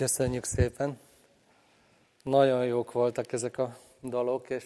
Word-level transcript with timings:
Köszönjük 0.00 0.44
szépen! 0.44 0.98
Nagyon 2.22 2.64
jók 2.64 2.92
voltak 2.92 3.32
ezek 3.32 3.58
a 3.58 3.76
dalok, 4.02 4.50
és 4.50 4.64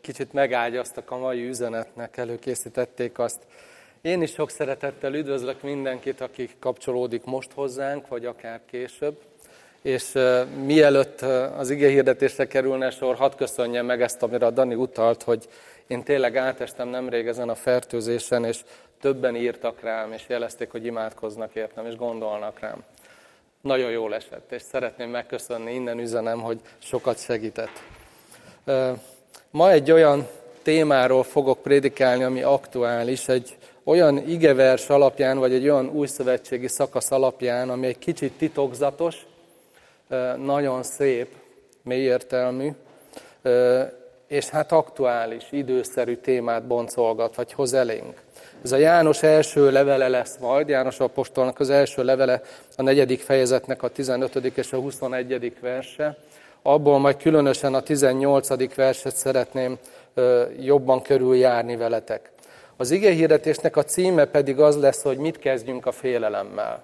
kicsit 0.00 0.32
megágyaztak 0.32 1.10
a 1.10 1.18
mai 1.18 1.48
üzenetnek, 1.48 2.16
előkészítették 2.16 3.18
azt. 3.18 3.38
Én 4.00 4.22
is 4.22 4.30
sok 4.30 4.50
szeretettel 4.50 5.14
üdvözlök 5.14 5.62
mindenkit, 5.62 6.20
aki 6.20 6.50
kapcsolódik 6.58 7.24
most 7.24 7.52
hozzánk, 7.52 8.08
vagy 8.08 8.26
akár 8.26 8.60
később. 8.66 9.20
És 9.82 10.12
mielőtt 10.64 11.20
az 11.56 11.70
ige 11.70 11.88
hirdetésre 11.88 12.46
kerülne 12.46 12.90
sor, 12.90 13.16
hadd 13.16 13.36
köszönjem 13.36 13.86
meg 13.86 14.02
ezt, 14.02 14.22
amire 14.22 14.46
a 14.46 14.50
Dani 14.50 14.74
utalt, 14.74 15.22
hogy 15.22 15.48
én 15.86 16.02
tényleg 16.02 16.36
átestem 16.36 16.88
nemrég 16.88 17.26
ezen 17.26 17.48
a 17.48 17.54
fertőzésen, 17.54 18.44
és 18.44 18.64
többen 19.00 19.36
írtak 19.36 19.80
rám, 19.80 20.12
és 20.12 20.24
jelezték, 20.28 20.70
hogy 20.70 20.86
imádkoznak 20.86 21.54
értem, 21.54 21.86
és 21.86 21.96
gondolnak 21.96 22.58
rám 22.58 22.84
nagyon 23.62 23.90
jól 23.90 24.14
esett, 24.14 24.52
és 24.52 24.62
szeretném 24.62 25.10
megköszönni, 25.10 25.74
innen 25.74 25.98
üzenem, 25.98 26.40
hogy 26.40 26.60
sokat 26.78 27.18
segített. 27.18 27.82
Ma 29.50 29.70
egy 29.70 29.90
olyan 29.90 30.28
témáról 30.62 31.22
fogok 31.22 31.62
prédikálni, 31.62 32.22
ami 32.22 32.42
aktuális, 32.42 33.28
egy 33.28 33.56
olyan 33.84 34.28
igevers 34.28 34.88
alapján, 34.88 35.38
vagy 35.38 35.52
egy 35.52 35.64
olyan 35.64 35.88
új 35.88 36.06
szövetségi 36.06 36.68
szakasz 36.68 37.10
alapján, 37.10 37.70
ami 37.70 37.86
egy 37.86 37.98
kicsit 37.98 38.32
titokzatos, 38.32 39.26
nagyon 40.36 40.82
szép, 40.82 41.28
mélyértelmű, 41.82 42.70
és 44.26 44.48
hát 44.48 44.72
aktuális, 44.72 45.46
időszerű 45.50 46.16
témát 46.16 46.66
boncolgat, 46.66 47.34
vagy 47.34 47.52
hoz 47.52 47.72
elénk. 47.72 48.22
Ez 48.64 48.72
a 48.72 48.76
János 48.76 49.22
első 49.22 49.70
levele 49.70 50.08
lesz 50.08 50.36
majd, 50.40 50.68
János 50.68 51.00
apostolnak 51.00 51.60
az 51.60 51.70
első 51.70 52.04
levele, 52.04 52.40
a 52.76 52.82
negyedik 52.82 53.20
fejezetnek 53.20 53.82
a 53.82 53.88
15. 53.88 54.34
és 54.34 54.72
a 54.72 54.76
21. 54.76 55.56
verse. 55.60 56.16
Abból 56.62 56.98
majd 56.98 57.16
különösen 57.16 57.74
a 57.74 57.80
18. 57.80 58.74
verset 58.74 59.16
szeretném 59.16 59.78
jobban 60.58 61.02
körüljárni 61.02 61.76
veletek. 61.76 62.30
Az 62.76 62.90
ige 62.90 63.10
hirdetésnek 63.10 63.76
a 63.76 63.82
címe 63.82 64.24
pedig 64.24 64.60
az 64.60 64.80
lesz, 64.80 65.02
hogy 65.02 65.16
mit 65.16 65.38
kezdjünk 65.38 65.86
a 65.86 65.92
félelemmel. 65.92 66.82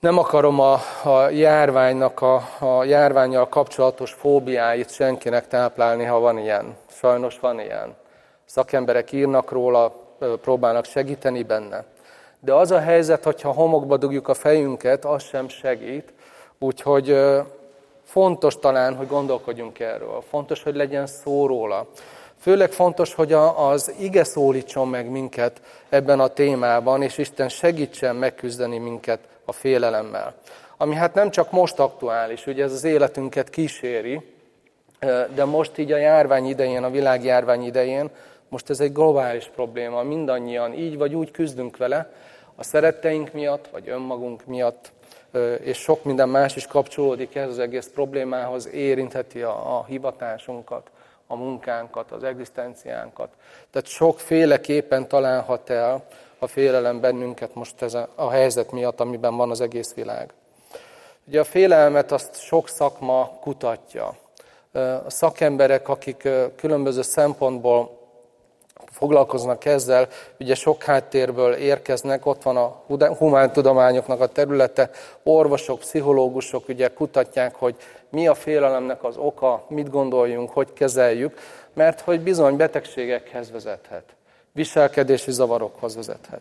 Nem 0.00 0.18
akarom 0.18 0.60
a, 0.60 0.80
a 1.04 1.28
járványnak, 1.28 2.20
a, 2.20 2.48
a 2.58 2.84
járványjal 2.84 3.48
kapcsolatos 3.48 4.12
fóbiáit 4.12 4.92
senkinek 4.92 5.48
táplálni, 5.48 6.04
ha 6.04 6.18
van 6.18 6.38
ilyen. 6.38 6.76
Sajnos 6.90 7.38
van 7.40 7.60
ilyen. 7.60 7.96
Szakemberek 8.46 9.12
írnak 9.12 9.50
róla, 9.50 9.92
próbálnak 10.40 10.84
segíteni 10.84 11.42
benne. 11.42 11.84
De 12.40 12.54
az 12.54 12.70
a 12.70 12.80
helyzet, 12.80 13.24
hogyha 13.24 13.52
homokba 13.52 13.96
dugjuk 13.96 14.28
a 14.28 14.34
fejünket, 14.34 15.04
az 15.04 15.22
sem 15.22 15.48
segít. 15.48 16.12
Úgyhogy 16.58 17.18
fontos 18.04 18.58
talán, 18.58 18.94
hogy 18.94 19.06
gondolkodjunk 19.06 19.80
erről. 19.80 20.22
Fontos, 20.28 20.62
hogy 20.62 20.76
legyen 20.76 21.06
szó 21.06 21.46
róla. 21.46 21.86
Főleg 22.40 22.72
fontos, 22.72 23.14
hogy 23.14 23.32
az 23.56 23.94
ige 23.98 24.24
szólítson 24.24 24.88
meg 24.88 25.10
minket 25.10 25.60
ebben 25.88 26.20
a 26.20 26.28
témában, 26.28 27.02
és 27.02 27.18
Isten 27.18 27.48
segítsen 27.48 28.16
megküzdeni 28.16 28.78
minket 28.78 29.20
a 29.44 29.52
félelemmel. 29.52 30.34
Ami 30.76 30.94
hát 30.94 31.14
nem 31.14 31.30
csak 31.30 31.50
most 31.50 31.78
aktuális, 31.78 32.46
ugye 32.46 32.64
ez 32.64 32.72
az 32.72 32.84
életünket 32.84 33.50
kíséri, 33.50 34.34
de 35.34 35.44
most 35.44 35.78
így 35.78 35.92
a 35.92 35.96
járvány 35.96 36.46
idején, 36.46 36.82
a 36.84 36.90
világjárvány 36.90 37.62
idején, 37.62 38.10
most 38.48 38.70
ez 38.70 38.80
egy 38.80 38.92
globális 38.92 39.50
probléma, 39.54 40.02
mindannyian 40.02 40.72
így 40.72 40.96
vagy 40.96 41.14
úgy 41.14 41.30
küzdünk 41.30 41.76
vele, 41.76 42.12
a 42.56 42.62
szeretteink 42.62 43.32
miatt, 43.32 43.68
vagy 43.68 43.88
önmagunk 43.88 44.46
miatt, 44.46 44.92
és 45.60 45.78
sok 45.78 46.04
minden 46.04 46.28
más 46.28 46.56
is 46.56 46.66
kapcsolódik 46.66 47.34
ez 47.34 47.48
az 47.48 47.58
egész 47.58 47.90
problémához, 47.94 48.68
érintheti 48.68 49.42
a, 49.42 49.78
a 49.78 49.84
hivatásunkat, 49.84 50.90
a 51.26 51.36
munkánkat, 51.36 52.12
az 52.12 52.24
egzisztenciánkat. 52.24 53.28
Tehát 53.70 53.86
sokféleképpen 53.86 55.08
találhat 55.08 55.70
el 55.70 56.04
a 56.38 56.46
félelem 56.46 57.00
bennünket 57.00 57.54
most 57.54 57.82
ez 57.82 57.94
a, 57.94 58.08
a 58.14 58.30
helyzet 58.30 58.72
miatt, 58.72 59.00
amiben 59.00 59.36
van 59.36 59.50
az 59.50 59.60
egész 59.60 59.94
világ. 59.94 60.32
Ugye 61.26 61.40
a 61.40 61.44
félelmet 61.44 62.12
azt 62.12 62.40
sok 62.40 62.68
szakma 62.68 63.38
kutatja. 63.40 64.16
A 65.04 65.10
szakemberek, 65.10 65.88
akik 65.88 66.28
különböző 66.56 67.02
szempontból 67.02 67.95
foglalkoznak 68.96 69.64
ezzel, 69.64 70.08
ugye 70.40 70.54
sok 70.54 70.82
háttérből 70.82 71.52
érkeznek, 71.52 72.26
ott 72.26 72.42
van 72.42 72.56
a 72.56 72.82
humántudományoknak 73.18 74.20
a 74.20 74.26
területe, 74.26 74.90
orvosok, 75.22 75.78
pszichológusok 75.78 76.68
ugye 76.68 76.88
kutatják, 76.88 77.54
hogy 77.54 77.74
mi 78.10 78.26
a 78.26 78.34
félelemnek 78.34 79.04
az 79.04 79.16
oka, 79.16 79.64
mit 79.68 79.90
gondoljunk, 79.90 80.50
hogy 80.50 80.72
kezeljük, 80.72 81.38
mert 81.72 82.00
hogy 82.00 82.20
bizony 82.20 82.56
betegségekhez 82.56 83.50
vezethet, 83.50 84.04
viselkedési 84.52 85.32
zavarokhoz 85.32 85.96
vezethet. 85.96 86.40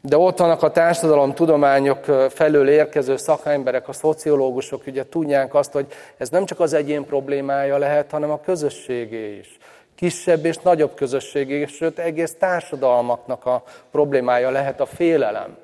De 0.00 0.16
ott 0.16 0.38
vannak 0.38 0.62
a 0.62 0.70
társadalom 0.70 1.34
tudományok 1.34 2.04
felől 2.30 2.68
érkező 2.68 3.16
szakemberek, 3.16 3.88
a 3.88 3.92
szociológusok, 3.92 4.82
ugye 4.86 5.08
tudják 5.08 5.54
azt, 5.54 5.72
hogy 5.72 5.86
ez 6.16 6.28
nem 6.28 6.44
csak 6.44 6.60
az 6.60 6.72
egyén 6.72 7.04
problémája 7.04 7.78
lehet, 7.78 8.10
hanem 8.10 8.30
a 8.30 8.40
közösségé 8.40 9.36
is 9.36 9.58
kisebb 9.98 10.44
és 10.44 10.56
nagyobb 10.56 10.94
közösség, 10.94 11.68
sőt 11.68 11.98
egész 11.98 12.34
társadalmaknak 12.38 13.46
a 13.46 13.62
problémája 13.90 14.50
lehet 14.50 14.80
a 14.80 14.86
félelem. 14.86 15.56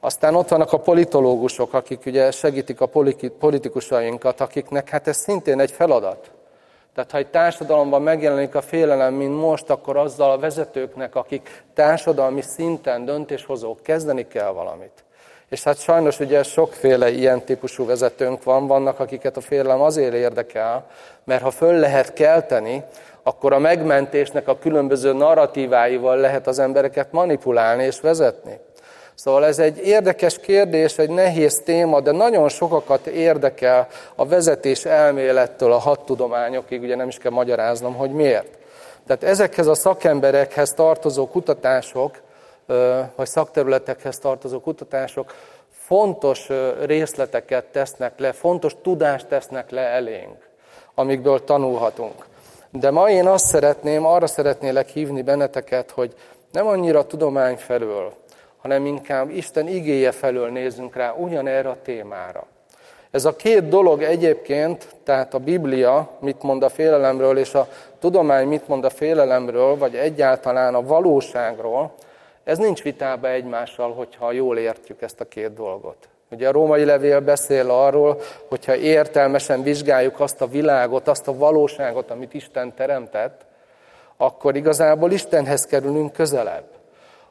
Aztán 0.00 0.34
ott 0.34 0.48
vannak 0.48 0.72
a 0.72 0.80
politológusok, 0.80 1.74
akik 1.74 2.06
ugye 2.06 2.30
segítik 2.30 2.80
a 2.80 2.90
politikusainkat, 3.38 4.40
akiknek 4.40 4.88
hát 4.88 5.08
ez 5.08 5.16
szintén 5.16 5.60
egy 5.60 5.70
feladat. 5.70 6.30
Tehát 6.94 7.10
ha 7.10 7.18
egy 7.18 7.30
társadalomban 7.30 8.02
megjelenik 8.02 8.54
a 8.54 8.60
félelem, 8.60 9.14
mint 9.14 9.40
most, 9.40 9.70
akkor 9.70 9.96
azzal 9.96 10.30
a 10.30 10.38
vezetőknek, 10.38 11.14
akik 11.14 11.64
társadalmi 11.74 12.42
szinten 12.42 13.04
döntéshozók, 13.04 13.82
kezdeni 13.82 14.26
kell 14.26 14.50
valamit. 14.50 15.04
És 15.48 15.62
hát 15.62 15.80
sajnos 15.80 16.20
ugye 16.20 16.42
sokféle 16.42 17.10
ilyen 17.10 17.44
típusú 17.44 17.86
vezetőnk 17.86 18.42
van, 18.42 18.66
vannak, 18.66 19.00
akiket 19.00 19.36
a 19.36 19.40
félelem 19.40 19.80
azért 19.80 20.14
érdekel, 20.14 20.86
mert 21.24 21.42
ha 21.42 21.50
föl 21.50 21.78
lehet 21.78 22.12
kelteni, 22.12 22.84
akkor 23.22 23.52
a 23.52 23.58
megmentésnek 23.58 24.48
a 24.48 24.58
különböző 24.58 25.12
narratíváival 25.12 26.16
lehet 26.16 26.46
az 26.46 26.58
embereket 26.58 27.12
manipulálni 27.12 27.84
és 27.84 28.00
vezetni. 28.00 28.58
Szóval 29.14 29.44
ez 29.46 29.58
egy 29.58 29.78
érdekes 29.86 30.38
kérdés, 30.38 30.98
egy 30.98 31.10
nehéz 31.10 31.62
téma, 31.64 32.00
de 32.00 32.12
nagyon 32.12 32.48
sokakat 32.48 33.06
érdekel 33.06 33.88
a 34.14 34.26
vezetés 34.26 34.84
elmélettől 34.84 35.72
a 35.72 35.78
hat 35.78 36.00
tudományokig, 36.00 36.82
ugye 36.82 36.96
nem 36.96 37.08
is 37.08 37.18
kell 37.18 37.30
magyaráznom, 37.30 37.94
hogy 37.94 38.10
miért. 38.10 38.58
Tehát 39.06 39.22
ezekhez 39.22 39.66
a 39.66 39.74
szakemberekhez 39.74 40.72
tartozó 40.72 41.28
kutatások 41.28 42.16
vagy 43.16 43.26
szakterületekhez 43.26 44.18
tartozó 44.18 44.60
kutatások 44.60 45.34
fontos 45.70 46.48
részleteket 46.84 47.64
tesznek 47.64 48.18
le, 48.18 48.32
fontos 48.32 48.76
tudást 48.82 49.26
tesznek 49.26 49.70
le 49.70 49.80
elénk, 49.80 50.48
amikből 50.94 51.44
tanulhatunk. 51.44 52.26
De 52.70 52.90
ma 52.90 53.10
én 53.10 53.26
azt 53.26 53.46
szeretném, 53.46 54.06
arra 54.06 54.26
szeretnélek 54.26 54.88
hívni 54.88 55.22
benneteket, 55.22 55.90
hogy 55.90 56.14
nem 56.52 56.66
annyira 56.66 57.06
tudomány 57.06 57.56
felől, 57.56 58.12
hanem 58.62 58.86
inkább 58.86 59.30
Isten 59.30 59.68
igéje 59.68 60.10
felől 60.10 60.48
nézzünk 60.48 60.96
rá 60.96 61.12
ugyanerre 61.12 61.68
a 61.68 61.76
témára. 61.82 62.46
Ez 63.10 63.24
a 63.24 63.36
két 63.36 63.68
dolog 63.68 64.02
egyébként, 64.02 64.88
tehát 65.04 65.34
a 65.34 65.38
Biblia 65.38 66.10
mit 66.20 66.42
mond 66.42 66.62
a 66.62 66.68
félelemről, 66.68 67.38
és 67.38 67.54
a 67.54 67.68
tudomány 67.98 68.46
mit 68.46 68.68
mond 68.68 68.84
a 68.84 68.90
félelemről, 68.90 69.76
vagy 69.76 69.94
egyáltalán 69.94 70.74
a 70.74 70.82
valóságról, 70.82 71.92
ez 72.48 72.58
nincs 72.58 72.82
vitába 72.82 73.28
egymással, 73.28 73.92
hogyha 73.92 74.32
jól 74.32 74.58
értjük 74.58 75.02
ezt 75.02 75.20
a 75.20 75.24
két 75.24 75.54
dolgot. 75.54 76.08
Ugye 76.30 76.48
a 76.48 76.52
római 76.52 76.84
levél 76.84 77.20
beszél 77.20 77.70
arról, 77.70 78.20
hogyha 78.48 78.76
értelmesen 78.76 79.62
vizsgáljuk 79.62 80.20
azt 80.20 80.40
a 80.40 80.46
világot, 80.46 81.08
azt 81.08 81.28
a 81.28 81.36
valóságot, 81.36 82.10
amit 82.10 82.34
Isten 82.34 82.74
teremtett, 82.74 83.44
akkor 84.16 84.56
igazából 84.56 85.10
Istenhez 85.10 85.66
kerülünk 85.66 86.12
közelebb. 86.12 86.64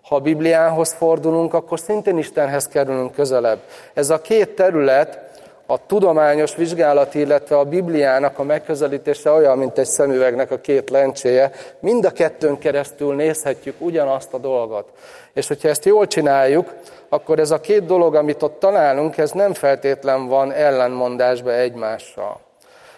Ha 0.01 0.15
a 0.15 0.19
Bibliához 0.19 0.93
fordulunk, 0.93 1.53
akkor 1.53 1.79
szintén 1.79 2.17
Istenhez 2.17 2.67
kerülünk 2.67 3.11
közelebb. 3.11 3.59
Ez 3.93 4.09
a 4.09 4.21
két 4.21 4.55
terület 4.55 5.26
a 5.69 5.85
tudományos 5.85 6.55
vizsgálat, 6.55 7.15
illetve 7.15 7.57
a 7.57 7.63
Bibliának 7.63 8.39
a 8.39 8.43
megközelítése 8.43 9.31
olyan, 9.31 9.57
mint 9.57 9.77
egy 9.77 9.85
szemüvegnek 9.85 10.51
a 10.51 10.59
két 10.59 10.89
lencséje. 10.89 11.51
Mind 11.79 12.05
a 12.05 12.11
kettőn 12.11 12.57
keresztül 12.57 13.15
nézhetjük 13.15 13.75
ugyanazt 13.77 14.33
a 14.33 14.37
dolgot. 14.37 14.89
És 15.33 15.47
hogyha 15.47 15.69
ezt 15.69 15.85
jól 15.85 16.07
csináljuk, 16.07 16.73
akkor 17.09 17.39
ez 17.39 17.51
a 17.51 17.59
két 17.59 17.85
dolog, 17.85 18.15
amit 18.15 18.43
ott 18.43 18.59
találunk, 18.59 19.17
ez 19.17 19.31
nem 19.31 19.53
feltétlen 19.53 20.27
van 20.27 20.51
ellenmondásba 20.51 21.53
egymással. 21.53 22.39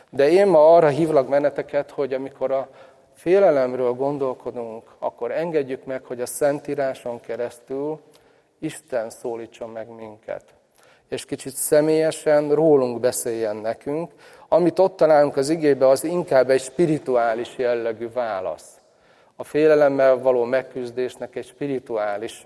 De 0.10 0.30
én 0.30 0.48
ma 0.48 0.76
arra 0.76 0.88
hívlak 0.88 1.30
benneteket, 1.30 1.92
hogy 1.92 2.14
amikor 2.14 2.52
a 2.52 2.68
félelemről 3.16 3.92
gondolkodunk, 3.92 4.84
akkor 5.00 5.32
engedjük 5.32 5.86
meg, 5.86 6.04
hogy 6.04 6.22
a 6.22 6.26
Szentíráson 6.26 7.20
keresztül 7.20 8.00
Isten 8.60 9.10
szólítson 9.10 9.70
meg 9.70 9.88
minket. 9.88 10.44
És 11.10 11.26
kicsit 11.26 11.56
személyesen 11.56 12.52
rólunk 12.52 13.00
beszéljen 13.00 13.56
nekünk. 13.56 14.12
Amit 14.48 14.80
ott 14.80 14.98
találunk 14.98 15.38
az 15.38 15.50
igébe, 15.50 15.88
az 15.88 16.04
inkább 16.04 16.50
egy 16.50 16.62
spirituális 16.62 17.58
jellegű 17.58 18.10
válasz. 18.14 18.80
A 19.36 19.44
félelemmel 19.44 20.18
való 20.18 20.44
megküzdésnek 20.44 21.36
egy 21.36 21.46
spirituális 21.46 22.44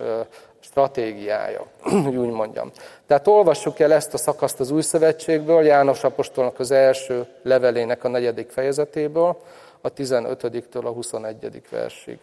stratégiája, 0.60 1.66
hogy 2.06 2.16
úgy 2.16 2.32
mondjam. 2.32 2.72
Tehát 3.08 3.28
olvassuk 3.28 3.80
el 3.80 3.94
ezt 3.94 4.14
a 4.14 4.18
szakaszt 4.18 4.60
az 4.60 4.72
Új 4.72 4.82
Szövetségből, 4.82 5.64
János 5.64 6.04
Apostolnak 6.04 6.60
az 6.60 6.72
első 6.72 7.26
levelének 7.42 8.04
a 8.04 8.08
negyedik 8.08 8.50
fejezetéből, 8.50 9.38
a 9.82 9.94
15-től 9.94 10.84
a 10.84 10.90
21. 10.90 11.62
versig. 11.70 12.20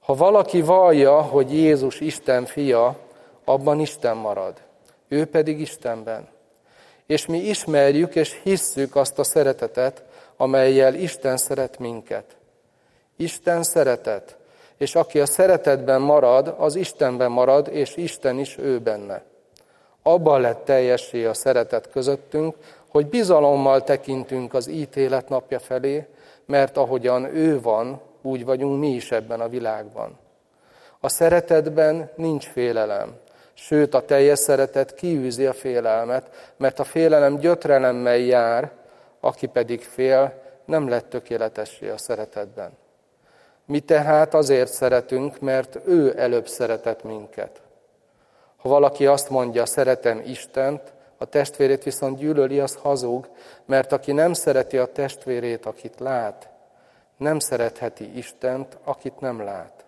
Ha 0.00 0.14
valaki 0.14 0.62
vallja, 0.62 1.20
hogy 1.20 1.54
Jézus 1.54 2.00
Isten 2.00 2.44
fia, 2.44 2.96
abban 3.44 3.80
Isten 3.80 4.16
marad, 4.16 4.54
ő 5.12 5.24
pedig 5.24 5.60
Istenben. 5.60 6.28
És 7.06 7.26
mi 7.26 7.38
ismerjük 7.38 8.14
és 8.14 8.40
hisszük 8.42 8.96
azt 8.96 9.18
a 9.18 9.24
szeretetet, 9.24 10.02
amelyel 10.36 10.94
Isten 10.94 11.36
szeret 11.36 11.78
minket. 11.78 12.24
Isten 13.16 13.62
szeretet, 13.62 14.36
és 14.76 14.94
aki 14.94 15.20
a 15.20 15.26
szeretetben 15.26 16.00
marad, 16.00 16.54
az 16.58 16.76
Istenben 16.76 17.30
marad, 17.30 17.68
és 17.68 17.96
Isten 17.96 18.38
is 18.38 18.58
ő 18.58 18.78
benne. 18.78 19.22
Abban 20.02 20.40
lett 20.40 20.64
teljessé 20.64 21.24
a 21.24 21.34
szeretet 21.34 21.90
közöttünk, 21.90 22.56
hogy 22.88 23.06
bizalommal 23.06 23.84
tekintünk 23.84 24.54
az 24.54 24.68
ítélet 24.68 25.28
napja 25.28 25.58
felé, 25.58 26.06
mert 26.46 26.76
ahogyan 26.76 27.24
ő 27.24 27.60
van, 27.60 28.00
úgy 28.22 28.44
vagyunk 28.44 28.80
mi 28.80 28.88
is 28.88 29.10
ebben 29.10 29.40
a 29.40 29.48
világban. 29.48 30.18
A 31.00 31.08
szeretetben 31.08 32.10
nincs 32.16 32.46
félelem, 32.46 33.14
sőt 33.66 33.94
a 33.94 34.04
teljes 34.04 34.38
szeretet 34.38 34.94
kiűzi 34.94 35.46
a 35.46 35.52
félelmet, 35.52 36.52
mert 36.56 36.78
a 36.78 36.84
félelem 36.84 37.36
gyötrelemmel 37.36 38.16
jár, 38.16 38.70
aki 39.20 39.46
pedig 39.46 39.82
fél, 39.82 40.42
nem 40.64 40.88
lett 40.88 41.08
tökéletessé 41.08 41.88
a 41.88 41.98
szeretetben. 41.98 42.70
Mi 43.66 43.80
tehát 43.80 44.34
azért 44.34 44.72
szeretünk, 44.72 45.40
mert 45.40 45.78
ő 45.86 46.18
előbb 46.18 46.48
szeretett 46.48 47.02
minket. 47.02 47.60
Ha 48.56 48.68
valaki 48.68 49.06
azt 49.06 49.30
mondja, 49.30 49.66
szeretem 49.66 50.22
Istent, 50.24 50.92
a 51.16 51.24
testvérét 51.24 51.82
viszont 51.82 52.18
gyűlöli, 52.18 52.60
az 52.60 52.74
hazug, 52.74 53.28
mert 53.64 53.92
aki 53.92 54.12
nem 54.12 54.32
szereti 54.32 54.78
a 54.78 54.92
testvérét, 54.92 55.66
akit 55.66 56.00
lát, 56.00 56.48
nem 57.16 57.38
szeretheti 57.38 58.16
Istent, 58.16 58.78
akit 58.84 59.20
nem 59.20 59.42
lát. 59.42 59.81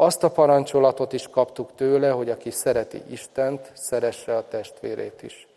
Azt 0.00 0.24
a 0.24 0.30
parancsolatot 0.30 1.12
is 1.12 1.28
kaptuk 1.28 1.74
tőle, 1.74 2.10
hogy 2.10 2.30
aki 2.30 2.50
szereti 2.50 3.02
Istent, 3.10 3.70
szeresse 3.74 4.36
a 4.36 4.48
testvérét 4.48 5.22
is. 5.22 5.48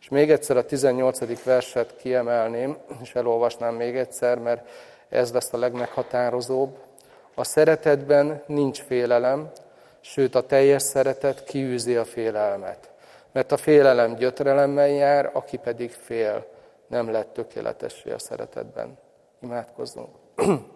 És 0.00 0.08
még 0.08 0.30
egyszer 0.30 0.56
a 0.56 0.64
18. 0.64 1.42
verset 1.44 1.96
kiemelném, 1.96 2.76
és 3.02 3.14
elolvasnám 3.14 3.74
még 3.74 3.96
egyszer, 3.96 4.38
mert 4.38 4.68
ez 5.08 5.32
lesz 5.32 5.52
a 5.52 5.58
legmeghatározóbb. 5.58 6.76
A 7.34 7.44
szeretetben 7.44 8.42
nincs 8.46 8.82
félelem, 8.82 9.50
sőt 10.00 10.34
a 10.34 10.46
teljes 10.46 10.82
szeretet 10.82 11.44
kiűzi 11.44 11.96
a 11.96 12.04
félelmet. 12.04 12.90
Mert 13.32 13.52
a 13.52 13.56
félelem 13.56 14.14
gyötrelemmel 14.14 14.88
jár, 14.88 15.30
aki 15.32 15.56
pedig 15.56 15.90
fél, 15.90 16.46
nem 16.86 17.10
lett 17.10 17.32
tökéletessé 17.32 18.10
a 18.10 18.18
szeretetben. 18.18 18.98
Imádkozzunk. 19.40 20.08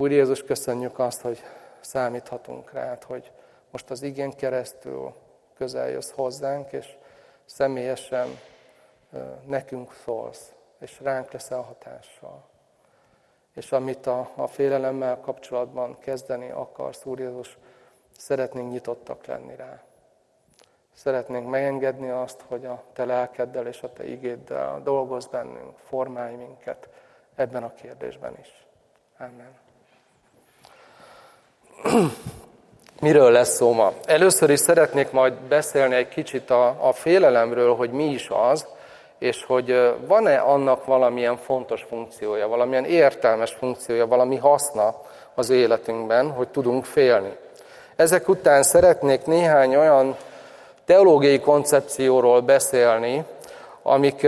Úr 0.00 0.10
Jézus, 0.10 0.42
köszönjük 0.42 0.98
azt, 0.98 1.20
hogy 1.20 1.42
számíthatunk 1.80 2.72
rád, 2.72 3.02
hogy 3.02 3.32
most 3.70 3.90
az 3.90 4.02
igén 4.02 4.30
keresztül 4.30 5.14
közel 5.54 5.88
jössz 5.88 6.10
hozzánk, 6.10 6.72
és 6.72 6.96
személyesen 7.44 8.28
nekünk 9.46 9.92
szólsz, 9.92 10.52
és 10.80 11.00
ránk 11.00 11.32
leszel 11.32 11.60
hatással. 11.60 12.48
És 13.54 13.72
amit 13.72 14.06
a, 14.06 14.30
a 14.34 14.46
félelemmel 14.46 15.20
kapcsolatban 15.20 15.98
kezdeni 15.98 16.50
akarsz, 16.50 17.04
Úr 17.04 17.18
Jézus, 17.18 17.58
szeretnénk 18.18 18.70
nyitottak 18.70 19.26
lenni 19.26 19.56
rá. 19.56 19.82
Szeretnénk 20.92 21.48
megengedni 21.48 22.10
azt, 22.10 22.40
hogy 22.40 22.66
a 22.66 22.82
Te 22.92 23.04
lelkeddel 23.04 23.66
és 23.66 23.82
a 23.82 23.92
Te 23.92 24.04
igéddel 24.04 24.82
dolgozz 24.82 25.26
bennünk, 25.26 25.78
formálj 25.78 26.34
minket 26.34 26.88
ebben 27.34 27.62
a 27.62 27.74
kérdésben 27.74 28.36
is. 28.40 28.66
Amen. 29.18 29.66
Miről 33.00 33.30
lesz 33.30 33.54
szó 33.54 33.72
ma? 33.72 33.92
Először 34.06 34.50
is 34.50 34.60
szeretnék 34.60 35.10
majd 35.10 35.32
beszélni 35.32 35.94
egy 35.94 36.08
kicsit 36.08 36.50
a, 36.50 36.88
a 36.88 36.92
félelemről, 36.92 37.74
hogy 37.74 37.90
mi 37.90 38.04
is 38.04 38.28
az, 38.50 38.66
és 39.18 39.44
hogy 39.44 39.96
van-e 40.06 40.38
annak 40.38 40.84
valamilyen 40.84 41.36
fontos 41.36 41.82
funkciója, 41.88 42.48
valamilyen 42.48 42.84
értelmes 42.84 43.52
funkciója, 43.58 44.06
valami 44.06 44.36
haszna 44.36 44.94
az 45.34 45.50
életünkben, 45.50 46.30
hogy 46.30 46.48
tudunk 46.48 46.84
félni. 46.84 47.36
Ezek 47.96 48.28
után 48.28 48.62
szeretnék 48.62 49.24
néhány 49.24 49.76
olyan 49.76 50.16
teológiai 50.84 51.40
koncepcióról 51.40 52.40
beszélni, 52.40 53.24
amik 53.88 54.26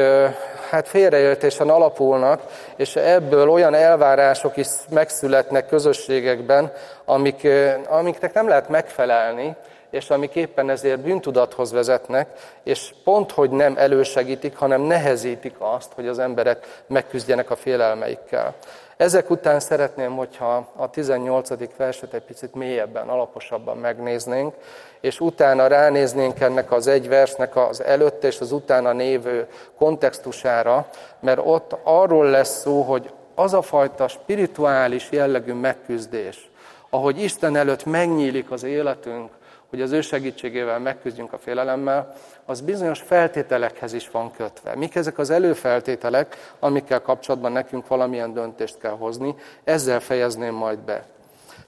hát 0.70 0.88
félreértésen 0.88 1.68
alapulnak, 1.68 2.42
és 2.76 2.96
ebből 2.96 3.48
olyan 3.48 3.74
elvárások 3.74 4.56
is 4.56 4.66
megszületnek 4.88 5.66
közösségekben, 5.66 6.72
amik, 7.04 7.48
amiknek 7.88 8.34
nem 8.34 8.48
lehet 8.48 8.68
megfelelni, 8.68 9.56
és 9.90 10.10
amik 10.10 10.34
éppen 10.34 10.70
ezért 10.70 11.00
bűntudathoz 11.00 11.72
vezetnek, 11.72 12.28
és 12.62 12.94
pont, 13.04 13.31
hogy 13.31 13.50
nem 13.50 13.76
elősegítik, 13.76 14.56
hanem 14.56 14.81
nehezítik 14.81 15.54
azt, 15.58 15.92
hogy 15.92 16.08
az 16.08 16.19
emberek 16.19 16.82
megküzdjenek 16.87 17.50
a 17.50 17.56
félelmeikkel. 17.56 18.54
Ezek 19.00 19.31
után 19.31 19.60
szeretném, 19.60 20.16
hogyha 20.16 20.72
a 20.76 20.90
18. 20.90 21.76
verset 21.76 22.14
egy 22.14 22.22
picit 22.22 22.54
mélyebben, 22.54 23.08
alaposabban 23.08 23.76
megnéznénk, 23.76 24.54
és 25.00 25.20
utána 25.20 25.66
ránéznénk 25.66 26.40
ennek 26.40 26.72
az 26.72 26.86
egy 26.86 27.08
versnek 27.08 27.56
az 27.56 27.82
előtte 27.82 28.26
és 28.26 28.40
az 28.40 28.52
utána 28.52 28.93
névő 28.93 29.48
kontextusára, 29.78 30.88
mert 31.20 31.40
ott 31.44 31.76
arról 31.82 32.26
lesz 32.26 32.60
szó, 32.60 32.82
hogy 32.82 33.10
az 33.34 33.54
a 33.54 33.62
fajta 33.62 34.08
spirituális 34.08 35.08
jellegű 35.10 35.52
megküzdés, 35.52 36.50
ahogy 36.90 37.22
Isten 37.22 37.56
előtt 37.56 37.84
megnyílik 37.84 38.50
az 38.50 38.62
életünk, 38.62 39.31
hogy 39.70 39.81
az 39.81 39.93
ő 39.93 40.00
segítségével 40.00 40.78
megküzdjünk 40.78 41.32
a 41.32 41.39
félelemmel, 41.39 42.15
az 42.44 42.60
bizonyos 42.60 43.00
feltételekhez 43.00 43.93
is 43.93 44.10
van 44.10 44.31
kötve. 44.31 44.77
Mik 44.77 44.94
ezek 44.94 45.19
az 45.19 45.31
előfeltételek, 45.31 46.53
amikkel 46.58 47.03
kapcsolatban 47.03 47.53
nekünk 47.53 47.86
valamilyen 47.86 48.32
döntést 48.32 48.79
kell 48.79 48.96
hozni, 48.96 49.34
ezzel 49.65 50.00
fejezném 50.00 50.55
majd 50.55 50.79
be. 50.79 51.05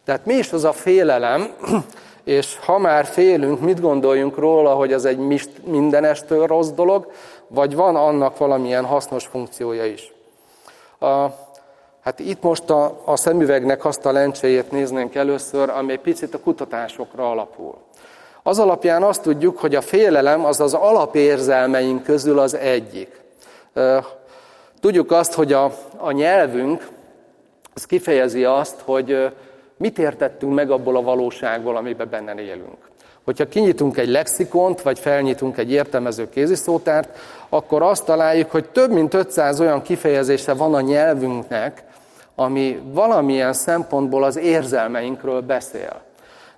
Tehát 0.05 0.27
mi 0.27 0.35
is 0.35 0.53
az 0.53 0.65
a 0.65 0.73
félelem, 0.73 1.55
és 2.25 2.59
ha 2.59 2.79
már 2.79 3.05
félünk, 3.05 3.61
mit 3.61 3.81
gondoljunk 3.81 4.37
róla, 4.37 4.75
hogy 4.75 4.93
ez 4.93 5.05
egy 5.05 5.49
mindenestől 5.65 6.47
rossz 6.47 6.71
dolog, 6.71 7.13
vagy 7.47 7.75
van 7.75 7.97
annak 7.97 8.39
valamilyen 8.39 8.85
hasznos 8.85 9.27
funkciója 9.27 9.85
is. 9.85 10.13
A, 10.99 11.27
hát 12.01 12.19
itt 12.19 12.43
most 12.43 12.71
a, 12.71 13.03
a 13.05 13.17
szemüvegnek 13.17 13.85
azt 13.85 14.07
a 14.07 14.13
lencséjét 14.13 14.71
néznénk 14.71 15.15
először, 15.15 15.71
ami 15.71 15.93
egy 15.93 16.01
picit 16.01 16.35
a 16.35 16.41
kutatásokra 16.41 17.31
alapul. 17.31 17.75
Az 18.43 18.59
alapján 18.59 19.03
azt 19.03 19.23
tudjuk, 19.23 19.59
hogy 19.59 19.75
a 19.75 19.81
félelem 19.81 20.45
az 20.45 20.61
az 20.61 20.75
alapérzelmeink 20.75 22.03
közül 22.03 22.39
az 22.39 22.55
egyik. 22.55 23.21
Tudjuk 24.81 25.11
azt, 25.11 25.33
hogy 25.33 25.53
a, 25.53 25.73
a 25.97 26.11
nyelvünk 26.11 26.89
az 27.75 27.85
kifejezi 27.85 28.45
azt, 28.45 28.81
hogy 28.85 29.33
mit 29.77 29.99
értettünk 29.99 30.55
meg 30.55 30.71
abból 30.71 30.97
a 30.97 31.03
valóságból, 31.03 31.77
amiben 31.77 32.09
benne 32.11 32.41
élünk. 32.41 32.91
Hogyha 33.25 33.49
kinyitunk 33.49 33.97
egy 33.97 34.09
lexikont, 34.09 34.83
vagy 34.83 34.99
felnyitunk 34.99 35.59
egy 35.59 35.71
értelmező 35.71 36.29
kéziszótárt, 36.29 37.19
akkor 37.49 37.83
azt 37.83 38.05
találjuk, 38.05 38.51
hogy 38.51 38.69
több 38.69 38.91
mint 38.91 39.15
500 39.15 39.61
olyan 39.61 39.83
kifejezése 39.83 40.55
van 40.55 40.75
a 40.75 40.81
nyelvünknek, 40.81 41.85
ami 42.35 42.81
valamilyen 42.85 43.53
szempontból 43.53 44.25
az 44.25 44.37
érzelmeinkről 44.37 45.41
beszél. 45.41 46.01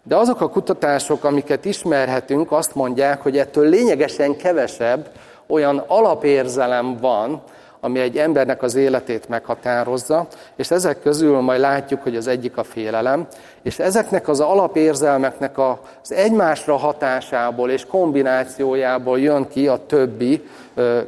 De 0.07 0.17
azok 0.17 0.41
a 0.41 0.49
kutatások, 0.49 1.25
amiket 1.25 1.65
ismerhetünk, 1.65 2.53
azt 2.53 2.75
mondják, 2.75 3.23
hogy 3.23 3.39
ettől 3.39 3.69
lényegesen 3.69 4.37
kevesebb 4.37 5.11
olyan 5.47 5.85
alapérzelem 5.87 6.97
van, 7.01 7.43
ami 7.81 8.01
egy 8.01 8.19
embernek 8.19 8.63
az 8.63 8.75
életét 8.75 9.29
meghatározza, 9.29 10.27
és 10.57 10.71
ezek 10.71 11.01
közül 11.01 11.41
majd 11.41 11.61
látjuk, 11.61 12.03
hogy 12.03 12.17
az 12.17 12.27
egyik 12.27 12.57
a 12.57 12.63
félelem, 12.65 13.27
és 13.63 13.79
ezeknek 13.79 14.29
az 14.29 14.41
alapérzelmeknek 14.41 15.59
az 15.59 16.13
egymásra 16.13 16.77
hatásából 16.77 17.71
és 17.71 17.87
kombinációjából 17.87 19.21
jön 19.21 19.49
ki 19.49 19.69
a 19.69 19.87
többi, 19.87 20.49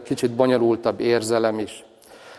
kicsit 0.03 0.31
bonyolultabb 0.31 1.01
érzelem 1.01 1.59
is. 1.59 1.85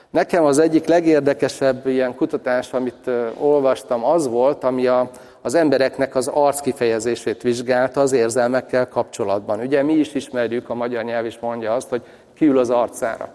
Nekem 0.09 0.43
az 0.43 0.59
egyik 0.59 0.87
legérdekesebb 0.87 1.87
ilyen 1.87 2.15
kutatás, 2.15 2.73
amit 2.73 3.09
olvastam, 3.37 4.05
az 4.05 4.27
volt, 4.27 4.63
ami 4.63 4.87
a, 4.87 5.09
az 5.47 5.55
embereknek 5.55 6.15
az 6.15 6.27
arc 6.27 6.59
kifejezését 6.59 7.41
vizsgálta 7.41 8.01
az 8.01 8.11
érzelmekkel 8.11 8.87
kapcsolatban. 8.87 9.59
Ugye 9.59 9.83
mi 9.83 9.93
is 9.93 10.13
ismerjük, 10.13 10.69
a 10.69 10.73
magyar 10.73 11.03
nyelv 11.03 11.25
is 11.25 11.39
mondja 11.39 11.73
azt, 11.73 11.89
hogy 11.89 12.01
kiül 12.33 12.57
az 12.57 12.69
arcára. 12.69 13.29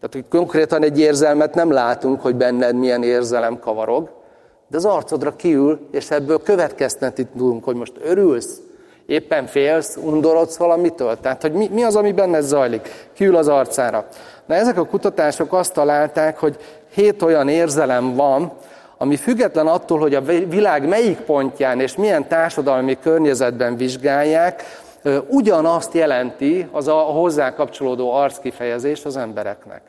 Tehát, 0.00 0.12
hogy 0.12 0.24
konkrétan 0.30 0.82
egy 0.82 0.98
érzelmet 1.00 1.54
nem 1.54 1.70
látunk, 1.70 2.20
hogy 2.20 2.34
benned 2.34 2.74
milyen 2.74 3.02
érzelem 3.02 3.58
kavarog, 3.58 4.10
de 4.68 4.76
az 4.76 4.84
arcodra 4.84 5.36
kiül, 5.36 5.88
és 5.90 6.10
ebből 6.10 6.42
következtetni 6.42 7.24
tudunk, 7.24 7.64
hogy 7.64 7.76
most 7.76 7.92
örülsz, 8.02 8.60
éppen 9.06 9.46
félsz, 9.46 9.96
undorodsz 9.96 10.56
valamitől. 10.56 11.20
Tehát, 11.20 11.42
hogy 11.42 11.52
mi, 11.52 11.68
mi 11.72 11.82
az, 11.82 11.96
ami 11.96 12.12
benned 12.12 12.42
zajlik, 12.42 13.08
kiül 13.12 13.36
az 13.36 13.48
arcára. 13.48 14.06
Na 14.46 14.54
ezek 14.54 14.78
a 14.78 14.86
kutatások 14.86 15.52
azt 15.52 15.72
találták, 15.72 16.38
hogy 16.38 16.56
hét 16.94 17.22
olyan 17.22 17.48
érzelem 17.48 18.14
van, 18.14 18.52
ami 18.98 19.16
független 19.16 19.66
attól, 19.66 19.98
hogy 19.98 20.14
a 20.14 20.22
világ 20.48 20.88
melyik 20.88 21.18
pontján 21.18 21.80
és 21.80 21.96
milyen 21.96 22.28
társadalmi 22.28 22.98
környezetben 23.02 23.76
vizsgálják, 23.76 24.62
ugyanazt 25.28 25.94
jelenti 25.94 26.68
az 26.72 26.88
a 26.88 26.94
hozzá 26.94 27.54
kapcsolódó 27.54 28.12
arckifejezés 28.12 29.04
az 29.04 29.16
embereknek. 29.16 29.80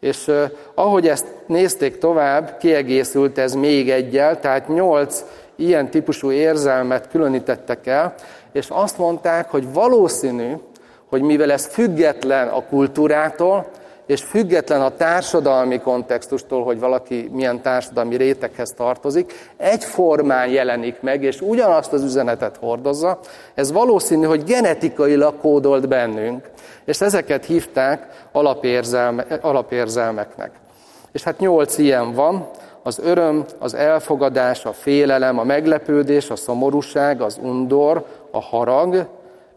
És 0.00 0.30
ahogy 0.74 1.08
ezt 1.08 1.26
nézték 1.46 1.98
tovább, 1.98 2.56
kiegészült 2.58 3.38
ez 3.38 3.54
még 3.54 3.90
egyel, 3.90 4.40
tehát 4.40 4.68
nyolc 4.68 5.24
ilyen 5.56 5.90
típusú 5.90 6.30
érzelmet 6.30 7.08
különítettek 7.08 7.86
el, 7.86 8.14
és 8.52 8.66
azt 8.68 8.98
mondták, 8.98 9.50
hogy 9.50 9.72
valószínű, 9.72 10.52
hogy 11.08 11.22
mivel 11.22 11.52
ez 11.52 11.66
független 11.66 12.48
a 12.48 12.64
kultúrától, 12.64 13.66
és 14.10 14.22
független 14.22 14.80
a 14.80 14.96
társadalmi 14.96 15.78
kontextustól, 15.78 16.64
hogy 16.64 16.78
valaki 16.78 17.28
milyen 17.32 17.62
társadalmi 17.62 18.16
réteghez 18.16 18.72
tartozik, 18.76 19.32
egyformán 19.56 20.48
jelenik 20.48 21.00
meg, 21.00 21.22
és 21.22 21.40
ugyanazt 21.40 21.92
az 21.92 22.02
üzenetet 22.02 22.56
hordozza, 22.56 23.18
ez 23.54 23.72
valószínű, 23.72 24.26
hogy 24.26 24.44
genetikailag 24.44 25.40
kódolt 25.40 25.88
bennünk, 25.88 26.50
és 26.84 27.00
ezeket 27.00 27.44
hívták 27.44 28.26
alapérzelme, 28.32 29.26
alapérzelmeknek. 29.40 30.50
És 31.12 31.22
hát 31.22 31.38
nyolc 31.38 31.78
ilyen 31.78 32.12
van, 32.12 32.48
az 32.82 32.98
öröm, 32.98 33.44
az 33.58 33.74
elfogadás, 33.74 34.64
a 34.64 34.72
félelem, 34.72 35.38
a 35.38 35.44
meglepődés, 35.44 36.30
a 36.30 36.36
szomorúság, 36.36 37.20
az 37.20 37.38
undor, 37.42 38.04
a 38.30 38.40
harag 38.40 39.06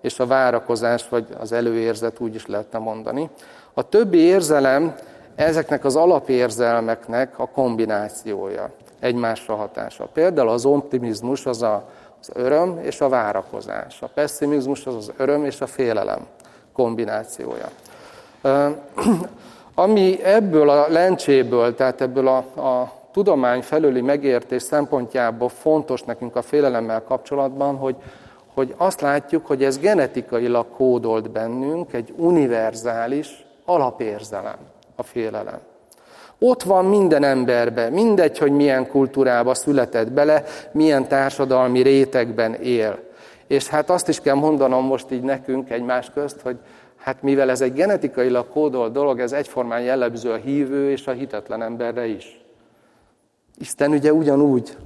és 0.01 0.19
a 0.19 0.25
várakozás, 0.25 1.09
vagy 1.09 1.25
az 1.39 1.51
előérzet, 1.51 2.19
úgy 2.19 2.35
is 2.35 2.45
lehetne 2.45 2.79
mondani. 2.79 3.29
A 3.73 3.89
többi 3.89 4.17
érzelem 4.17 4.95
ezeknek 5.35 5.85
az 5.85 5.95
alapérzelmeknek 5.95 7.39
a 7.39 7.47
kombinációja, 7.47 8.69
egymásra 8.99 9.55
hatása. 9.55 10.07
Például 10.13 10.49
az 10.49 10.65
optimizmus 10.65 11.45
az 11.45 11.61
a, 11.61 11.89
az 12.21 12.29
öröm 12.33 12.79
és 12.81 13.01
a 13.01 13.09
várakozás. 13.09 14.01
A 14.01 14.09
pessimizmus 14.13 14.85
az 14.85 14.95
az 14.95 15.11
öröm 15.17 15.45
és 15.45 15.61
a 15.61 15.67
félelem 15.67 16.27
kombinációja. 16.73 17.69
Ami 19.75 20.23
ebből 20.23 20.69
a 20.69 20.87
lencséből, 20.89 21.75
tehát 21.75 22.01
ebből 22.01 22.27
a, 22.27 22.37
a 22.61 22.93
tudomány 23.11 23.61
felüli 23.61 24.01
megértés 24.01 24.61
szempontjából 24.61 25.49
fontos 25.49 26.01
nekünk 26.01 26.35
a 26.35 26.41
félelemmel 26.41 27.03
kapcsolatban, 27.03 27.75
hogy, 27.75 27.95
hogy 28.53 28.73
azt 28.77 29.01
látjuk, 29.01 29.45
hogy 29.45 29.63
ez 29.63 29.79
genetikailag 29.79 30.65
kódolt 30.75 31.31
bennünk, 31.31 31.93
egy 31.93 32.13
univerzális 32.17 33.42
alapérzelem, 33.65 34.57
a 34.95 35.03
félelem. 35.03 35.59
Ott 36.39 36.63
van 36.63 36.85
minden 36.85 37.23
emberbe, 37.23 37.89
mindegy, 37.89 38.37
hogy 38.37 38.51
milyen 38.51 38.87
kultúrába 38.87 39.53
született 39.53 40.11
bele, 40.11 40.43
milyen 40.71 41.07
társadalmi 41.07 41.81
rétegben 41.81 42.53
él. 42.53 42.99
És 43.47 43.67
hát 43.67 43.89
azt 43.89 44.07
is 44.07 44.19
kell 44.19 44.35
mondanom 44.35 44.85
most 44.85 45.11
így 45.11 45.21
nekünk 45.21 45.69
egymás 45.69 46.09
közt, 46.13 46.41
hogy 46.41 46.57
hát 46.97 47.21
mivel 47.21 47.49
ez 47.49 47.61
egy 47.61 47.73
genetikailag 47.73 48.49
kódolt 48.49 48.91
dolog, 48.91 49.19
ez 49.19 49.31
egyformán 49.31 49.81
jellemző 49.81 50.31
a 50.31 50.35
hívő 50.35 50.91
és 50.91 51.07
a 51.07 51.11
hitetlen 51.11 51.61
emberre 51.61 52.05
is. 52.05 52.41
Isten 53.57 53.91
ugye 53.91 54.13
ugyanúgy 54.13 54.77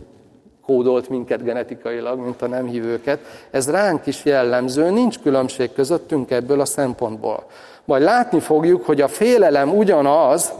kódolt 0.65 1.09
minket 1.09 1.43
genetikailag, 1.43 2.19
mint 2.19 2.41
a 2.41 2.47
nem 2.47 2.65
hívőket. 2.65 3.19
Ez 3.51 3.69
ránk 3.69 4.05
is 4.05 4.25
jellemző, 4.25 4.89
nincs 4.89 5.19
különbség 5.19 5.73
közöttünk 5.73 6.31
ebből 6.31 6.59
a 6.59 6.65
szempontból. 6.65 7.45
Majd 7.87 8.03
látni 8.03 8.39
fogjuk, 8.39 8.85
hogy 8.85 9.01
a 9.01 9.07
félelem 9.07 9.77
ugyanaz, 9.77 10.53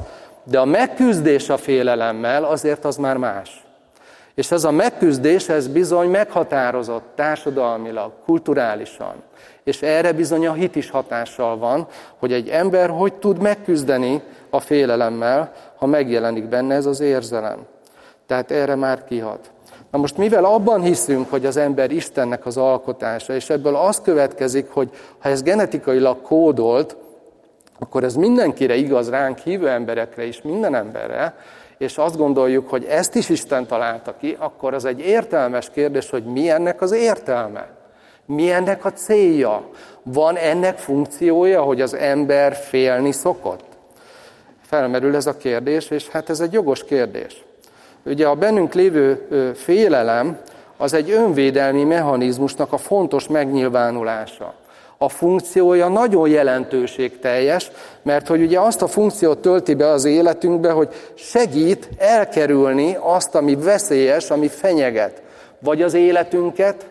de 0.43 0.60
a 0.60 0.65
megküzdés 0.65 1.50
a 1.50 1.57
félelemmel 1.57 2.43
azért 2.43 2.86
az 2.86 2.96
már 2.96 3.17
más. 3.17 3.65
És 4.36 4.51
ez 4.51 4.63
a 4.63 4.72
megküzdés, 4.72 5.50
ez 5.50 5.67
bizony 5.67 6.10
meghatározott 6.10 7.03
társadalmilag, 7.15 8.12
kulturálisan. 8.25 9.13
És 9.63 9.81
erre 9.81 10.12
bizony 10.12 10.48
a 10.48 10.53
hit 10.53 10.75
is 10.75 10.89
hatással 10.89 11.57
van, 11.57 11.88
hogy 12.19 12.34
egy 12.34 12.50
ember 12.50 12.89
hogy 12.89 13.13
tud 13.13 13.41
megküzdeni 13.41 14.22
a 14.50 14.60
félelemmel, 14.60 15.51
ha 15.77 15.86
megjelenik 15.86 16.50
benne 16.50 16.75
ez 16.75 16.86
az 16.86 17.00
érzelem. 17.00 17.60
Tehát 18.25 18.51
erre 18.51 18.75
már 18.75 19.03
kihat. 19.03 19.51
Na 19.91 19.98
most 19.98 20.17
mivel 20.17 20.46
abban 20.46 20.81
hiszünk, 20.81 21.29
hogy 21.29 21.46
az 21.46 21.57
ember 21.57 21.91
Istennek 21.91 22.46
az 22.46 22.57
alkotása, 22.57 23.34
és 23.34 23.50
ebből 23.50 23.75
az 23.75 24.01
következik, 24.01 24.69
hogy 24.69 24.89
ha 25.19 25.29
ez 25.29 25.43
genetikailag 25.43 26.22
kódolt, 26.22 26.96
akkor 27.79 28.03
ez 28.03 28.15
mindenkire 28.15 28.75
igaz, 28.75 29.10
ránk 29.10 29.38
hívő 29.38 29.69
emberekre 29.69 30.25
is, 30.25 30.41
minden 30.41 30.75
emberre, 30.75 31.36
és 31.77 31.98
azt 31.98 32.17
gondoljuk, 32.17 32.69
hogy 32.69 32.86
ezt 32.86 33.15
is 33.15 33.29
Isten 33.29 33.65
találta 33.65 34.15
ki, 34.19 34.36
akkor 34.39 34.74
az 34.74 34.86
egy 34.86 35.00
értelmes 35.00 35.69
kérdés, 35.69 36.10
hogy 36.10 36.24
mi 36.24 36.50
ennek 36.50 36.81
az 36.81 36.91
értelme? 36.91 37.69
Mi 38.25 38.51
ennek 38.51 38.86
a 38.86 38.91
célja? 38.91 39.69
Van 40.03 40.36
ennek 40.36 40.77
funkciója, 40.77 41.62
hogy 41.62 41.81
az 41.81 41.93
ember 41.93 42.55
félni 42.55 43.12
szokott? 43.12 43.65
Felmerül 44.62 45.15
ez 45.15 45.25
a 45.25 45.38
kérdés, 45.38 45.89
és 45.89 46.07
hát 46.07 46.29
ez 46.29 46.39
egy 46.39 46.53
jogos 46.53 46.84
kérdés. 46.84 47.46
Ugye 48.03 48.27
a 48.27 48.36
bennünk 48.36 48.74
lévő 48.74 49.27
félelem 49.55 50.38
az 50.77 50.93
egy 50.93 51.12
önvédelmi 51.12 51.84
mechanizmusnak 51.84 52.74
a 52.74 52.77
fontos 52.77 53.27
megnyilvánulása. 53.27 54.53
A 54.97 55.09
funkciója 55.09 55.87
nagyon 55.87 56.29
jelentőségteljes, 56.29 57.71
mert 58.03 58.27
hogy 58.27 58.41
ugye 58.41 58.59
azt 58.59 58.81
a 58.81 58.87
funkciót 58.87 59.37
tölti 59.37 59.73
be 59.73 59.87
az 59.87 60.05
életünkbe, 60.05 60.71
hogy 60.71 60.89
segít 61.15 61.89
elkerülni 61.97 62.97
azt, 62.99 63.35
ami 63.35 63.55
veszélyes, 63.55 64.29
ami 64.29 64.47
fenyeget. 64.47 65.21
Vagy 65.59 65.81
az 65.81 65.93
életünket, 65.93 66.85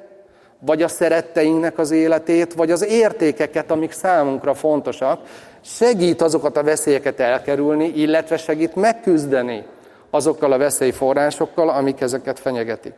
vagy 0.59 0.83
a 0.83 0.89
szeretteinknek 0.89 1.79
az 1.79 1.91
életét, 1.91 2.55
vagy 2.55 2.71
az 2.71 2.85
értékeket, 2.85 3.71
amik 3.71 3.93
számunkra 3.93 4.55
fontosak, 4.55 5.21
segít 5.61 6.23
azokat 6.23 6.57
a 6.57 6.63
veszélyeket 6.63 7.21
elkerülni, 7.21 7.93
illetve 7.95 8.37
segít 8.37 8.75
megküzdeni 8.75 9.65
azokkal 10.11 10.53
a 10.53 10.59
veszélyforrásokkal, 10.59 11.69
amik 11.69 12.01
ezeket 12.01 12.39
fenyegetik. 12.39 12.93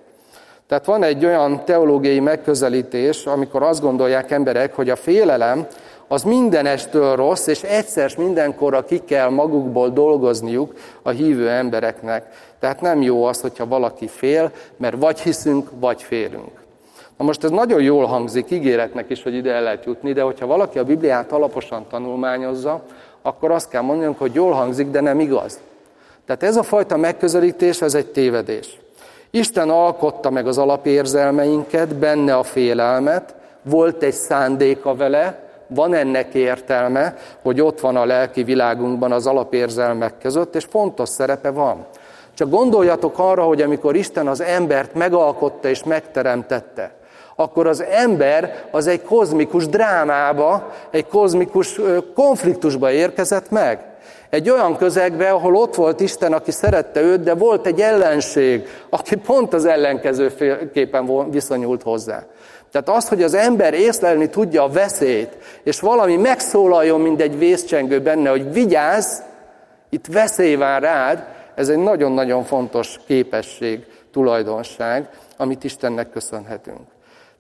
Tehát 0.69 0.85
van 0.85 1.03
egy 1.03 1.25
olyan 1.25 1.65
teológiai 1.65 2.21
megközelítés, 2.21 3.27
amikor 3.27 3.63
azt 3.63 3.81
gondolják 3.81 4.31
emberek, 4.31 4.75
hogy 4.75 4.91
a 4.91 4.97
félelem 4.97 5.67
az 6.09 6.23
mindenestől 6.23 7.17
rossz, 7.17 7.47
és 7.47 7.63
egyszer 7.63 8.15
mindenkorra 8.17 8.85
ki 8.85 8.99
kell 9.05 9.29
magukból 9.29 9.89
dolgozniuk 9.89 10.75
a 11.03 11.11
hívő 11.11 11.49
embereknek. 11.49 12.27
Tehát 12.61 12.81
nem 12.81 13.03
jó 13.03 13.25
az, 13.25 13.41
hogyha 13.41 13.67
valaki 13.67 14.07
fél, 14.09 14.53
mert 14.77 14.97
vagy 14.99 15.21
hiszünk, 15.21 15.69
vagy 15.81 16.03
félünk. 16.03 16.51
Na 17.17 17.25
most 17.25 17.45
ez 17.45 17.51
nagyon 17.51 17.83
jól 17.83 18.05
hangzik, 18.05 18.51
ígéretnek 18.51 19.11
is, 19.11 19.23
hogy 19.23 19.35
ide 19.35 19.53
el 19.53 19.63
lehet 19.63 19.85
jutni, 19.85 20.13
de 20.13 20.23
hogyha 20.23 20.47
valaki 20.47 20.79
a 20.79 20.85
Bibliát 20.85 21.33
alaposan 21.33 21.87
tanulmányozza, 21.91 22.83
akkor 23.23 23.51
azt 23.51 23.69
kell 23.69 23.83
mondanunk, 23.83 24.19
hogy 24.19 24.35
jól 24.35 24.53
hangzik, 24.53 24.91
de 24.91 25.01
nem 25.01 25.21
igaz. 25.21 25.59
Tehát 26.27 26.43
ez 26.43 26.57
a 26.57 26.63
fajta 26.63 26.97
megközelítés, 26.97 27.83
ez 27.83 27.95
egy 27.95 28.07
tévedés. 28.07 28.79
Isten 29.31 29.71
alkotta 29.71 30.31
meg 30.31 30.47
az 30.47 30.59
alapérzelmeinket, 30.59 31.95
benne 31.95 32.37
a 32.37 32.43
félelmet, 32.43 33.35
volt 33.63 34.03
egy 34.03 34.13
szándéka 34.13 34.95
vele, 34.95 35.47
van 35.67 35.95
ennek 35.95 36.35
értelme, 36.35 37.17
hogy 37.43 37.61
ott 37.61 37.81
van 37.81 37.97
a 37.97 38.05
lelki 38.05 38.43
világunkban 38.43 39.13
az 39.13 39.27
alapérzelmek 39.27 40.19
között, 40.19 40.55
és 40.55 40.65
fontos 40.65 41.09
szerepe 41.09 41.51
van. 41.51 41.87
Csak 42.39 42.51
gondoljatok 42.51 43.19
arra, 43.19 43.43
hogy 43.43 43.63
amikor 43.63 43.97
Isten 43.97 44.27
az 44.27 44.41
embert 44.41 44.95
megalkotta 44.95 45.69
és 45.69 45.85
megteremtette, 45.85 46.91
akkor 47.37 47.67
az 47.67 47.85
ember 47.91 48.65
az 48.71 48.87
egy 48.87 49.03
kozmikus 49.03 49.67
drámába, 49.67 50.73
egy 50.91 51.07
kozmikus 51.07 51.81
konfliktusba 52.15 52.91
érkezett 52.91 53.51
meg. 53.51 53.85
Egy 54.31 54.51
olyan 54.51 54.77
közegbe, 54.77 55.31
ahol 55.31 55.55
ott 55.55 55.75
volt 55.75 56.01
Isten, 56.01 56.33
aki 56.33 56.51
szerette 56.51 57.01
őt, 57.01 57.23
de 57.23 57.35
volt 57.35 57.67
egy 57.67 57.81
ellenség, 57.81 58.69
aki 58.91 59.17
pont 59.17 59.55
az 59.55 59.65
ellenkezőképpen 59.65 61.31
viszonyult 61.31 61.83
hozzá. 61.83 62.23
Tehát 62.73 62.89
az, 62.89 63.09
hogy 63.09 63.23
az 63.23 63.35
ember 63.35 63.75
észlelni 63.75 64.29
tudja 64.29 64.63
a 64.63 64.69
veszélyt, 64.69 65.37
és 65.63 65.81
valami 65.81 66.17
megszólaljon, 66.17 67.01
mint 67.01 67.21
egy 67.21 67.39
vészcsengő 67.39 68.01
benne, 68.01 68.31
hogy 68.31 68.53
vigyázz, 68.53 69.19
itt 69.91 70.07
veszély 70.07 70.55
vár 70.55 70.83
rád, 70.83 71.37
ez 71.59 71.69
egy 71.69 71.79
nagyon-nagyon 71.79 72.45
fontos 72.45 73.01
képesség, 73.07 73.87
tulajdonság, 74.13 75.09
amit 75.37 75.65
Istennek 75.65 76.11
köszönhetünk. 76.11 76.81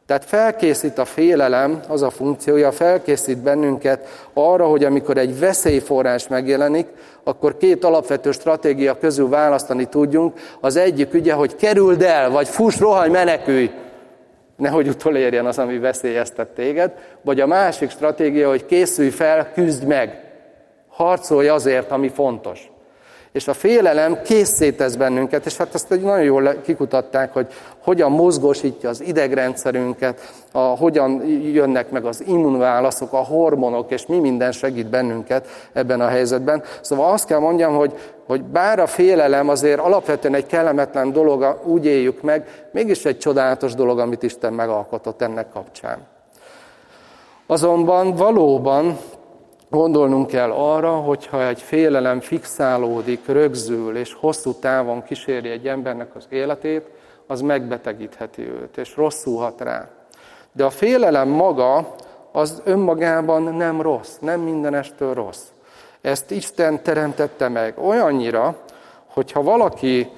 Tehát 0.06 0.24
felkészít 0.24 0.98
a 0.98 1.04
félelem, 1.04 1.80
az 1.88 2.02
a 2.02 2.10
funkciója, 2.10 2.72
felkészít 2.72 3.38
bennünket 3.38 4.28
arra, 4.32 4.66
hogy 4.66 4.84
amikor 4.84 5.16
egy 5.16 5.38
veszélyforrás 5.38 6.28
megjelenik, 6.28 6.86
akkor 7.24 7.56
két 7.56 7.84
alapvető 7.84 8.32
stratégia 8.32 8.98
közül 8.98 9.28
választani 9.28 9.84
tudjunk. 9.84 10.38
Az 10.60 10.76
egyik 10.76 11.14
ugye, 11.14 11.32
hogy 11.32 11.56
kerüld 11.56 12.02
el, 12.02 12.30
vagy 12.30 12.48
fuss, 12.48 12.78
rohanj, 12.78 13.10
menekülj, 13.10 13.70
nehogy 14.56 14.88
utolérjen 14.88 15.46
az, 15.46 15.58
ami 15.58 15.78
veszélyeztet 15.78 16.48
téged. 16.48 16.92
Vagy 17.22 17.40
a 17.40 17.46
másik 17.46 17.90
stratégia, 17.90 18.48
hogy 18.48 18.66
készülj 18.66 19.10
fel, 19.10 19.52
küzd 19.52 19.84
meg, 19.84 20.20
harcolj 20.88 21.48
azért, 21.48 21.90
ami 21.90 22.08
fontos. 22.08 22.70
És 23.32 23.48
a 23.48 23.52
félelem 23.52 24.22
készítesz 24.22 24.94
bennünket, 24.94 25.46
és 25.46 25.56
hát 25.56 25.74
ezt 25.74 25.88
nagyon 25.88 26.22
jól 26.22 26.60
kikutatták, 26.62 27.32
hogy 27.32 27.46
hogyan 27.78 28.12
mozgósítja 28.12 28.88
az 28.88 29.00
idegrendszerünket, 29.00 30.32
a, 30.52 30.58
hogyan 30.58 31.26
jönnek 31.52 31.90
meg 31.90 32.04
az 32.04 32.22
immunválaszok, 32.26 33.12
a 33.12 33.16
hormonok, 33.24 33.90
és 33.90 34.06
mi 34.06 34.18
minden 34.18 34.52
segít 34.52 34.90
bennünket 34.90 35.46
ebben 35.72 36.00
a 36.00 36.08
helyzetben. 36.08 36.62
Szóval 36.80 37.12
azt 37.12 37.26
kell 37.26 37.38
mondjam, 37.38 37.74
hogy, 37.74 37.92
hogy 38.26 38.42
bár 38.42 38.78
a 38.78 38.86
félelem 38.86 39.48
azért 39.48 39.80
alapvetően 39.80 40.34
egy 40.34 40.46
kellemetlen 40.46 41.12
dolog, 41.12 41.60
úgy 41.64 41.86
éljük 41.86 42.22
meg, 42.22 42.68
mégis 42.72 43.04
egy 43.04 43.18
csodálatos 43.18 43.74
dolog, 43.74 43.98
amit 43.98 44.22
Isten 44.22 44.52
megalkotott 44.52 45.22
ennek 45.22 45.48
kapcsán. 45.52 45.98
Azonban 47.46 48.14
valóban 48.14 48.98
Gondolnunk 49.70 50.26
kell 50.26 50.50
arra, 50.50 50.90
hogyha 50.90 51.46
egy 51.46 51.62
félelem 51.62 52.20
fixálódik, 52.20 53.26
rögzül 53.26 53.96
és 53.96 54.14
hosszú 54.14 54.52
távon 54.52 55.02
kíséri 55.02 55.48
egy 55.48 55.68
embernek 55.68 56.14
az 56.14 56.26
életét, 56.28 56.82
az 57.26 57.40
megbetegítheti 57.40 58.42
őt, 58.42 58.76
és 58.76 58.96
rosszul 58.96 59.38
hat 59.38 59.60
rá. 59.60 59.88
De 60.52 60.64
a 60.64 60.70
félelem 60.70 61.28
maga 61.28 61.94
az 62.32 62.62
önmagában 62.64 63.42
nem 63.42 63.80
rossz, 63.80 64.16
nem 64.20 64.40
mindenestől 64.40 65.14
rossz. 65.14 65.42
Ezt 66.00 66.30
Isten 66.30 66.82
teremtette 66.82 67.48
meg 67.48 67.78
olyannyira, 67.78 68.56
hogyha 69.06 69.42
valaki 69.42 70.08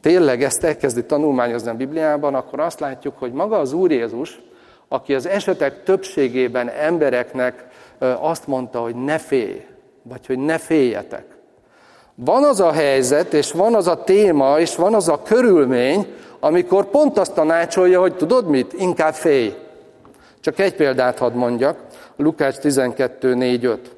tényleg 0.00 0.42
ezt 0.42 0.64
elkezdi 0.64 1.04
tanulmányozni 1.04 1.70
a 1.70 1.74
Bibliában, 1.74 2.34
akkor 2.34 2.60
azt 2.60 2.80
látjuk, 2.80 3.18
hogy 3.18 3.32
maga 3.32 3.58
az 3.58 3.72
Úr 3.72 3.90
Jézus, 3.90 4.40
aki 4.88 5.14
az 5.14 5.26
esetek 5.26 5.82
többségében 5.82 6.68
embereknek 6.68 7.70
azt 8.20 8.46
mondta, 8.46 8.80
hogy 8.80 8.94
ne 8.94 9.18
félj, 9.18 9.66
vagy 10.02 10.26
hogy 10.26 10.38
ne 10.38 10.58
féljetek. 10.58 11.24
Van 12.14 12.44
az 12.44 12.60
a 12.60 12.72
helyzet, 12.72 13.32
és 13.32 13.52
van 13.52 13.74
az 13.74 13.86
a 13.86 14.04
téma, 14.04 14.58
és 14.58 14.76
van 14.76 14.94
az 14.94 15.08
a 15.08 15.22
körülmény, 15.22 16.06
amikor 16.40 16.84
pont 16.84 17.18
azt 17.18 17.34
tanácsolja, 17.34 18.00
hogy 18.00 18.16
tudod 18.16 18.48
mit? 18.48 18.72
Inkább 18.72 19.14
félj. 19.14 19.54
Csak 20.40 20.58
egy 20.58 20.74
példát 20.74 21.18
hadd 21.18 21.32
mondjak, 21.32 21.78
Lukács 22.16 22.56
12, 22.56 23.34
4, 23.34 23.64
5. 23.64 23.94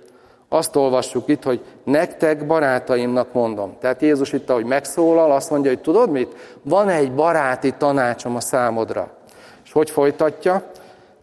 Azt 0.49 0.77
olvassuk 0.77 1.29
itt, 1.29 1.43
hogy 1.43 1.65
nektek 1.85 2.47
barátaimnak 2.47 3.33
mondom. 3.33 3.77
Tehát 3.81 4.03
Jézus 4.03 4.33
itt, 4.33 4.51
ahogy 4.51 4.65
megszólal, 4.65 5.33
azt 5.33 5.51
mondja, 5.51 5.71
hogy 5.71 5.81
tudod 5.81 6.11
mit? 6.11 6.59
Van 6.63 6.89
egy 6.89 7.13
baráti 7.13 7.75
tanácsom 7.79 8.37
a 8.37 8.41
számodra. 8.41 9.11
És 9.65 9.73
hogy 9.73 9.91
folytatja? 9.91 10.63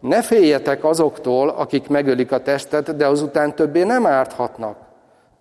Ne 0.02 0.22
féljetek 0.22 0.84
azoktól, 0.84 1.48
akik 1.48 1.88
megölik 1.88 2.32
a 2.32 2.42
testet, 2.42 2.96
de 2.96 3.06
azután 3.06 3.54
többé 3.54 3.82
nem 3.82 4.06
árthatnak. 4.06 4.76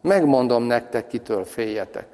Megmondom 0.01 0.63
nektek, 0.63 1.07
kitől 1.07 1.43
féljetek. 1.43 2.07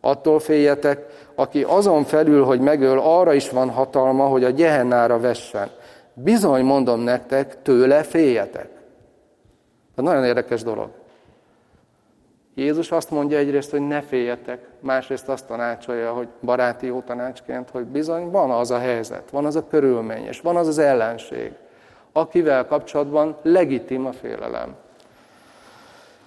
Attól 0.00 0.40
féljetek, 0.40 1.06
aki 1.34 1.62
azon 1.62 2.04
felül, 2.04 2.44
hogy 2.44 2.60
megöl, 2.60 2.98
arra 2.98 3.32
is 3.32 3.50
van 3.50 3.70
hatalma, 3.70 4.26
hogy 4.26 4.44
a 4.44 4.50
gyehennára 4.50 5.20
vessen. 5.20 5.68
Bizony 6.14 6.64
mondom 6.64 7.00
nektek, 7.00 7.62
tőle 7.62 8.02
féljetek. 8.02 8.68
Ez 9.96 10.04
nagyon 10.04 10.24
érdekes 10.24 10.62
dolog. 10.62 10.88
Jézus 12.54 12.90
azt 12.90 13.10
mondja 13.10 13.38
egyrészt, 13.38 13.70
hogy 13.70 13.86
ne 13.86 14.00
féljetek, 14.00 14.68
másrészt 14.80 15.28
azt 15.28 15.46
tanácsolja, 15.46 16.12
hogy 16.12 16.28
baráti 16.40 16.86
jó 16.86 17.00
tanácsként, 17.00 17.70
hogy 17.70 17.84
bizony 17.84 18.30
van 18.30 18.50
az 18.50 18.70
a 18.70 18.78
helyzet, 18.78 19.30
van 19.30 19.44
az 19.44 19.56
a 19.56 19.66
körülmény, 19.66 20.24
és 20.24 20.40
van 20.40 20.56
az 20.56 20.66
az 20.66 20.78
ellenség, 20.78 21.52
akivel 22.12 22.66
kapcsolatban 22.66 23.36
legitim 23.42 24.06
a 24.06 24.12
félelem. 24.12 24.74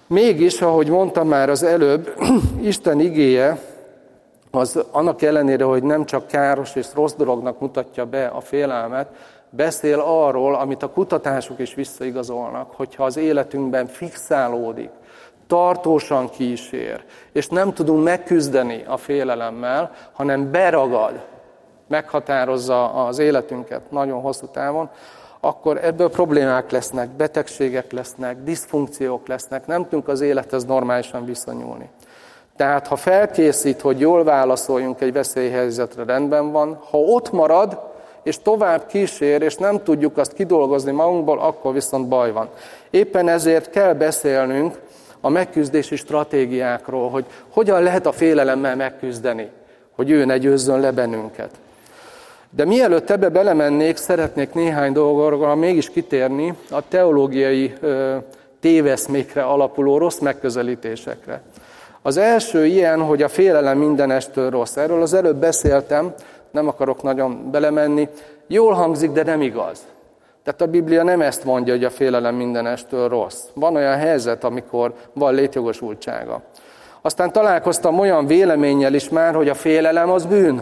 Mégis, 0.06 0.60
ahogy 0.60 0.88
mondtam 0.88 1.28
már 1.28 1.50
az 1.50 1.62
előbb, 1.62 2.14
Isten 2.60 3.00
igéje, 3.00 3.58
az 4.50 4.84
annak 4.90 5.22
ellenére, 5.22 5.64
hogy 5.64 5.82
nem 5.82 6.04
csak 6.04 6.26
káros 6.26 6.74
és 6.74 6.86
rossz 6.94 7.14
dolognak 7.14 7.60
mutatja 7.60 8.04
be 8.04 8.26
a 8.26 8.40
félelmet, 8.40 9.08
beszél 9.50 10.00
arról, 10.00 10.54
amit 10.54 10.82
a 10.82 10.90
kutatások 10.90 11.58
is 11.58 11.74
visszaigazolnak, 11.74 12.72
hogyha 12.74 13.04
az 13.04 13.16
életünkben 13.16 13.86
fixálódik, 13.86 14.90
tartósan 15.46 16.30
kísér, 16.30 17.04
és 17.32 17.48
nem 17.48 17.72
tudunk 17.72 18.04
megküzdeni 18.04 18.84
a 18.86 18.96
félelemmel, 18.96 19.90
hanem 20.12 20.50
beragad, 20.50 21.24
meghatározza 21.88 22.92
az 22.92 23.18
életünket 23.18 23.90
nagyon 23.90 24.20
hosszú 24.20 24.46
távon, 24.46 24.90
akkor 25.40 25.84
ebből 25.84 26.10
problémák 26.10 26.70
lesznek, 26.70 27.08
betegségek 27.08 27.92
lesznek, 27.92 28.36
diszfunkciók 28.42 29.28
lesznek, 29.28 29.66
nem 29.66 29.82
tudunk 29.82 30.08
az 30.08 30.20
élethez 30.20 30.64
normálisan 30.64 31.24
viszonyulni. 31.24 31.88
Tehát 32.56 32.86
ha 32.86 32.96
felkészít, 32.96 33.80
hogy 33.80 34.00
jól 34.00 34.24
válaszoljunk 34.24 35.00
egy 35.00 35.12
veszélyhelyzetre, 35.12 36.04
rendben 36.04 36.52
van. 36.52 36.78
Ha 36.90 36.98
ott 36.98 37.32
marad, 37.32 37.78
és 38.22 38.38
tovább 38.42 38.86
kísér, 38.86 39.42
és 39.42 39.56
nem 39.56 39.82
tudjuk 39.82 40.16
azt 40.16 40.32
kidolgozni 40.32 40.92
magunkból, 40.92 41.38
akkor 41.38 41.72
viszont 41.72 42.08
baj 42.08 42.32
van. 42.32 42.48
Éppen 42.90 43.28
ezért 43.28 43.70
kell 43.70 43.92
beszélnünk 43.92 44.80
a 45.20 45.28
megküzdési 45.28 45.96
stratégiákról, 45.96 47.10
hogy 47.10 47.24
hogyan 47.50 47.82
lehet 47.82 48.06
a 48.06 48.12
félelemmel 48.12 48.76
megküzdeni, 48.76 49.50
hogy 49.96 50.10
ő 50.10 50.24
ne 50.24 50.38
győzzön 50.38 50.80
le 50.80 50.90
bennünket. 50.90 51.50
De 52.50 52.64
mielőtt 52.64 53.10
ebbe 53.10 53.28
belemennék, 53.28 53.96
szeretnék 53.96 54.54
néhány 54.54 54.92
dolgokra 54.92 55.54
mégis 55.54 55.90
kitérni 55.90 56.54
a 56.70 56.88
teológiai 56.88 57.74
téveszmékre 58.60 59.42
alapuló 59.42 59.98
rossz 59.98 60.18
megközelítésekre. 60.18 61.42
Az 62.02 62.16
első 62.16 62.66
ilyen, 62.66 63.02
hogy 63.02 63.22
a 63.22 63.28
félelem 63.28 63.78
mindenestől 63.78 64.50
rossz. 64.50 64.76
Erről 64.76 65.02
az 65.02 65.14
előbb 65.14 65.36
beszéltem, 65.36 66.14
nem 66.50 66.68
akarok 66.68 67.02
nagyon 67.02 67.50
belemenni. 67.50 68.08
Jól 68.46 68.72
hangzik, 68.72 69.10
de 69.10 69.22
nem 69.22 69.42
igaz. 69.42 69.86
Tehát 70.44 70.60
a 70.60 70.66
Biblia 70.66 71.02
nem 71.02 71.20
ezt 71.20 71.44
mondja, 71.44 71.72
hogy 71.72 71.84
a 71.84 71.90
félelem 71.90 72.34
mindenestől 72.34 73.08
rossz. 73.08 73.42
Van 73.54 73.76
olyan 73.76 73.96
helyzet, 73.96 74.44
amikor 74.44 74.94
van 75.12 75.34
létjogosultsága. 75.34 76.42
Aztán 77.00 77.32
találkoztam 77.32 77.98
olyan 77.98 78.26
véleménnyel 78.26 78.94
is 78.94 79.08
már, 79.08 79.34
hogy 79.34 79.48
a 79.48 79.54
félelem 79.54 80.10
az 80.10 80.26
bűn. 80.26 80.60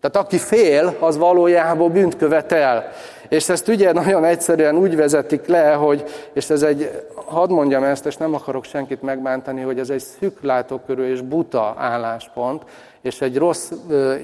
Tehát 0.00 0.16
aki 0.16 0.38
fél, 0.38 0.96
az 1.00 1.16
valójában 1.16 1.92
bűnt 1.92 2.16
követel. 2.16 2.90
És 3.28 3.48
ezt 3.48 3.68
ugye 3.68 3.92
nagyon 3.92 4.24
egyszerűen 4.24 4.76
úgy 4.76 4.96
vezetik 4.96 5.46
le, 5.46 5.72
hogy, 5.72 6.04
és 6.32 6.50
ez 6.50 6.62
egy, 6.62 6.90
hadd 7.14 7.50
mondjam 7.50 7.82
ezt, 7.82 8.06
és 8.06 8.16
nem 8.16 8.34
akarok 8.34 8.64
senkit 8.64 9.02
megbántani, 9.02 9.60
hogy 9.60 9.78
ez 9.78 9.90
egy 9.90 10.02
szűklátókörű 10.18 11.10
és 11.10 11.20
buta 11.20 11.74
álláspont, 11.78 12.62
és 13.02 13.20
egy 13.20 13.36
rossz 13.36 13.70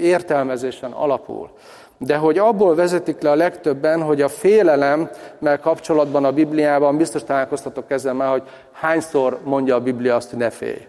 értelmezésen 0.01 0.93
alapul. 0.93 1.51
De 1.99 2.17
hogy 2.17 2.39
abból 2.39 2.75
vezetik 2.75 3.23
le 3.23 3.31
a 3.31 3.35
legtöbben, 3.35 4.03
hogy 4.03 4.23
a 4.23 4.29
félelemmel 4.29 5.61
kapcsolatban 5.61 6.25
a 6.25 6.33
Bibliában, 6.33 6.97
biztos 6.97 7.25
találkoztatok 7.25 7.91
ezzel 7.91 8.15
már, 8.15 8.31
hogy 8.31 8.43
hányszor 8.73 9.39
mondja 9.45 9.75
a 9.75 9.81
Biblia 9.81 10.15
azt, 10.15 10.31
hogy 10.31 10.39
ne 10.39 10.51
félj. 10.51 10.87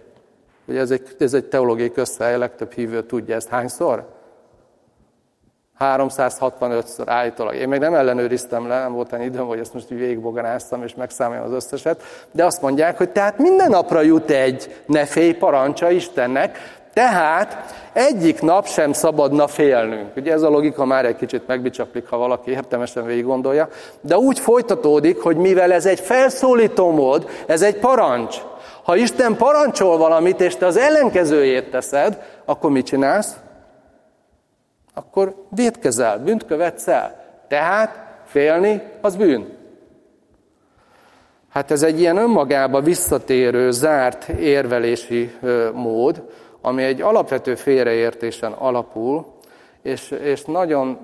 Ugye 0.65 0.80
ez 0.80 0.91
egy, 0.91 1.15
ez 1.19 1.34
egy 1.34 1.45
teológiai 1.45 1.91
közhely, 1.91 2.34
a 2.34 2.38
legtöbb 2.38 2.71
hívő 2.71 3.04
tudja 3.04 3.36
ezt. 3.36 3.50
Hányszor? 3.50 4.16
365-szor 5.79 7.03
állítólag. 7.05 7.55
Én 7.55 7.67
még 7.67 7.79
nem 7.79 7.93
ellenőriztem 7.93 8.67
le, 8.67 8.79
nem 8.79 8.93
volt 8.93 9.13
annyi 9.13 9.25
időm, 9.25 9.45
hogy 9.45 9.59
ezt 9.59 9.73
most 9.73 9.89
végigbogaráztam 9.89 10.83
és 10.83 10.95
megszámoljam 10.95 11.45
az 11.45 11.51
összeset, 11.51 12.01
de 12.31 12.45
azt 12.45 12.61
mondják, 12.61 12.97
hogy 12.97 13.09
tehát 13.09 13.37
minden 13.37 13.69
napra 13.69 14.01
jut 14.01 14.29
egy 14.29 14.81
ne 14.85 15.05
félj 15.05 15.33
parancsa 15.33 15.89
Istennek, 15.89 16.77
tehát 16.93 17.75
egyik 17.93 18.41
nap 18.41 18.67
sem 18.67 18.93
szabadna 18.93 19.47
félnünk. 19.47 20.15
Ugye 20.15 20.33
ez 20.33 20.41
a 20.41 20.49
logika 20.49 20.85
már 20.85 21.05
egy 21.05 21.15
kicsit 21.15 21.47
megbicsaklik, 21.47 22.09
ha 22.09 22.17
valaki 22.17 22.51
értelmesen 22.51 23.05
végig 23.05 23.25
gondolja, 23.25 23.69
de 24.01 24.17
úgy 24.17 24.39
folytatódik, 24.39 25.21
hogy 25.21 25.35
mivel 25.35 25.71
ez 25.71 25.85
egy 25.85 25.99
felszólító 25.99 26.91
mód, 26.91 27.29
ez 27.45 27.61
egy 27.61 27.79
parancs. 27.79 28.37
Ha 28.83 28.95
Isten 28.95 29.35
parancsol 29.35 29.97
valamit, 29.97 30.41
és 30.41 30.55
te 30.55 30.65
az 30.65 30.77
ellenkezőjét 30.77 31.71
teszed, 31.71 32.21
akkor 32.45 32.71
mit 32.71 32.85
csinálsz? 32.85 33.35
Akkor 34.97 35.36
védkezel, 35.49 36.19
bűnt 36.19 36.45
követsz 36.45 36.88
el. 36.88 37.25
Tehát 37.47 38.21
félni 38.25 38.81
az 39.01 39.15
bűn. 39.15 39.55
Hát 41.49 41.71
ez 41.71 41.83
egy 41.83 41.99
ilyen 41.99 42.17
önmagába 42.17 42.81
visszatérő, 42.81 43.71
zárt 43.71 44.27
érvelési 44.29 45.31
mód, 45.73 46.23
ami 46.62 46.83
egy 46.83 47.01
alapvető 47.01 47.55
félreértésen 47.55 48.51
alapul, 48.51 49.25
és, 49.81 50.12
és 50.12 50.45
nagyon, 50.45 50.97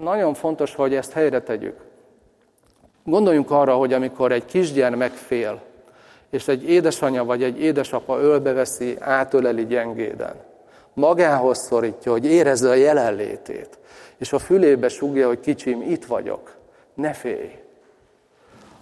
nagyon 0.00 0.34
fontos, 0.34 0.74
hogy 0.74 0.94
ezt 0.94 1.12
helyre 1.12 1.40
tegyük. 1.40 1.76
Gondoljunk 3.04 3.50
arra, 3.50 3.74
hogy 3.74 3.92
amikor 3.92 4.32
egy 4.32 4.44
kisgyermek 4.44 5.12
fél, 5.12 5.62
és 6.30 6.48
egy 6.48 6.70
édesanyja 6.70 7.24
vagy 7.24 7.42
egy 7.42 7.60
édesapa 7.60 8.18
ölbeveszi, 8.18 8.96
átöleli 9.00 9.66
gyengéden, 9.66 10.34
magához 10.96 11.58
szorítja, 11.58 12.12
hogy 12.12 12.26
érezze 12.26 12.68
a 12.68 12.74
jelenlétét, 12.74 13.78
és 14.16 14.32
a 14.32 14.38
fülébe 14.38 14.88
sugja, 14.88 15.26
hogy 15.26 15.40
kicsim, 15.40 15.82
itt 15.82 16.04
vagyok, 16.04 16.56
ne 16.94 17.12
félj, 17.12 17.50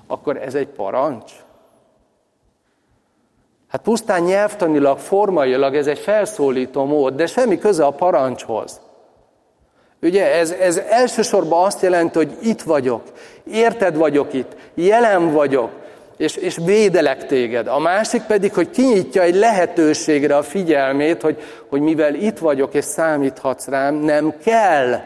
akkor 0.06 0.36
ez 0.36 0.54
egy 0.54 0.68
parancs? 0.68 1.32
Hát 3.68 3.82
pusztán 3.82 4.22
nyelvtanilag, 4.22 4.98
formailag 4.98 5.76
ez 5.76 5.86
egy 5.86 5.98
felszólító 5.98 6.84
mód, 6.84 7.14
de 7.14 7.26
semmi 7.26 7.58
köze 7.58 7.84
a 7.84 7.90
parancshoz. 7.90 8.80
Ugye 10.02 10.34
ez, 10.34 10.50
ez 10.50 10.76
elsősorban 10.76 11.64
azt 11.64 11.82
jelenti, 11.82 12.18
hogy 12.18 12.36
itt 12.42 12.62
vagyok, 12.62 13.02
érted 13.50 13.96
vagyok 13.96 14.32
itt, 14.32 14.56
jelen 14.74 15.32
vagyok, 15.32 15.70
és, 16.16 16.36
és 16.36 16.58
védelek 16.64 17.26
téged. 17.26 17.66
A 17.66 17.78
másik 17.78 18.22
pedig, 18.22 18.54
hogy 18.54 18.70
kinyitja 18.70 19.22
egy 19.22 19.34
lehetőségre 19.34 20.36
a 20.36 20.42
figyelmét, 20.42 21.22
hogy, 21.22 21.42
hogy 21.68 21.80
mivel 21.80 22.14
itt 22.14 22.38
vagyok 22.38 22.74
és 22.74 22.84
számíthatsz 22.84 23.66
rám, 23.66 23.94
nem 23.94 24.34
kell, 24.44 25.00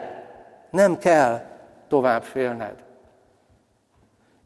nem 0.71 0.97
kell 0.97 1.41
tovább 1.89 2.23
félned. 2.23 2.73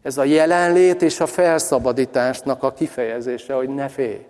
Ez 0.03 0.17
a 0.17 0.23
jelenlét 0.23 1.01
és 1.01 1.19
a 1.19 1.25
felszabadításnak 1.25 2.63
a 2.63 2.73
kifejezése, 2.73 3.53
hogy 3.53 3.69
ne 3.69 3.87
félj. 3.87 4.25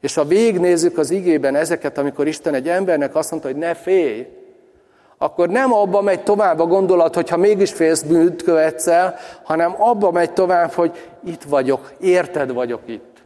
És 0.00 0.14
ha 0.14 0.24
végignézzük 0.24 0.98
az 0.98 1.10
igében 1.10 1.54
ezeket, 1.54 1.98
amikor 1.98 2.26
Isten 2.26 2.54
egy 2.54 2.68
embernek 2.68 3.14
azt 3.14 3.30
mondta, 3.30 3.48
hogy 3.48 3.58
ne 3.58 3.74
félj, 3.74 4.26
akkor 5.22 5.48
nem 5.48 5.72
abba 5.72 6.00
megy 6.02 6.22
tovább 6.22 6.58
a 6.58 6.66
gondolat, 6.66 7.14
hogy 7.14 7.28
ha 7.28 7.36
mégis 7.36 7.72
félsz 7.72 8.02
bűnt 8.02 8.42
követsz 8.42 8.86
el, 8.86 9.16
hanem 9.42 9.74
abba 9.78 10.10
megy 10.10 10.32
tovább, 10.32 10.70
hogy 10.70 11.10
itt 11.24 11.42
vagyok, 11.42 11.92
érted 12.00 12.52
vagyok 12.52 12.80
itt. 12.84 13.22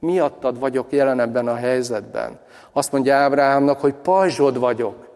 Miattad 0.00 0.58
vagyok 0.58 0.92
jelen 0.92 1.20
ebben 1.20 1.48
a 1.48 1.54
helyzetben. 1.54 2.38
Azt 2.72 2.92
mondja 2.92 3.16
Ábráhámnak, 3.16 3.80
hogy 3.80 3.94
pajzsod 4.02 4.58
vagyok, 4.58 5.08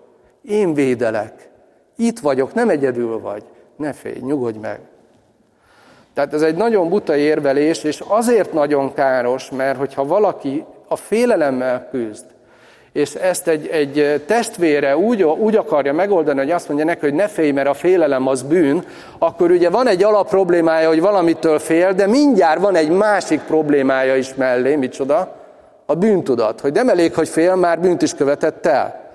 én 0.42 0.74
védelek. 0.74 1.50
Itt 1.96 2.18
vagyok, 2.18 2.54
nem 2.54 2.68
egyedül 2.68 3.20
vagy. 3.20 3.42
Ne 3.76 3.92
félj, 3.92 4.18
nyugodj 4.20 4.58
meg. 4.58 4.80
Tehát 6.14 6.34
ez 6.34 6.42
egy 6.42 6.56
nagyon 6.56 6.88
buta 6.88 7.16
érvelés, 7.16 7.84
és 7.84 8.04
azért 8.08 8.52
nagyon 8.52 8.94
káros, 8.94 9.50
mert 9.50 9.78
hogyha 9.78 10.04
valaki 10.04 10.64
a 10.88 10.96
félelemmel 10.96 11.88
küzd, 11.90 12.24
és 12.92 13.14
ezt 13.14 13.48
egy, 13.48 13.66
egy 13.66 14.22
testvére 14.26 14.96
úgy, 14.96 15.22
úgy 15.22 15.56
akarja 15.56 15.92
megoldani, 15.92 16.38
hogy 16.38 16.50
azt 16.50 16.68
mondja 16.68 16.86
neki, 16.86 17.00
hogy 17.00 17.14
ne 17.14 17.28
félj, 17.28 17.50
mert 17.50 17.68
a 17.68 17.74
félelem 17.74 18.26
az 18.26 18.42
bűn, 18.42 18.84
akkor 19.18 19.50
ugye 19.50 19.70
van 19.70 19.88
egy 19.88 20.02
alap 20.04 20.28
problémája, 20.28 20.88
hogy 20.88 21.00
valamitől 21.00 21.58
fél, 21.58 21.92
de 21.92 22.06
mindjárt 22.06 22.60
van 22.60 22.76
egy 22.76 22.90
másik 22.90 23.40
problémája 23.40 24.16
is 24.16 24.34
mellé, 24.34 24.76
micsoda? 24.76 25.36
A 25.86 25.94
bűntudat, 25.94 26.60
hogy 26.60 26.72
nem 26.72 26.88
elég, 26.88 27.14
hogy 27.14 27.28
fél, 27.28 27.54
már 27.54 27.80
bűnt 27.80 28.02
is 28.02 28.14
követett 28.14 28.66
el. 28.66 29.06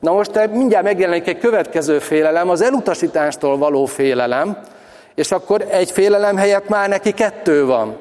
Na 0.00 0.12
most 0.12 0.48
mindjárt 0.52 0.84
megjelenik 0.84 1.28
egy 1.28 1.38
következő 1.38 1.98
félelem, 1.98 2.48
az 2.48 2.62
elutasítástól 2.62 3.58
való 3.58 3.84
félelem, 3.84 4.56
és 5.14 5.32
akkor 5.32 5.66
egy 5.70 5.90
félelem 5.90 6.36
helyett 6.36 6.68
már 6.68 6.88
neki 6.88 7.12
kettő 7.12 7.66
van. 7.66 7.96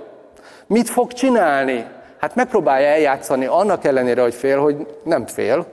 Mit 0.67 0.89
fog 0.89 1.13
csinálni? 1.13 1.85
Hát 2.21 2.35
megpróbálja 2.35 2.87
eljátszani 2.87 3.45
annak 3.45 3.85
ellenére, 3.85 4.21
hogy 4.21 4.33
fél, 4.33 4.59
hogy 4.59 4.87
nem 5.03 5.25
fél, 5.25 5.65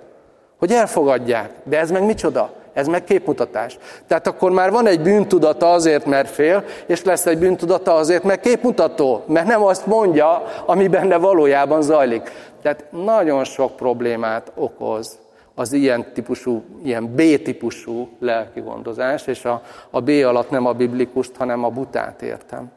hogy 0.58 0.72
elfogadják. 0.72 1.50
De 1.64 1.78
ez 1.78 1.90
meg 1.90 2.04
micsoda? 2.04 2.50
Ez 2.72 2.87
meg 2.87 3.04
képmutatás. 3.04 3.78
Tehát 4.06 4.26
akkor 4.26 4.50
már 4.50 4.70
van 4.70 4.87
egy 4.87 5.00
bűntudata 5.00 5.72
azért, 5.72 6.06
mert 6.06 6.30
fél, 6.30 6.64
és 6.87 7.04
lesz 7.04 7.26
egy 7.26 7.38
bűntudata 7.38 7.94
azért, 7.94 8.22
mert 8.22 8.40
képmutató. 8.40 9.22
Mert 9.26 9.46
nem 9.46 9.62
azt 9.62 9.87
mondja, 9.87 10.42
ami 10.66 10.88
benne 10.88 11.16
valójában 11.16 11.82
zajlik. 11.82 12.30
Tehát 12.62 12.84
nagyon 12.90 13.44
sok 13.44 13.76
problémát 13.76 14.52
okoz 14.54 15.18
az 15.54 15.72
ilyen 15.72 16.12
típusú, 16.12 16.64
ilyen 16.84 17.14
B-típusú 17.14 18.08
lelki 18.18 18.61
gondozás, 18.61 19.26
és 19.26 19.44
a, 19.44 19.62
a 19.90 20.00
B 20.00 20.08
alatt 20.08 20.50
nem 20.50 20.66
a 20.66 20.72
biblikust, 20.72 21.37
hanem 21.37 21.64
a 21.64 21.68
butát 21.68 22.22
értem. 22.22 22.70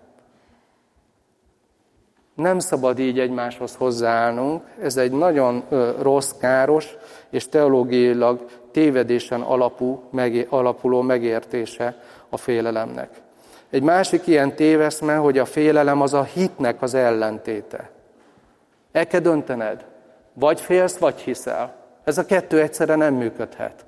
Nem 2.42 2.60
szabad 2.60 3.00
így 3.00 3.20
egymáshoz 3.20 3.76
hozzáállnunk, 3.76 4.64
ez 4.82 4.98
egy 4.98 5.12
nagyon 5.12 5.64
rossz, 6.02 6.32
káros 6.40 6.96
és 7.30 7.50
teológiailag 7.50 8.46
tévedésen 8.72 9.42
alapú, 9.42 10.04
alapuló 10.50 11.02
megértése 11.02 11.96
a 12.30 12.38
félelemnek. 12.38 13.10
Egy 13.70 13.84
másik 13.84 14.28
ilyen 14.28 14.56
téveszme, 14.56 15.16
hogy 15.16 15.38
a 15.38 15.46
félelem 15.46 16.02
az 16.02 16.14
a 16.14 16.24
hitnek 16.24 16.82
az 16.82 16.94
ellentéte. 16.94 17.90
El 18.92 19.08
kell 19.08 19.20
döntened, 19.20 19.86
vagy 20.34 20.62
félsz, 20.62 20.98
vagy 20.98 21.20
hiszel. 21.20 21.76
Ez 22.04 22.18
a 22.18 22.26
kettő 22.26 22.62
egyszerre 22.62 22.96
nem 22.96 23.14
működhet. 23.14 23.86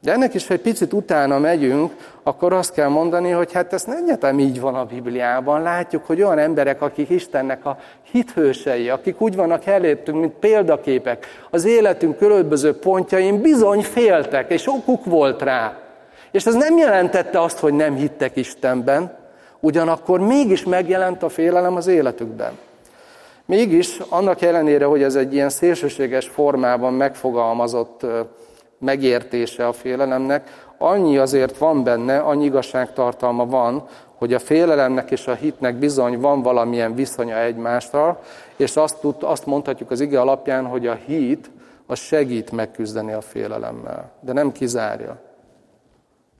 De 0.00 0.12
ennek 0.12 0.34
is, 0.34 0.46
ha 0.46 0.54
egy 0.54 0.60
picit 0.60 0.92
utána 0.92 1.38
megyünk, 1.38 1.92
akkor 2.22 2.52
azt 2.52 2.72
kell 2.72 2.88
mondani, 2.88 3.30
hogy 3.30 3.52
hát 3.52 3.72
ez 3.72 3.84
nem 3.84 4.38
így 4.38 4.60
van 4.60 4.74
a 4.74 4.84
Bibliában. 4.84 5.62
Látjuk, 5.62 6.06
hogy 6.06 6.22
olyan 6.22 6.38
emberek, 6.38 6.82
akik 6.82 7.08
Istennek 7.08 7.64
a 7.64 7.78
hithősei, 8.10 8.88
akik 8.88 9.20
úgy 9.20 9.36
vannak 9.36 9.66
eléttünk, 9.66 10.20
mint 10.20 10.32
példaképek, 10.32 11.26
az 11.50 11.64
életünk 11.64 12.16
különböző 12.16 12.78
pontjain 12.78 13.40
bizony 13.40 13.82
féltek, 13.82 14.50
és 14.50 14.66
okuk 14.66 15.04
volt 15.04 15.42
rá. 15.42 15.76
És 16.30 16.46
ez 16.46 16.54
nem 16.54 16.76
jelentette 16.76 17.40
azt, 17.42 17.58
hogy 17.58 17.72
nem 17.72 17.94
hittek 17.94 18.36
Istenben, 18.36 19.16
ugyanakkor 19.60 20.20
mégis 20.20 20.64
megjelent 20.64 21.22
a 21.22 21.28
félelem 21.28 21.76
az 21.76 21.86
életükben. 21.86 22.58
Mégis, 23.44 23.98
annak 24.08 24.42
ellenére, 24.42 24.84
hogy 24.84 25.02
ez 25.02 25.14
egy 25.14 25.34
ilyen 25.34 25.48
szélsőséges 25.48 26.26
formában 26.26 26.92
megfogalmazott 26.92 28.06
megértése 28.78 29.66
a 29.66 29.72
félelemnek, 29.72 30.66
annyi 30.78 31.18
azért 31.18 31.58
van 31.58 31.84
benne, 31.84 32.18
annyi 32.18 32.44
igazságtartalma 32.44 33.46
van, 33.46 33.88
hogy 34.14 34.34
a 34.34 34.38
félelemnek 34.38 35.10
és 35.10 35.26
a 35.26 35.34
hitnek 35.34 35.74
bizony 35.74 36.20
van 36.20 36.42
valamilyen 36.42 36.94
viszonya 36.94 37.38
egymással, 37.38 38.22
és 38.56 38.76
azt, 38.76 39.00
tud, 39.00 39.14
azt 39.20 39.46
mondhatjuk 39.46 39.90
az 39.90 40.00
ige 40.00 40.20
alapján, 40.20 40.66
hogy 40.66 40.86
a 40.86 40.94
hit 40.94 41.50
az 41.86 41.98
segít 41.98 42.50
megküzdeni 42.50 43.12
a 43.12 43.20
félelemmel, 43.20 44.10
de 44.20 44.32
nem 44.32 44.52
kizárja. 44.52 45.20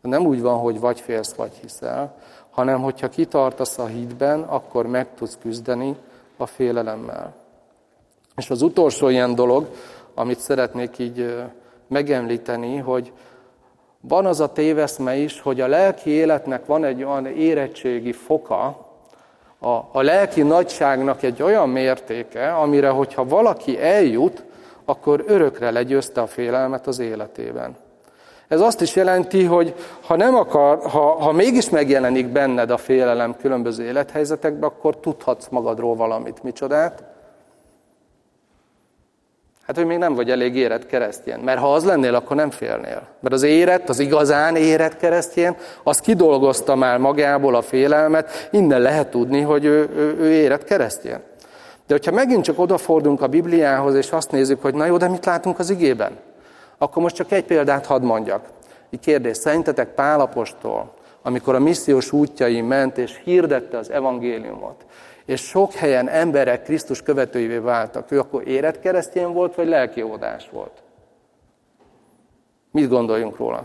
Nem 0.01 0.27
úgy 0.27 0.41
van, 0.41 0.59
hogy 0.59 0.81
vagy 0.81 1.01
félsz, 1.01 1.35
vagy 1.35 1.53
hiszel, 1.61 2.15
hanem 2.51 2.83
hogyha 2.83 3.09
kitartasz 3.09 3.79
a 3.79 3.87
hitben, 3.87 4.41
akkor 4.41 4.87
meg 4.87 5.07
tudsz 5.15 5.39
küzdeni 5.43 5.97
a 6.37 6.47
félelemmel. 6.47 7.35
És 8.37 8.51
az 8.51 8.63
utolsó 8.63 9.09
ilyen 9.09 9.35
dolog, 9.35 9.67
amit 10.15 10.41
szeretnék 10.41 10.99
így 10.99 11.35
megemlíteni, 11.89 12.77
hogy 12.77 13.13
van 14.01 14.27
az 14.27 14.41
a 14.41 14.53
téveszme 14.53 15.17
is, 15.17 15.41
hogy 15.41 15.61
a 15.61 15.67
lelki 15.67 16.11
életnek 16.11 16.67
van 16.67 16.85
egy 16.85 17.05
olyan 17.05 17.27
érettségi 17.27 18.13
foka, 18.13 18.87
a, 19.61 19.69
a 19.69 20.03
lelki 20.03 20.43
nagyságnak 20.43 21.23
egy 21.23 21.43
olyan 21.43 21.69
mértéke, 21.69 22.53
amire, 22.53 22.89
hogyha 22.89 23.25
valaki 23.25 23.81
eljut, 23.81 24.45
akkor 24.85 25.25
örökre 25.27 25.71
legyőzte 25.71 26.21
a 26.21 26.27
félelmet 26.27 26.87
az 26.87 26.99
életében. 26.99 27.77
Ez 28.49 28.61
azt 28.61 28.81
is 28.81 28.97
jelenti, 28.97 29.45
hogy 29.45 29.75
ha, 30.01 30.17
nem 30.17 30.35
akar, 30.35 30.79
ha, 30.87 31.01
ha 31.01 31.33
mégis 31.33 31.71
megjelenik 31.71 32.27
benned 32.27 32.71
a 32.71 32.77
félelem 32.77 33.37
különböző 33.37 33.85
élethelyzetekben, 33.85 34.69
akkor 34.69 34.97
tudhatsz 34.97 35.49
magadról 35.49 35.97
valamit. 35.97 36.43
Micsodát? 36.43 37.05
Hát, 39.69 39.77
hogy 39.77 39.87
még 39.87 39.99
nem 39.99 40.15
vagy 40.15 40.31
elég 40.31 40.57
érett 40.57 40.87
keresztjén. 40.87 41.39
Mert 41.39 41.59
ha 41.59 41.75
az 41.75 41.85
lennél, 41.85 42.15
akkor 42.15 42.37
nem 42.37 42.51
félnél. 42.51 43.03
Mert 43.21 43.35
az 43.35 43.43
érett, 43.43 43.89
az 43.89 43.99
igazán 43.99 44.57
érett 44.57 44.97
keresztjén, 44.97 45.57
az 45.83 46.01
kidolgozta 46.01 46.75
már 46.75 46.99
magából 46.99 47.55
a 47.55 47.63
félelmet, 47.63 48.49
innen 48.51 48.81
lehet 48.81 49.11
tudni, 49.11 49.41
hogy 49.41 49.65
ő, 49.65 49.89
ő, 49.97 50.17
ő 50.19 50.33
érett 50.33 50.65
keresztjén. 50.65 51.21
De 51.87 51.95
hogyha 51.95 52.13
megint 52.13 52.45
csak 52.45 52.59
odafordulunk 52.59 53.23
a 53.23 53.27
Bibliához, 53.27 53.95
és 53.95 54.11
azt 54.11 54.31
nézzük, 54.31 54.63
hogy 54.63 54.75
na 54.75 54.87
jó, 54.87 54.97
de 54.97 55.09
mit 55.09 55.25
látunk 55.25 55.59
az 55.59 55.71
igében? 55.71 56.13
Akkor 56.79 57.03
most 57.03 57.15
csak 57.15 57.33
egy 57.33 57.45
példát 57.45 57.87
hadd 57.87 58.03
mondjak. 58.03 58.45
Egy 58.91 59.01
kérdés, 59.01 59.37
szerintetek 59.37 59.89
Pálapostól, 59.89 60.93
amikor 61.23 61.55
a 61.55 61.61
missziós 61.61 62.13
útjain 62.13 62.65
ment 62.65 62.99
és 62.99 63.21
hirdette 63.25 63.79
az 63.79 63.91
evangéliumot, 63.91 64.85
és 65.29 65.41
sok 65.41 65.73
helyen 65.73 66.09
emberek 66.09 66.63
Krisztus 66.63 67.03
követőivé 67.03 67.57
váltak. 67.57 68.11
Ő 68.11 68.19
akkor 68.19 68.49
érett 68.49 68.81
keresztjén 68.81 69.33
volt, 69.33 69.55
vagy 69.55 69.69
lelki 69.69 70.03
óvodás 70.03 70.49
volt? 70.53 70.83
Mit 72.71 72.89
gondoljunk 72.89 73.37
róla? 73.37 73.65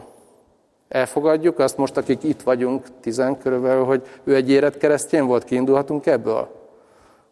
Elfogadjuk 0.88 1.60
azt 1.60 1.78
most, 1.78 1.98
akik 1.98 2.24
itt 2.24 2.42
vagyunk, 2.42 2.86
tizen 3.02 3.38
körülbelül, 3.38 3.84
hogy 3.84 4.08
ő 4.24 4.36
egy 4.36 4.50
érett 4.50 4.78
keresztjén 4.78 5.26
volt, 5.26 5.44
kiindulhatunk 5.44 6.06
ebből? 6.06 6.48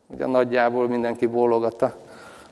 Ugye 0.08 0.26
nagyjából 0.26 0.88
mindenki 0.88 1.26
bólogatta 1.26 1.96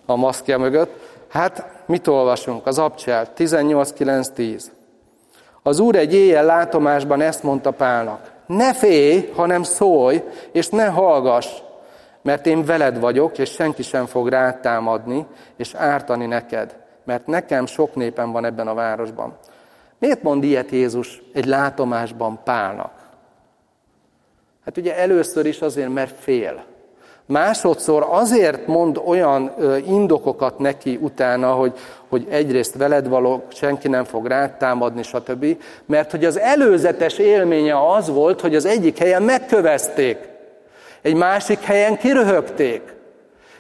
a 0.06 0.16
maszkja 0.16 0.58
mögött. 0.58 1.00
Hát, 1.28 1.84
mit 1.86 2.08
olvasunk? 2.08 2.68
Az 2.68 2.80
abcsel 2.80 3.28
18.9.10. 3.38 4.64
Az 5.64 5.80
Úr 5.80 5.96
egy 5.96 6.14
éjjel 6.14 6.46
látomásban 6.46 7.22
ezt 7.22 7.44
mondta 7.44 7.72
Pálnak. 7.72 8.32
Ne 8.46 8.74
félj, 8.74 9.32
hanem 9.36 9.64
szólj, 9.64 10.24
és 10.52 10.70
ne 10.70 10.86
hallgass, 10.86 11.48
mert 12.22 12.46
én 12.46 12.66
veled 12.66 13.00
vagyok, 13.00 13.38
és 13.38 13.50
senki 13.50 13.84
sem 13.84 14.06
fog 14.06 14.28
rád 14.28 14.60
támadni, 14.60 15.26
és 15.56 15.74
ártani 15.74 16.26
neked, 16.26 16.76
mert 17.04 17.28
nekem 17.28 17.66
sok 17.66 17.96
népem 17.96 18.32
van 18.32 18.46
ebben 18.46 18.68
a 18.68 18.74
városban. 18.74 19.38
Miért 20.00 20.24
mond 20.24 20.44
ilyet 20.44 20.70
Jézus 20.70 21.22
egy 21.34 21.46
látomásban 21.46 22.40
Pálnak? 22.44 22.92
Hát 24.66 24.78
ugye 24.78 24.98
először 24.98 25.46
is 25.46 25.62
azért, 25.62 25.94
mert 25.94 26.16
fél. 26.20 26.64
Másodszor 27.26 28.08
azért 28.10 28.68
mond 28.68 29.02
olyan 29.06 29.54
indokokat 29.88 30.60
neki 30.60 31.00
utána, 31.02 31.52
hogy, 31.52 31.78
hogy 32.08 32.28
egyrészt 32.30 32.76
veled 32.76 33.08
való, 33.08 33.44
senki 33.48 33.88
nem 33.88 34.04
fog 34.04 34.26
rád 34.26 34.58
támadni, 34.58 35.04
stb. 35.04 35.46
Mert 35.86 36.12
hogy 36.12 36.26
az 36.26 36.40
előzetes 36.40 37.18
élménye 37.18 37.92
az 37.92 38.10
volt, 38.10 38.42
hogy 38.42 38.56
az 38.56 38.66
egyik 38.66 38.98
helyen 38.98 39.24
megkövezték, 39.24 40.18
egy 41.02 41.16
másik 41.16 41.62
helyen 41.62 41.98
kiröhögték. 41.98 42.82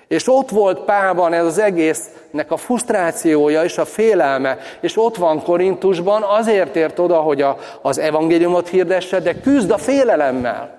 És 0.07 0.27
ott 0.27 0.49
volt 0.49 0.79
Pálban 0.79 1.33
ez 1.33 1.45
az 1.45 1.57
egésznek 1.57 2.51
a 2.51 2.57
frusztrációja 2.57 3.63
és 3.63 3.77
a 3.77 3.85
félelme, 3.85 4.57
és 4.79 4.97
ott 4.97 5.15
van 5.15 5.43
Korintusban, 5.43 6.23
azért 6.23 6.75
ért 6.75 6.99
oda, 6.99 7.19
hogy 7.19 7.41
a, 7.41 7.57
az 7.81 7.97
evangéliumot 7.97 8.67
hirdesse, 8.67 9.19
de 9.19 9.39
küzd 9.39 9.71
a 9.71 9.77
félelemmel 9.77 10.77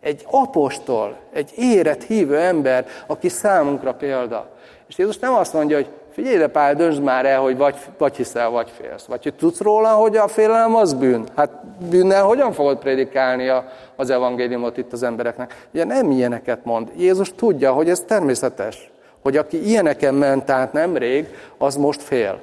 egy 0.00 0.26
apostol, 0.30 1.16
egy 1.32 1.52
érett 1.56 2.02
hívő 2.02 2.38
ember, 2.38 2.86
aki 3.06 3.28
számunkra 3.28 3.94
példa. 3.94 4.48
És 4.88 4.98
Jézus 4.98 5.18
nem 5.18 5.34
azt 5.34 5.52
mondja, 5.52 5.76
hogy 5.76 5.88
figyelj 6.18 6.38
de 6.38 6.46
Pál, 6.46 6.74
döntsd 6.74 7.02
már 7.02 7.26
el, 7.26 7.40
hogy 7.40 7.56
vagy, 7.56 7.76
vagy 7.98 8.16
hiszel, 8.16 8.50
vagy 8.50 8.70
félsz. 8.80 9.04
Vagy 9.04 9.22
hogy 9.22 9.34
tudsz 9.34 9.60
róla, 9.60 9.88
hogy 9.88 10.16
a 10.16 10.28
félelem 10.28 10.74
az 10.74 10.94
bűn. 10.94 11.28
Hát 11.36 11.50
bűnnel 11.90 12.22
hogyan 12.22 12.52
fogod 12.52 12.78
prédikálni 12.78 13.48
a, 13.48 13.64
az 13.96 14.10
evangéliumot 14.10 14.76
itt 14.76 14.92
az 14.92 15.02
embereknek? 15.02 15.66
Ugye 15.72 15.84
nem 15.84 16.10
ilyeneket 16.10 16.64
mond. 16.64 16.92
Jézus 16.96 17.34
tudja, 17.34 17.72
hogy 17.72 17.88
ez 17.88 18.00
természetes. 18.00 18.90
Hogy 19.22 19.36
aki 19.36 19.66
ilyeneken 19.66 20.14
ment 20.14 20.50
át 20.50 20.72
nemrég, 20.72 21.26
az 21.58 21.76
most 21.76 22.02
fél. 22.02 22.40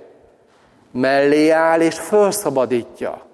Mellé 0.92 1.50
áll 1.50 1.82
és 1.82 2.00
felszabadítja 2.00 3.25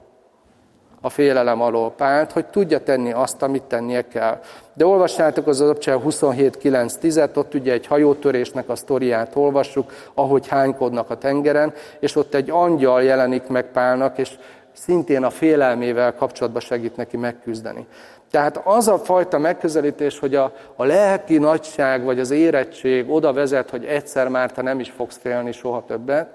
a 1.01 1.09
félelem 1.09 1.61
alól 1.61 1.91
Pált, 1.91 2.31
hogy 2.31 2.45
tudja 2.45 2.79
tenni 2.83 3.11
azt, 3.11 3.41
amit 3.41 3.63
tennie 3.63 4.07
kell. 4.07 4.39
De 4.73 4.85
olvassátok 4.85 5.47
az 5.47 5.61
Abcsel 5.61 6.01
27.9.10, 6.05 7.37
ott 7.37 7.53
ugye 7.53 7.73
egy 7.73 7.87
hajótörésnek 7.87 8.69
a 8.69 8.75
sztoriát 8.75 9.35
olvassuk, 9.35 9.91
ahogy 10.13 10.47
hánykodnak 10.47 11.09
a 11.09 11.17
tengeren, 11.17 11.73
és 11.99 12.15
ott 12.15 12.33
egy 12.33 12.49
angyal 12.49 13.03
jelenik 13.03 13.47
meg 13.47 13.71
Pálnak, 13.71 14.17
és 14.17 14.31
szintén 14.73 15.23
a 15.23 15.29
félelmével 15.29 16.15
kapcsolatban 16.15 16.61
segít 16.61 16.95
neki 16.95 17.17
megküzdeni. 17.17 17.87
Tehát 18.31 18.61
az 18.63 18.87
a 18.87 18.97
fajta 18.97 19.37
megközelítés, 19.37 20.19
hogy 20.19 20.35
a, 20.35 20.53
a 20.75 20.83
lelki 20.83 21.37
nagyság 21.37 22.03
vagy 22.03 22.19
az 22.19 22.31
érettség 22.31 23.09
oda 23.09 23.33
vezet, 23.33 23.69
hogy 23.69 23.85
egyszer 23.85 24.27
már 24.27 24.51
te 24.51 24.61
nem 24.61 24.79
is 24.79 24.89
fogsz 24.89 25.17
félni 25.17 25.51
soha 25.51 25.83
többet, 25.87 26.27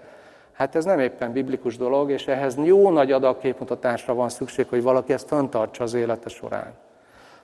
Hát 0.57 0.75
ez 0.75 0.85
nem 0.85 0.99
éppen 0.99 1.33
biblikus 1.33 1.77
dolog, 1.77 2.11
és 2.11 2.27
ehhez 2.27 2.57
jó 2.63 2.91
nagy 2.91 3.13
adag 3.13 3.39
képmutatásra 3.39 4.15
van 4.15 4.29
szükség, 4.29 4.67
hogy 4.69 4.83
valaki 4.83 5.13
ezt 5.13 5.29
fenntartsa 5.29 5.83
az 5.83 5.95
élete 5.95 6.29
során. 6.29 6.73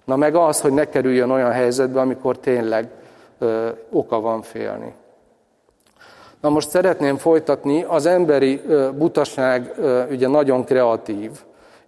Na 0.04 0.16
meg 0.16 0.34
az, 0.34 0.60
hogy 0.60 0.72
ne 0.72 0.84
kerüljön 0.84 1.30
olyan 1.30 1.50
helyzetbe, 1.50 2.00
amikor 2.00 2.38
tényleg 2.38 2.88
ö, 3.38 3.68
oka 3.90 4.20
van 4.20 4.42
félni. 4.42 4.94
Na 6.40 6.48
most 6.48 6.68
szeretném 6.68 7.16
folytatni, 7.16 7.82
az 7.82 8.06
emberi 8.06 8.62
ö, 8.66 8.90
butaság 8.92 9.74
ö, 9.76 10.02
ugye 10.10 10.28
nagyon 10.28 10.64
kreatív 10.64 11.30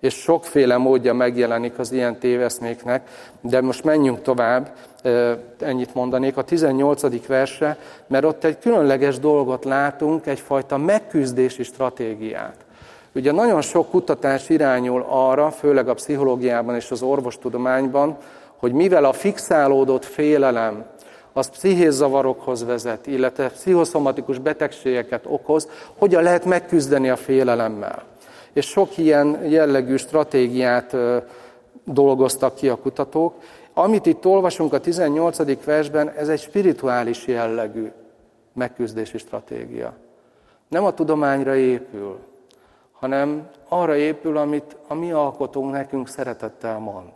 és 0.05 0.15
sokféle 0.15 0.77
módja 0.77 1.15
megjelenik 1.15 1.79
az 1.79 1.93
ilyen 1.93 2.19
téveszméknek, 2.19 3.09
de 3.41 3.61
most 3.61 3.85
menjünk 3.85 4.23
tovább, 4.23 4.71
ennyit 5.61 5.95
mondanék, 5.95 6.37
a 6.37 6.43
18. 6.43 7.27
verse, 7.27 7.79
mert 8.07 8.25
ott 8.25 8.45
egy 8.45 8.59
különleges 8.59 9.19
dolgot 9.19 9.65
látunk, 9.65 10.27
egyfajta 10.27 10.77
megküzdési 10.77 11.63
stratégiát. 11.63 12.57
Ugye 13.15 13.33
nagyon 13.33 13.61
sok 13.61 13.91
kutatás 13.91 14.49
irányul 14.49 15.07
arra, 15.09 15.51
főleg 15.51 15.89
a 15.89 15.95
pszichológiában 15.95 16.75
és 16.75 16.91
az 16.91 17.03
orvostudományban, 17.03 18.17
hogy 18.57 18.73
mivel 18.73 19.05
a 19.05 19.13
fixálódott 19.13 20.05
félelem 20.05 20.85
az 21.33 21.51
pszichézavarokhoz 21.51 22.65
vezet, 22.65 23.07
illetve 23.07 23.49
pszichoszomatikus 23.49 24.39
betegségeket 24.39 25.25
okoz, 25.29 25.69
hogyan 25.99 26.23
lehet 26.23 26.45
megküzdeni 26.45 27.11
a 27.11 27.17
félelemmel 27.17 28.13
és 28.55 28.67
sok 28.67 28.99
ilyen 28.99 29.45
jellegű 29.45 29.97
stratégiát 29.97 30.97
dolgoztak 31.85 32.55
ki 32.55 32.69
a 32.69 32.77
kutatók. 32.77 33.35
Amit 33.75 34.07
itt 34.07 34.27
olvasunk 34.27 34.73
a 34.73 34.81
18. 34.81 35.65
versben, 35.65 36.11
ez 36.11 36.29
egy 36.29 36.41
spirituális 36.41 37.27
jellegű 37.27 37.91
megküzdési 38.53 39.19
stratégia. 39.19 39.93
Nem 40.69 40.85
a 40.85 40.95
tudományra 40.95 41.55
épül, 41.55 42.19
hanem 42.93 43.49
arra 43.69 43.97
épül, 43.97 44.37
amit 44.37 44.77
a 44.89 44.95
mi 44.95 45.13
alkotónk 45.13 45.73
nekünk 45.73 46.09
szeretettel 46.09 46.79
mond. 46.79 47.11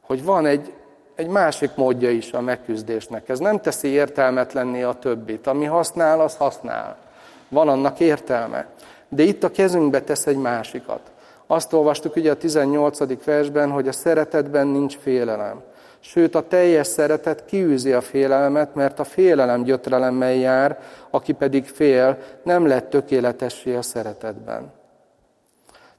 Hogy 0.00 0.24
van 0.24 0.46
egy, 0.46 0.72
egy 1.14 1.28
másik 1.28 1.70
módja 1.74 2.10
is 2.10 2.32
a 2.32 2.40
megküzdésnek. 2.40 3.28
Ez 3.28 3.38
nem 3.38 3.60
teszi 3.60 3.88
értelmetlenné 3.88 4.82
a 4.82 4.92
többit. 4.92 5.46
Ami 5.46 5.64
használ, 5.64 6.20
az 6.20 6.36
használ. 6.36 6.96
Van 7.48 7.68
annak 7.68 8.00
értelme. 8.00 8.66
De 9.14 9.22
itt 9.22 9.44
a 9.44 9.50
kezünkbe 9.50 10.00
tesz 10.00 10.26
egy 10.26 10.36
másikat. 10.36 11.00
Azt 11.46 11.72
olvastuk 11.72 12.16
ugye 12.16 12.30
a 12.30 12.36
18. 12.36 13.24
versben, 13.24 13.70
hogy 13.70 13.88
a 13.88 13.92
szeretetben 13.92 14.66
nincs 14.66 14.96
félelem. 14.96 15.62
Sőt, 16.00 16.34
a 16.34 16.46
teljes 16.48 16.86
szeretet 16.86 17.44
kiűzi 17.44 17.92
a 17.92 18.00
félelmet, 18.00 18.74
mert 18.74 18.98
a 18.98 19.04
félelem 19.04 19.62
gyötrelemmel 19.62 20.32
jár, 20.32 20.78
aki 21.10 21.32
pedig 21.32 21.64
fél, 21.64 22.18
nem 22.42 22.66
lett 22.66 22.90
tökéletessé 22.90 23.74
a 23.74 23.82
szeretetben. 23.82 24.72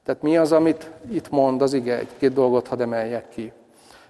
Tehát 0.04 0.22
mi 0.22 0.36
az, 0.36 0.52
amit 0.52 0.90
itt 1.10 1.30
mond 1.30 1.62
az 1.62 1.72
ige? 1.72 1.98
Egy-két 1.98 2.32
dolgot 2.32 2.66
hadd 2.66 2.80
emeljek 2.80 3.28
ki. 3.28 3.52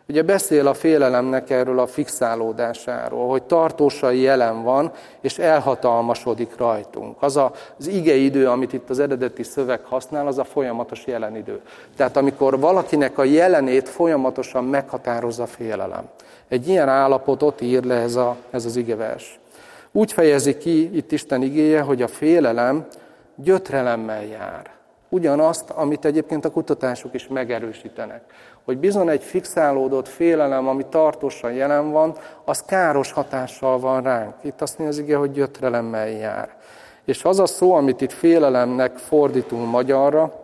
Ugye 0.09 0.23
beszél 0.23 0.67
a 0.67 0.75
félelemnek 0.75 1.51
erről 1.51 1.79
a 1.79 1.87
fixálódásáról, 1.87 3.29
hogy 3.29 3.43
tartósan 3.43 4.15
jelen 4.15 4.63
van, 4.63 4.93
és 5.21 5.39
elhatalmasodik 5.39 6.57
rajtunk. 6.57 7.23
Az 7.23 7.37
a, 7.37 7.53
az 7.79 7.87
igeidő, 7.87 8.49
amit 8.49 8.73
itt 8.73 8.91
az 8.91 8.99
eredeti 8.99 9.43
szöveg 9.43 9.81
használ, 9.85 10.27
az 10.27 10.39
a 10.39 10.45
folyamatos 10.45 11.07
jelenidő. 11.07 11.61
Tehát 11.97 12.17
amikor 12.17 12.61
valakinek 12.61 13.19
a 13.19 13.25
jelenét 13.25 13.89
folyamatosan 13.89 14.65
meghatározza 14.65 15.43
a 15.43 15.47
félelem. 15.47 16.09
Egy 16.49 16.69
ilyen 16.69 16.89
állapotot 16.89 17.61
ír 17.61 17.85
le 17.85 17.95
ez, 17.95 18.15
a, 18.15 18.37
ez 18.51 18.65
az 18.65 18.77
igevers. 18.77 19.39
Úgy 19.93 20.13
fejezi 20.13 20.59
ki 20.59 20.97
itt 20.97 21.13
Isten 21.13 21.43
igéje, 21.43 21.81
hogy 21.81 22.03
a 22.03 22.09
félelem 22.09 22.87
gyötrelemmel 23.35 24.25
jár. 24.25 24.71
Ugyanazt, 25.09 25.71
amit 25.71 26.05
egyébként 26.05 26.45
a 26.45 26.51
kutatások 26.51 27.15
is 27.15 27.29
megerősítenek 27.29 28.23
hogy 28.65 28.79
bizony 28.79 29.09
egy 29.09 29.23
fixálódott 29.23 30.09
félelem, 30.09 30.69
ami 30.69 30.87
tartósan 30.89 31.53
jelen 31.53 31.91
van, 31.91 32.17
az 32.45 32.63
káros 32.63 33.13
hatással 33.13 33.79
van 33.79 34.03
ránk. 34.03 34.35
Itt 34.43 34.61
azt 34.61 34.79
mondja 34.79 34.97
az 34.97 35.03
ige, 35.03 35.17
hogy 35.17 35.31
gyötrelemmel 35.31 36.09
jár. 36.09 36.57
És 37.05 37.25
az 37.25 37.39
a 37.39 37.47
szó, 37.47 37.73
amit 37.75 38.01
itt 38.01 38.13
félelemnek 38.13 38.97
fordítunk 38.97 39.71
magyarra, 39.71 40.43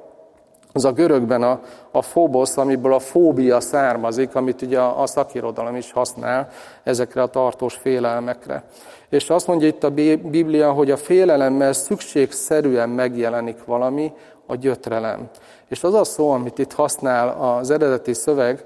az 0.73 0.85
a 0.85 0.93
görögben 0.93 1.43
a, 1.43 1.61
a 1.91 2.03
fobosz, 2.03 2.57
amiből 2.57 2.95
a 2.95 2.99
fóbia 2.99 3.61
származik, 3.61 4.35
amit 4.35 4.63
ugye 4.63 4.79
a, 4.79 5.03
a 5.03 5.07
szakirodalom 5.07 5.77
is 5.77 5.93
használ 5.93 6.49
ezekre 6.83 7.23
a 7.23 7.27
tartós 7.27 7.75
félelmekre. 7.75 8.63
És 9.09 9.31
azt 9.31 9.47
mondja 9.47 9.67
itt 9.67 9.85
a 9.85 9.91
Biblia, 9.91 10.73
hogy 10.73 10.91
a 10.91 10.97
félelemmel 10.97 11.73
szükségszerűen 11.73 12.89
megjelenik 12.89 13.65
valami, 13.65 14.13
a 14.51 14.57
gyötrelem. 14.57 15.29
És 15.69 15.85
az 15.85 15.95
a 15.95 16.05
szó, 16.05 16.31
amit 16.31 16.59
itt 16.59 16.73
használ 16.73 17.29
az 17.29 17.71
eredeti 17.71 18.13
szöveg, 18.13 18.65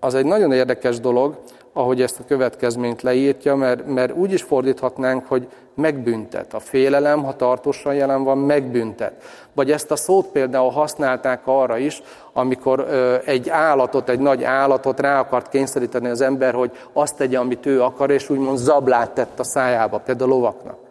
az 0.00 0.14
egy 0.14 0.24
nagyon 0.24 0.52
érdekes 0.52 1.00
dolog, 1.00 1.38
ahogy 1.72 2.02
ezt 2.02 2.20
a 2.20 2.24
következményt 2.26 3.02
leírtja, 3.02 3.56
mert, 3.56 3.86
mert 3.86 4.12
úgy 4.12 4.32
is 4.32 4.42
fordíthatnánk, 4.42 5.26
hogy 5.26 5.48
megbüntet. 5.74 6.54
A 6.54 6.58
félelem, 6.58 7.24
ha 7.24 7.36
tartósan 7.36 7.94
jelen 7.94 8.24
van, 8.24 8.38
megbüntet. 8.38 9.12
Vagy 9.52 9.70
ezt 9.70 9.90
a 9.90 9.96
szót 9.96 10.26
például 10.26 10.70
használták 10.70 11.40
arra 11.44 11.76
is, 11.76 12.02
amikor 12.32 12.88
egy 13.24 13.48
állatot, 13.48 14.08
egy 14.08 14.18
nagy 14.18 14.44
állatot 14.44 15.00
rá 15.00 15.20
akart 15.20 15.48
kényszeríteni 15.48 16.08
az 16.08 16.20
ember, 16.20 16.54
hogy 16.54 16.70
azt 16.92 17.16
tegye, 17.16 17.38
amit 17.38 17.66
ő 17.66 17.82
akar, 17.82 18.10
és 18.10 18.30
úgymond 18.30 18.58
zablát 18.58 19.10
tett 19.10 19.38
a 19.38 19.44
szájába, 19.44 19.98
például 19.98 20.32
a 20.32 20.34
lovaknak. 20.34 20.85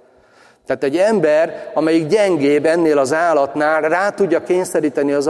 Tehát 0.65 0.83
egy 0.83 0.97
ember, 0.97 1.71
amelyik 1.73 2.07
gyengébb 2.07 2.65
ennél 2.65 2.97
az 2.97 3.13
állatnál, 3.13 3.81
rá 3.81 4.09
tudja 4.09 4.43
kényszeríteni 4.43 5.11
az 5.11 5.27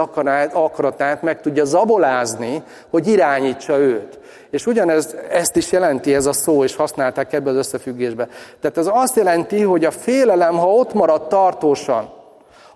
akaratát, 0.54 1.22
meg 1.22 1.42
tudja 1.42 1.66
zabolázni, 1.66 2.64
hogy 2.90 3.08
irányítsa 3.08 3.78
őt. 3.78 4.20
És 4.50 4.66
ugyanez 4.66 5.16
ezt 5.30 5.56
is 5.56 5.72
jelenti 5.72 6.14
ez 6.14 6.26
a 6.26 6.34
szó, 6.34 6.64
és 6.64 6.76
használták 6.76 7.34
ebbe 7.34 7.50
az 7.50 7.56
összefüggésbe. 7.56 8.28
Tehát 8.62 8.78
ez 8.78 8.90
azt 8.90 9.16
jelenti, 9.16 9.62
hogy 9.62 9.86
a 9.86 9.92
félelem, 9.92 10.58
ha 10.58 10.74
ott 10.74 10.94
marad 10.94 11.28
tartósan, 11.28 12.14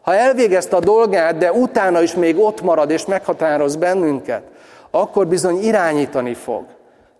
Ha 0.01 0.15
elvégezte 0.15 0.75
a 0.75 0.79
dolgát, 0.79 1.37
de 1.37 1.51
utána 1.51 2.01
is 2.01 2.13
még 2.15 2.39
ott 2.39 2.61
marad 2.61 2.89
és 2.89 3.05
meghatároz 3.05 3.75
bennünket, 3.75 4.41
akkor 4.91 5.27
bizony 5.27 5.63
irányítani 5.63 6.33
fog. 6.33 6.65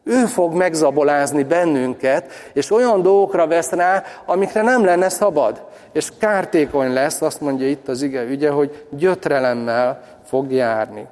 Ő 0.04 0.26
fog 0.26 0.54
megzabolázni 0.54 1.44
bennünket, 1.44 2.32
és 2.54 2.72
olyan 2.72 3.02
dolgokra 3.02 3.48
vesz 3.48 3.72
rá, 3.72 4.04
amikre 4.26 4.62
nem 4.62 4.86
lenne 4.86 5.10
szabad. 5.10 5.62
És 5.92 6.12
kártékony 6.20 6.94
lesz, 6.94 7.22
azt 7.22 7.42
mondja 7.42 7.68
itt 7.68 7.88
az 7.88 8.02
ige 8.02 8.24
ügye, 8.24 8.50
hogy 8.50 8.86
gyötrelemmel 8.90 10.02
fog 10.26 10.52
járni. 10.52 11.08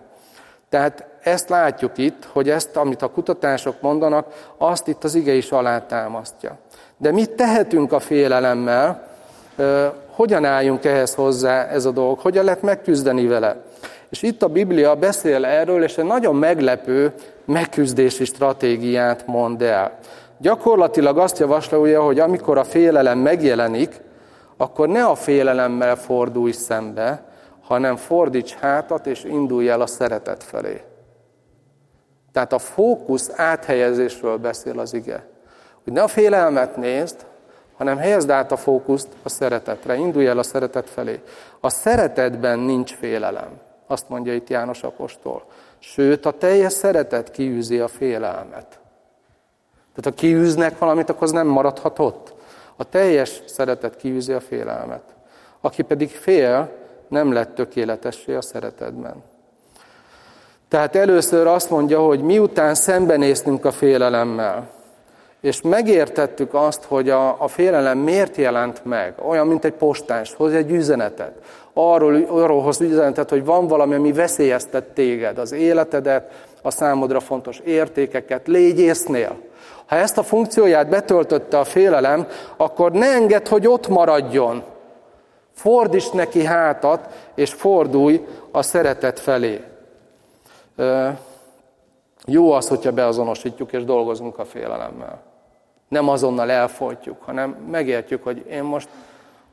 Tehát 0.70 1.06
ezt 1.24 1.50
látjuk 1.50 1.98
itt, 1.98 2.28
hogy 2.32 2.50
ezt, 2.50 2.76
amit 2.76 3.02
a 3.02 3.08
kutatások 3.08 3.82
mondanak, 3.82 4.54
azt 4.58 4.88
itt 4.88 5.04
az 5.04 5.16
ige 5.16 5.34
is 5.34 5.52
alátámasztja. 5.52 6.58
De 6.98 7.12
mit 7.12 7.32
tehetünk 7.32 7.92
a 7.92 8.00
félelemmel? 8.00 9.08
Hogyan 10.12 10.46
álljunk 10.46 10.86
ehhez 10.86 11.16
hozzá 11.16 11.66
ez 11.66 11.86
a 11.86 11.92
dolog? 11.92 12.20
Hogyan 12.20 12.44
lehet 12.44 12.62
megküzdeni 12.62 13.28
vele? 13.28 13.56
És 14.10 14.22
itt 14.22 14.44
a 14.44 14.48
Biblia 14.48 14.96
beszél 14.96 15.46
erről, 15.46 15.84
és 15.84 15.98
egy 15.98 16.06
nagyon 16.06 16.36
meglepő 16.36 17.14
megküzdési 17.48 18.26
stratégiát 18.26 19.28
mond 19.28 19.62
el. 19.62 19.98
Gyakorlatilag 20.38 21.18
azt 21.18 21.40
javasolja, 21.40 22.04
hogy 22.04 22.20
amikor 22.20 22.58
a 22.58 22.64
félelem 22.64 23.20
megjelenik, 23.20 24.02
akkor 24.58 24.88
ne 24.88 25.06
a 25.06 25.16
félelemmel 25.16 25.96
fordulj 25.96 26.52
szembe, 26.52 27.24
hanem 27.62 27.96
fordíts 27.96 28.54
hátat, 28.54 29.06
és 29.06 29.24
indulj 29.24 29.70
el 29.70 29.82
a 29.82 29.88
szeretet 29.88 30.44
felé. 30.44 30.82
Tehát 32.32 32.54
a 32.54 32.60
fókusz 32.60 33.32
áthelyezésről 33.36 34.38
beszél 34.38 34.80
az 34.80 34.94
ige. 34.94 35.28
Hogy 35.84 35.94
ne 35.94 36.02
a 36.02 36.08
félelmet 36.08 36.78
nézd, 36.78 37.26
hanem 37.78 37.98
helyezd 37.98 38.30
át 38.30 38.52
a 38.52 38.58
fókuszt 38.58 39.08
a 39.24 39.30
szeretetre, 39.30 39.96
indulj 39.96 40.28
el 40.28 40.38
a 40.38 40.44
szeretet 40.44 40.90
felé. 40.90 41.22
A 41.60 41.70
szeretetben 41.70 42.60
nincs 42.60 42.94
félelem, 42.94 43.50
azt 43.88 44.10
mondja 44.10 44.34
itt 44.34 44.50
János 44.50 44.84
Apostol. 44.84 45.44
Sőt, 45.80 46.26
a 46.26 46.32
teljes 46.32 46.74
szeretet 46.74 47.32
kiűzi 47.32 47.80
a 47.80 47.88
félelmet. 47.88 48.80
Tehát 49.96 50.04
ha 50.04 50.12
kiűznek 50.12 50.78
valamit, 50.78 51.10
akkor 51.10 51.24
az 51.24 51.32
nem 51.32 51.48
maradhat 51.48 52.00
ott. 52.00 52.34
A 52.76 52.84
teljes 52.84 53.42
szeretet 53.46 53.96
kiűzi 53.96 54.34
a 54.34 54.40
félelmet. 54.40 55.04
Aki 55.62 55.82
pedig 55.82 56.10
fél, 56.10 56.72
nem 57.08 57.32
lett 57.32 57.56
tökéletessé 57.56 58.36
a 58.36 58.42
szeretetben. 58.42 59.24
Tehát 60.68 60.96
először 60.96 61.48
azt 61.48 61.70
mondja, 61.70 62.00
hogy 62.00 62.22
miután 62.22 62.76
szembenéztünk 62.76 63.66
a 63.66 63.72
félelemmel, 63.72 64.70
és 65.42 65.62
megértettük 65.62 66.54
azt, 66.54 66.84
hogy 66.84 67.10
a, 67.10 67.42
a 67.42 67.48
félelem 67.48 67.98
miért 67.98 68.36
jelent 68.36 68.86
meg, 68.86 69.14
olyan, 69.28 69.48
mint 69.48 69.66
egy 69.66 69.74
postás, 69.74 70.34
hoz 70.34 70.54
egy 70.54 70.72
üzenetet, 70.72 71.34
arról, 71.74 72.24
arról 72.28 72.62
hoz 72.62 72.82
üzenetet, 72.82 73.30
hogy 73.30 73.46
van 73.46 73.68
valami, 73.68 73.96
ami 73.96 74.12
veszélyeztet 74.12 74.84
téged, 74.84 75.38
az 75.38 75.52
életedet, 75.52 76.32
a 76.62 76.72
számodra 76.72 77.20
fontos 77.20 77.60
értékeket, 77.60 78.48
légy 78.48 78.80
észnél. 78.80 79.36
Ha 79.86 79.96
ezt 79.96 80.18
a 80.18 80.24
funkcióját 80.24 80.90
betöltötte 80.90 81.60
a 81.60 81.64
félelem, 81.64 82.28
akkor 82.58 82.92
ne 82.92 83.08
engedd, 83.08 83.50
hogy 83.50 83.68
ott 83.68 83.88
maradjon. 83.88 84.64
Fordíts 85.54 86.12
neki 86.12 86.44
hátat, 86.44 87.30
és 87.36 87.54
fordulj 87.54 88.26
a 88.52 88.62
szeretet 88.62 89.20
felé. 89.20 89.62
Jó 92.26 92.52
az, 92.52 92.68
hogyha 92.68 92.92
beazonosítjuk 92.92 93.74
és 93.74 93.84
dolgozunk 93.84 94.38
a 94.38 94.46
félelemmel. 94.46 95.27
Nem 95.88 96.10
azonnal 96.10 96.52
elfolytjuk, 96.52 97.22
hanem 97.24 97.50
megértjük, 97.50 98.24
hogy 98.24 98.46
én 98.50 98.64
most, 98.64 98.90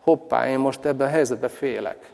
hoppá, 0.00 0.48
én 0.48 0.58
most 0.58 0.84
ebben 0.84 1.06
a 1.06 1.10
helyzetben 1.10 1.50
félek. 1.50 2.12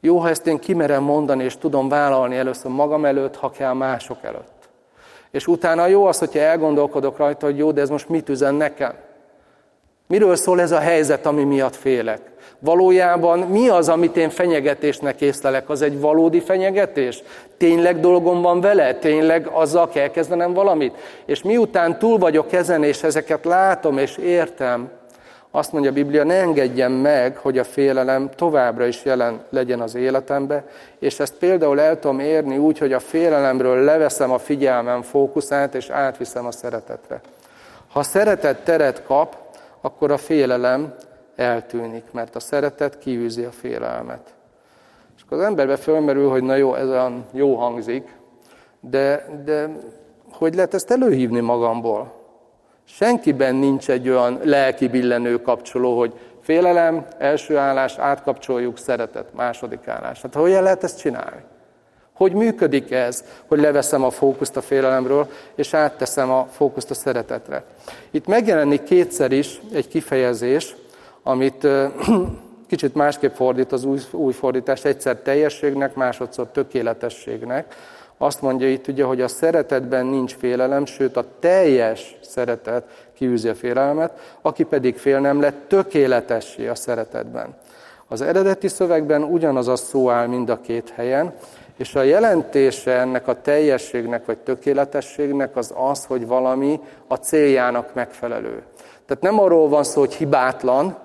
Jó, 0.00 0.18
ha 0.18 0.28
ezt 0.28 0.46
én 0.46 0.58
kimerem 0.58 1.02
mondani, 1.02 1.44
és 1.44 1.56
tudom 1.56 1.88
vállalni 1.88 2.36
először 2.36 2.70
magam 2.70 3.04
előtt, 3.04 3.36
ha 3.36 3.50
kell 3.50 3.72
mások 3.72 4.18
előtt. 4.22 4.68
És 5.30 5.46
utána 5.46 5.86
jó 5.86 6.04
az, 6.04 6.18
hogyha 6.18 6.38
elgondolkodok 6.38 7.16
rajta, 7.16 7.46
hogy 7.46 7.58
jó, 7.58 7.72
de 7.72 7.80
ez 7.80 7.88
most 7.88 8.08
mit 8.08 8.28
üzen 8.28 8.54
nekem? 8.54 8.94
Miről 10.06 10.36
szól 10.36 10.60
ez 10.60 10.72
a 10.72 10.78
helyzet, 10.78 11.26
ami 11.26 11.44
miatt 11.44 11.76
félek? 11.76 12.20
Valójában 12.62 13.38
mi 13.38 13.68
az, 13.68 13.88
amit 13.88 14.16
én 14.16 14.30
fenyegetésnek 14.30 15.20
észlelek? 15.20 15.68
Az 15.68 15.82
egy 15.82 16.00
valódi 16.00 16.40
fenyegetés? 16.40 17.22
Tényleg 17.56 18.00
dolgom 18.00 18.42
van 18.42 18.60
vele? 18.60 18.94
Tényleg 18.94 19.46
azzal 19.46 19.88
kell 19.88 20.08
kezdenem 20.08 20.52
valamit? 20.52 20.96
És 21.24 21.42
miután 21.42 21.98
túl 21.98 22.18
vagyok 22.18 22.52
ezen, 22.52 22.84
és 22.84 23.02
ezeket 23.02 23.44
látom 23.44 23.98
és 23.98 24.16
értem, 24.16 24.90
azt 25.50 25.72
mondja 25.72 25.90
a 25.90 25.94
Biblia, 25.94 26.24
ne 26.24 26.34
engedjem 26.34 26.92
meg, 26.92 27.36
hogy 27.36 27.58
a 27.58 27.64
félelem 27.64 28.30
továbbra 28.36 28.86
is 28.86 29.04
jelen 29.04 29.42
legyen 29.50 29.80
az 29.80 29.94
életembe, 29.94 30.64
és 30.98 31.20
ezt 31.20 31.34
például 31.34 31.80
el 31.80 31.98
tudom 31.98 32.18
érni 32.18 32.56
úgy, 32.56 32.78
hogy 32.78 32.92
a 32.92 33.00
félelemről 33.00 33.84
leveszem 33.84 34.30
a 34.30 34.38
figyelmem 34.38 35.02
fókuszát, 35.02 35.74
és 35.74 35.88
átviszem 35.88 36.46
a 36.46 36.50
szeretetre. 36.52 37.20
Ha 37.92 38.02
szeretet 38.02 38.64
teret 38.64 39.02
kap, 39.02 39.36
akkor 39.80 40.10
a 40.10 40.16
félelem 40.16 40.94
eltűnik, 41.36 42.04
mert 42.12 42.36
a 42.36 42.40
szeretet 42.40 42.98
kiűzi 42.98 43.44
a 43.44 43.50
félelmet. 43.50 44.34
És 45.16 45.22
akkor 45.22 45.38
az 45.38 45.44
emberbe 45.44 45.76
fölmerül, 45.76 46.28
hogy 46.28 46.42
na 46.42 46.54
jó, 46.54 46.74
ez 46.74 46.88
olyan 46.88 47.26
jó 47.32 47.54
hangzik, 47.54 48.16
de, 48.80 49.26
de 49.44 49.68
hogy 50.32 50.54
lehet 50.54 50.74
ezt 50.74 50.90
előhívni 50.90 51.40
magamból? 51.40 52.12
Senkiben 52.84 53.54
nincs 53.54 53.90
egy 53.90 54.08
olyan 54.08 54.40
lelki 54.42 54.88
billenő 54.88 55.40
kapcsoló, 55.40 55.98
hogy 55.98 56.12
félelem, 56.40 57.06
első 57.18 57.56
állás, 57.56 57.98
átkapcsoljuk, 57.98 58.78
szeretet, 58.78 59.34
második 59.34 59.88
állás. 59.88 60.22
Hát 60.22 60.34
hogyan 60.34 60.62
lehet 60.62 60.84
ezt 60.84 60.98
csinálni? 60.98 61.42
Hogy 62.12 62.32
működik 62.32 62.90
ez, 62.90 63.24
hogy 63.46 63.60
leveszem 63.60 64.04
a 64.04 64.10
fókuszt 64.10 64.56
a 64.56 64.60
félelemről, 64.60 65.28
és 65.54 65.74
átteszem 65.74 66.30
a 66.30 66.46
fókuszt 66.50 66.90
a 66.90 66.94
szeretetre? 66.94 67.64
Itt 68.10 68.26
megjelenik 68.26 68.82
kétszer 68.82 69.32
is 69.32 69.60
egy 69.72 69.88
kifejezés, 69.88 70.76
amit 71.22 71.66
kicsit 72.70 72.94
másképp 72.94 73.34
fordít 73.34 73.72
az 73.72 73.84
új, 73.84 73.98
új 74.10 74.32
fordítás, 74.32 74.84
egyszer 74.84 75.16
teljességnek, 75.16 75.94
másodszor 75.94 76.46
tökéletességnek. 76.46 77.74
Azt 78.18 78.42
mondja 78.42 78.68
itt 78.68 78.88
ugye, 78.88 79.04
hogy 79.04 79.20
a 79.20 79.28
szeretetben 79.28 80.06
nincs 80.06 80.34
félelem, 80.34 80.84
sőt 80.84 81.16
a 81.16 81.24
teljes 81.38 82.16
szeretet 82.20 83.08
kiűzi 83.14 83.48
a 83.48 83.54
félelmet, 83.54 84.38
aki 84.42 84.64
pedig 84.64 84.96
fél 84.96 85.20
nem 85.20 85.40
lett 85.40 85.68
tökéletessé 85.68 86.68
a 86.68 86.74
szeretetben. 86.74 87.54
Az 88.08 88.20
eredeti 88.20 88.68
szövegben 88.68 89.22
ugyanaz 89.22 89.68
a 89.68 89.76
szó 89.76 90.10
áll 90.10 90.26
mind 90.26 90.48
a 90.48 90.60
két 90.60 90.92
helyen, 90.94 91.32
és 91.76 91.94
a 91.94 92.02
jelentése 92.02 92.98
ennek 92.98 93.28
a 93.28 93.40
teljességnek 93.40 94.24
vagy 94.24 94.38
tökéletességnek 94.38 95.56
az 95.56 95.74
az, 95.76 96.04
hogy 96.04 96.26
valami 96.26 96.80
a 97.06 97.14
céljának 97.14 97.94
megfelelő. 97.94 98.62
Tehát 99.06 99.22
nem 99.22 99.40
arról 99.40 99.68
van 99.68 99.84
szó, 99.84 100.00
hogy 100.00 100.14
hibátlan, 100.14 100.98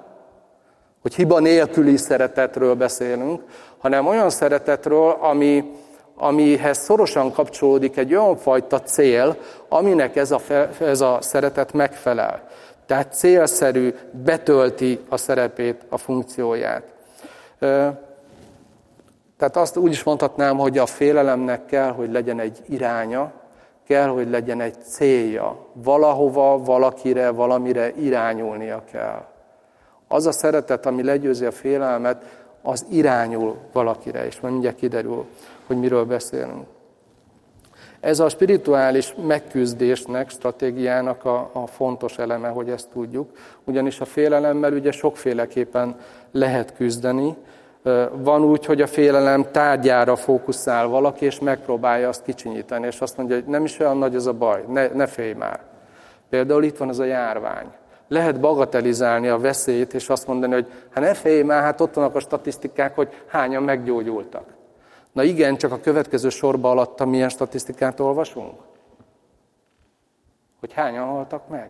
hogy 1.06 1.16
hiba 1.16 1.40
nélküli 1.40 1.98
szeretetről 1.98 2.76
beszélünk, 2.76 3.42
hanem 3.78 4.08
olyan 4.08 4.30
szeretetről, 4.30 5.18
ami, 5.20 5.72
amihez 6.16 6.78
szorosan 6.78 7.32
kapcsolódik 7.32 7.98
egy 7.98 8.16
olyan 8.16 8.38
fajta 8.38 8.82
cél, 8.82 9.38
aminek 9.70 10.16
ez 10.16 10.32
a, 10.32 10.40
ez 10.80 11.02
a 11.02 11.18
szeretet 11.22 11.74
megfelel. 11.74 12.48
Tehát 12.86 13.14
célszerű, 13.14 13.94
betölti 14.12 15.00
a 15.10 15.18
szerepét, 15.18 15.86
a 15.90 15.98
funkcióját. 15.98 16.84
Tehát 19.38 19.56
azt 19.56 19.78
úgy 19.78 19.92
is 19.92 20.04
mondhatnám, 20.04 20.58
hogy 20.58 20.78
a 20.78 20.86
félelemnek 20.86 21.66
kell, 21.66 21.92
hogy 21.92 22.12
legyen 22.12 22.40
egy 22.40 22.60
iránya, 22.70 23.32
kell, 23.88 24.08
hogy 24.08 24.30
legyen 24.30 24.62
egy 24.62 24.76
célja. 24.84 25.66
Valahova, 25.74 26.64
valakire, 26.64 27.30
valamire 27.30 27.92
irányulnia 27.96 28.84
kell. 28.92 29.34
Az 30.08 30.26
a 30.26 30.32
szeretet, 30.32 30.86
ami 30.86 31.04
legyőzi 31.04 31.46
a 31.46 31.52
félelmet, 31.52 32.46
az 32.62 32.86
irányul 32.90 33.56
valakire, 33.72 34.26
és 34.26 34.40
mindjárt 34.40 34.76
kiderül, 34.76 35.26
hogy 35.68 35.78
miről 35.78 36.06
beszélünk. 36.06 36.66
Ez 38.00 38.20
a 38.20 38.30
spirituális 38.30 39.16
megküzdésnek, 39.28 40.30
stratégiának 40.30 41.26
a, 41.26 41.50
a 41.54 41.68
fontos 41.68 42.18
eleme, 42.18 42.48
hogy 42.48 42.70
ezt 42.70 42.90
tudjuk, 42.90 43.30
ugyanis 43.64 44.00
a 44.00 44.06
félelemmel 44.06 44.74
ugye 44.74 44.92
sokféleképpen 44.92 45.96
lehet 46.32 46.74
küzdeni. 46.74 47.36
Van 48.12 48.44
úgy, 48.44 48.66
hogy 48.66 48.82
a 48.82 48.88
félelem 48.88 49.46
tárgyára 49.52 50.16
fókuszál 50.16 50.88
valaki, 50.88 51.26
és 51.26 51.40
megpróbálja 51.40 52.08
azt 52.08 52.24
kicsinyíteni, 52.24 52.86
és 52.86 53.02
azt 53.02 53.18
mondja, 53.18 53.36
hogy 53.36 53.46
nem 53.46 53.64
is 53.64 53.80
olyan 53.80 53.98
nagy 53.98 54.16
az 54.16 54.28
a 54.28 54.34
baj, 54.34 54.64
ne, 54.68 54.88
ne 54.88 55.06
félj 55.06 55.34
már. 55.34 55.60
Például 56.30 56.64
itt 56.64 56.78
van 56.78 56.90
ez 56.90 57.00
a 57.00 57.06
járvány 57.06 57.68
lehet 58.08 58.40
bagatelizálni 58.40 59.28
a 59.28 59.40
veszélyt, 59.40 59.94
és 59.94 60.10
azt 60.10 60.28
mondani, 60.28 60.54
hogy 60.54 60.72
hát 60.90 61.04
ne 61.04 61.14
félj 61.14 61.42
már, 61.42 61.62
hát 61.62 61.82
ott 61.82 61.94
vannak 61.94 62.16
a 62.16 62.20
statisztikák, 62.20 62.96
hogy 62.96 63.24
hányan 63.28 63.64
meggyógyultak. 63.64 64.46
Na 65.12 65.24
igen, 65.24 65.58
csak 65.58 65.72
a 65.72 65.80
következő 65.80 66.30
sorba 66.30 66.70
alatta 66.70 67.06
milyen 67.06 67.30
statisztikát 67.30 68.00
olvasunk? 68.00 68.54
Hogy 70.60 70.74
hányan 70.74 71.06
haltak 71.06 71.48
meg? 71.48 71.70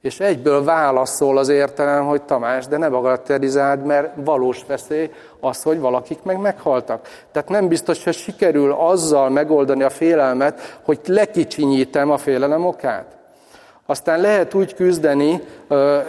És 0.00 0.20
egyből 0.20 0.64
válaszol 0.64 1.38
az 1.38 1.48
értelem, 1.48 2.06
hogy 2.06 2.22
Tamás, 2.22 2.66
de 2.66 2.76
ne 2.76 2.88
bagatellizáld, 2.88 3.84
mert 3.84 4.12
valós 4.24 4.64
veszély 4.66 5.10
az, 5.40 5.62
hogy 5.62 5.80
valakik 5.80 6.22
meg 6.22 6.40
meghaltak. 6.40 7.08
Tehát 7.32 7.48
nem 7.48 7.68
biztos, 7.68 8.04
hogy 8.04 8.14
sikerül 8.14 8.72
azzal 8.72 9.30
megoldani 9.30 9.82
a 9.82 9.90
félelmet, 9.90 10.78
hogy 10.82 11.00
lekicsinyítem 11.06 12.10
a 12.10 12.16
félelem 12.16 12.66
okát. 12.66 13.17
Aztán 13.90 14.20
lehet 14.20 14.54
úgy 14.54 14.74
küzdeni 14.74 15.40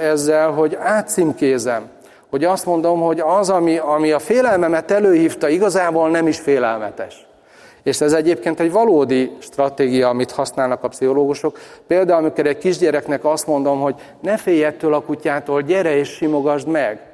ezzel, 0.02 0.52
hogy 0.52 0.78
átcímkézem. 0.82 1.90
Hogy 2.30 2.44
azt 2.44 2.66
mondom, 2.66 3.00
hogy 3.02 3.20
az, 3.20 3.50
ami, 3.50 3.78
ami 3.78 4.12
a 4.12 4.20
félelmemet 4.20 4.92
előhívta, 4.92 5.50
igazából 5.50 6.10
nem 6.10 6.28
is 6.28 6.40
félelmetes. 6.40 7.28
És 7.84 8.02
ez 8.02 8.14
egyébként 8.14 8.60
egy 8.60 8.72
valódi 8.72 9.32
stratégia, 9.40 10.10
amit 10.10 10.32
használnak 10.32 10.84
a 10.84 10.88
pszichológusok. 10.88 11.60
Például, 11.88 12.20
amikor 12.20 12.46
egy 12.46 12.58
kisgyereknek 12.58 13.26
azt 13.26 13.48
mondom, 13.48 13.80
hogy 13.80 13.96
ne 14.22 14.38
félj 14.38 14.64
ettől 14.64 14.94
a 14.94 15.02
kutyától, 15.02 15.62
gyere 15.62 15.96
és 15.96 16.10
simogasd 16.10 16.68
meg. 16.68 17.09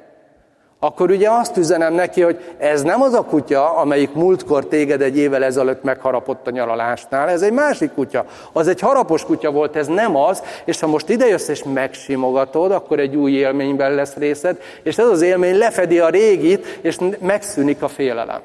Akkor 0.78 1.10
ugye 1.10 1.30
azt 1.30 1.56
üzenem 1.56 1.94
neki, 1.94 2.22
hogy 2.22 2.54
ez 2.58 2.82
nem 2.82 3.02
az 3.02 3.12
a 3.12 3.22
kutya, 3.22 3.76
amelyik 3.76 4.14
múltkor 4.14 4.66
téged 4.66 5.02
egy 5.02 5.16
évvel 5.16 5.44
ezelőtt 5.44 5.82
megharapott 5.82 6.46
a 6.46 6.50
nyaralásnál, 6.50 7.28
ez 7.28 7.42
egy 7.42 7.52
másik 7.52 7.92
kutya. 7.92 8.24
Az 8.52 8.68
egy 8.68 8.80
harapos 8.80 9.24
kutya 9.24 9.50
volt, 9.50 9.76
ez 9.76 9.86
nem 9.86 10.16
az, 10.16 10.42
és 10.64 10.80
ha 10.80 10.86
most 10.86 11.08
idejössz 11.08 11.48
és 11.48 11.62
megsimogatod, 11.62 12.70
akkor 12.70 12.98
egy 12.98 13.16
új 13.16 13.32
élményben 13.32 13.94
lesz 13.94 14.14
részed, 14.14 14.60
és 14.82 14.98
ez 14.98 15.06
az 15.06 15.22
élmény 15.22 15.58
lefedi 15.58 15.98
a 15.98 16.08
régit, 16.08 16.78
és 16.80 16.98
megszűnik 17.20 17.82
a 17.82 17.88
félelem. 17.88 18.40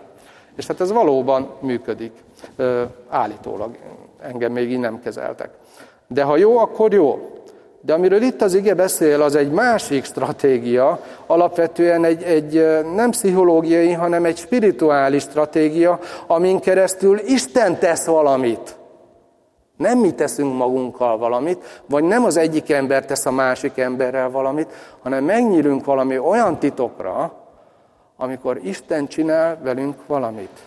És 0.55 0.67
hát 0.67 0.81
ez 0.81 0.91
valóban 0.91 1.49
működik. 1.59 2.11
Állítólag. 3.09 3.75
Engem 4.21 4.51
még 4.51 4.71
így 4.71 4.79
nem 4.79 5.01
kezeltek. 5.03 5.49
De 6.07 6.23
ha 6.23 6.37
jó, 6.37 6.57
akkor 6.57 6.93
jó. 6.93 7.40
De 7.81 7.93
amiről 7.93 8.21
itt 8.21 8.41
az 8.41 8.53
ige 8.53 8.73
beszél, 8.73 9.21
az 9.21 9.35
egy 9.35 9.51
másik 9.51 10.05
stratégia, 10.05 10.99
alapvetően 11.25 12.03
egy, 12.03 12.23
egy 12.23 12.83
nem 12.95 13.09
pszichológiai, 13.09 13.91
hanem 13.91 14.25
egy 14.25 14.37
spirituális 14.37 15.21
stratégia, 15.21 15.99
amin 16.27 16.59
keresztül 16.59 17.19
Isten 17.19 17.79
tesz 17.79 18.05
valamit. 18.05 18.75
Nem 19.77 19.97
mi 19.97 20.13
teszünk 20.13 20.57
magunkkal 20.57 21.17
valamit, 21.17 21.83
vagy 21.85 22.03
nem 22.03 22.23
az 22.23 22.37
egyik 22.37 22.71
ember 22.71 23.05
tesz 23.05 23.25
a 23.25 23.31
másik 23.31 23.77
emberrel 23.77 24.29
valamit, 24.29 24.69
hanem 25.01 25.23
megnyílünk 25.23 25.85
valami 25.85 26.17
olyan 26.17 26.59
titokra, 26.59 27.33
amikor 28.17 28.59
Isten 28.63 29.07
csinál 29.07 29.59
velünk 29.63 29.95
valamit. 30.07 30.59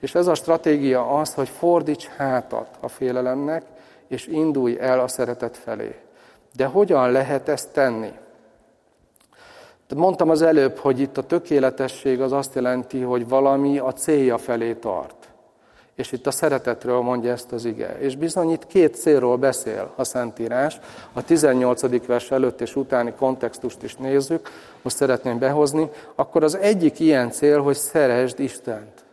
És 0.00 0.14
ez 0.14 0.26
a 0.26 0.34
stratégia 0.34 1.08
az, 1.08 1.34
hogy 1.34 1.48
fordíts 1.48 2.06
hátat 2.16 2.68
a 2.80 2.88
félelemnek, 2.88 3.62
és 4.08 4.26
indulj 4.26 4.78
el 4.80 5.00
a 5.00 5.08
szeretet 5.08 5.56
felé. 5.56 6.03
De 6.56 6.64
hogyan 6.64 7.10
lehet 7.10 7.48
ezt 7.48 7.72
tenni? 7.72 8.12
Mondtam 9.94 10.30
az 10.30 10.42
előbb, 10.42 10.76
hogy 10.76 11.00
itt 11.00 11.18
a 11.18 11.26
tökéletesség 11.26 12.20
az 12.20 12.32
azt 12.32 12.54
jelenti, 12.54 13.00
hogy 13.00 13.28
valami 13.28 13.78
a 13.78 13.92
célja 13.92 14.38
felé 14.38 14.74
tart. 14.74 15.28
És 15.94 16.12
itt 16.12 16.26
a 16.26 16.30
szeretetről 16.30 17.00
mondja 17.00 17.32
ezt 17.32 17.52
az 17.52 17.64
ige. 17.64 17.98
És 17.98 18.16
bizony 18.16 18.50
itt 18.50 18.66
két 18.66 18.94
célról 18.94 19.36
beszél 19.36 19.92
a 19.96 20.04
Szentírás. 20.04 20.80
A 21.12 21.24
18. 21.24 22.06
vers 22.06 22.30
előtt 22.30 22.60
és 22.60 22.76
utáni 22.76 23.12
kontextust 23.18 23.82
is 23.82 23.96
nézzük, 23.96 24.50
most 24.82 24.96
szeretném 24.96 25.38
behozni. 25.38 25.90
Akkor 26.14 26.42
az 26.44 26.56
egyik 26.56 27.00
ilyen 27.00 27.30
cél, 27.30 27.62
hogy 27.62 27.76
szeresd 27.76 28.40
Istent. 28.40 29.03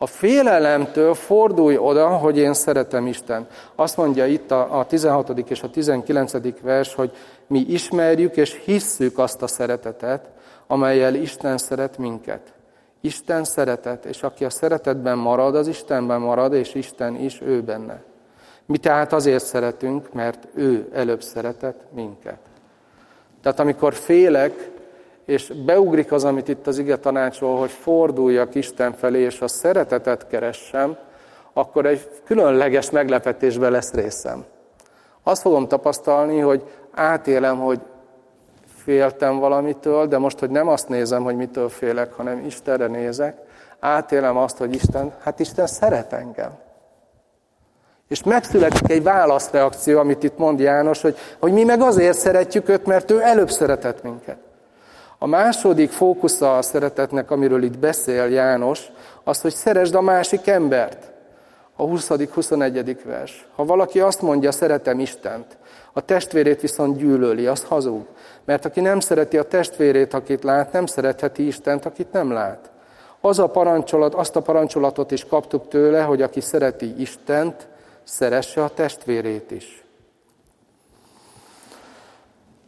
A 0.00 0.06
félelemtől 0.06 1.14
fordulj 1.14 1.76
oda, 1.76 2.08
hogy 2.08 2.38
én 2.38 2.54
szeretem 2.54 3.06
Isten. 3.06 3.46
Azt 3.74 3.96
mondja 3.96 4.26
itt 4.26 4.50
a, 4.50 4.78
a 4.78 4.86
16. 4.86 5.38
és 5.48 5.62
a 5.62 5.70
19. 5.70 6.60
vers, 6.62 6.94
hogy 6.94 7.12
mi 7.46 7.58
ismerjük 7.58 8.36
és 8.36 8.60
hisszük 8.64 9.18
azt 9.18 9.42
a 9.42 9.46
szeretetet, 9.46 10.28
amelyel 10.66 11.14
Isten 11.14 11.58
szeret 11.58 11.98
minket. 11.98 12.52
Isten 13.00 13.44
szeretet, 13.44 14.04
és 14.04 14.22
aki 14.22 14.44
a 14.44 14.50
szeretetben 14.50 15.18
marad, 15.18 15.54
az 15.54 15.68
Istenben 15.68 16.20
marad, 16.20 16.52
és 16.52 16.74
Isten 16.74 17.14
is 17.14 17.40
ő 17.40 17.62
benne. 17.62 18.02
Mi 18.66 18.78
tehát 18.78 19.12
azért 19.12 19.44
szeretünk, 19.44 20.12
mert 20.12 20.48
ő 20.54 20.88
előbb 20.92 21.22
szeretett 21.22 21.80
minket. 21.94 22.38
Tehát 23.42 23.60
amikor 23.60 23.94
félek, 23.94 24.70
és 25.28 25.52
beugrik 25.64 26.12
az, 26.12 26.24
amit 26.24 26.48
itt 26.48 26.66
az 26.66 26.78
ige 26.78 26.96
tanácsol, 26.96 27.58
hogy 27.58 27.70
forduljak 27.70 28.54
Isten 28.54 28.92
felé, 28.92 29.20
és 29.20 29.40
a 29.40 29.48
szeretetet 29.48 30.26
keressem, 30.26 30.96
akkor 31.52 31.86
egy 31.86 32.10
különleges 32.24 32.90
meglepetésbe 32.90 33.68
lesz 33.68 33.92
részem. 33.92 34.44
Azt 35.22 35.42
fogom 35.42 35.68
tapasztalni, 35.68 36.38
hogy 36.38 36.62
átélem, 36.94 37.58
hogy 37.58 37.80
féltem 38.76 39.38
valamitől, 39.38 40.06
de 40.06 40.18
most, 40.18 40.38
hogy 40.38 40.50
nem 40.50 40.68
azt 40.68 40.88
nézem, 40.88 41.22
hogy 41.22 41.36
mitől 41.36 41.68
félek, 41.68 42.12
hanem 42.12 42.44
Istenre 42.46 42.86
nézek, 42.86 43.36
átélem 43.80 44.36
azt, 44.36 44.56
hogy 44.56 44.74
Isten, 44.74 45.12
hát 45.22 45.40
Isten 45.40 45.66
szeret 45.66 46.12
engem. 46.12 46.50
És 48.08 48.22
megszületik 48.22 48.90
egy 48.90 49.02
válaszreakció, 49.02 49.98
amit 49.98 50.22
itt 50.22 50.38
mond 50.38 50.60
János, 50.60 51.00
hogy, 51.00 51.16
hogy 51.38 51.52
mi 51.52 51.64
meg 51.64 51.80
azért 51.80 52.18
szeretjük 52.18 52.68
őt, 52.68 52.86
mert 52.86 53.10
ő 53.10 53.22
előbb 53.22 53.50
szeretett 53.50 54.02
minket. 54.02 54.46
A 55.18 55.26
második 55.26 55.90
fókusza 55.90 56.56
a 56.56 56.62
szeretetnek, 56.62 57.30
amiről 57.30 57.62
itt 57.62 57.78
beszél 57.78 58.24
János, 58.24 58.86
az, 59.24 59.40
hogy 59.40 59.54
szeresd 59.54 59.94
a 59.94 60.00
másik 60.00 60.46
embert. 60.46 61.10
A 61.76 61.82
20.-21. 61.82 62.98
vers. 63.04 63.46
Ha 63.54 63.64
valaki 63.64 64.00
azt 64.00 64.22
mondja, 64.22 64.52
szeretem 64.52 65.00
Istent, 65.00 65.56
a 65.92 66.00
testvérét 66.00 66.60
viszont 66.60 66.96
gyűlöli, 66.96 67.46
az 67.46 67.64
hazug. 67.64 68.06
Mert 68.44 68.64
aki 68.64 68.80
nem 68.80 69.00
szereti 69.00 69.38
a 69.38 69.42
testvérét, 69.42 70.14
akit 70.14 70.44
lát, 70.44 70.72
nem 70.72 70.86
szeretheti 70.86 71.46
Istent, 71.46 71.86
akit 71.86 72.12
nem 72.12 72.32
lát. 72.32 72.70
Az 73.20 73.38
a 73.38 73.46
parancsolat, 73.46 74.14
azt 74.14 74.36
a 74.36 74.42
parancsolatot 74.42 75.10
is 75.10 75.24
kaptuk 75.24 75.68
tőle, 75.68 76.02
hogy 76.02 76.22
aki 76.22 76.40
szereti 76.40 76.94
Istent, 77.00 77.68
szeresse 78.04 78.62
a 78.64 78.68
testvérét 78.68 79.50
is. 79.50 79.84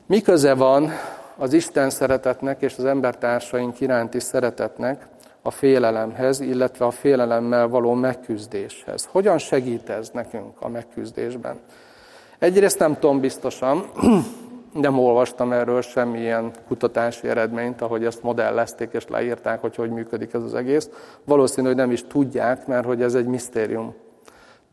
Mi 0.06 0.22
van 0.56 0.92
az 1.40 1.52
Isten 1.52 1.90
szeretetnek 1.90 2.62
és 2.62 2.74
az 2.78 2.84
embertársaink 2.84 3.80
iránti 3.80 4.20
szeretetnek 4.20 5.06
a 5.42 5.50
félelemhez, 5.50 6.40
illetve 6.40 6.84
a 6.84 6.90
félelemmel 6.90 7.68
való 7.68 7.92
megküzdéshez. 7.92 9.08
Hogyan 9.10 9.38
segít 9.38 9.88
ez 9.88 10.10
nekünk 10.12 10.60
a 10.60 10.68
megküzdésben? 10.68 11.58
Egyrészt 12.38 12.78
nem 12.78 12.98
tudom 12.98 13.20
biztosan, 13.20 13.84
nem 14.72 14.98
olvastam 14.98 15.52
erről 15.52 15.82
semmilyen 15.82 16.50
kutatási 16.68 17.28
eredményt, 17.28 17.80
ahogy 17.80 18.04
ezt 18.04 18.22
modellezték 18.22 18.92
és 18.92 19.06
leírták, 19.08 19.60
hogy 19.60 19.76
hogy 19.76 19.90
működik 19.90 20.34
ez 20.34 20.42
az 20.42 20.54
egész. 20.54 20.90
Valószínű, 21.24 21.66
hogy 21.66 21.76
nem 21.76 21.90
is 21.90 22.04
tudják, 22.06 22.66
mert 22.66 22.86
hogy 22.86 23.02
ez 23.02 23.14
egy 23.14 23.26
misztérium. 23.26 23.94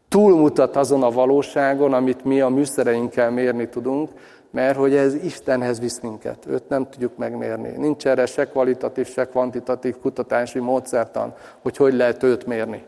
Túlmutat 0.10 0.76
azon 0.76 1.04
a 1.04 1.12
valóságon, 1.12 1.94
amit 1.94 2.26
mi 2.26 2.42
a 2.42 2.50
műszereinkkel 2.50 3.32
mérni 3.32 3.70
tudunk, 3.70 4.10
mert 4.52 4.78
hogy 4.78 4.96
ez 4.96 5.14
Istenhez 5.14 5.80
visz 5.80 6.00
minket, 6.00 6.46
őt 6.48 6.70
nem 6.70 6.90
tudjuk 6.90 7.18
megmérni. 7.18 7.70
Nincs 7.78 8.08
erre 8.08 8.26
se 8.26 8.46
kvalitatív, 8.46 9.08
se 9.08 9.26
kvantitatív 9.26 9.96
kutatási 10.02 10.60
módszertan, 10.60 11.34
hogy 11.62 11.78
hogy 11.78 11.94
lehet 11.94 12.24
őt 12.24 12.46
mérni. 12.46 12.84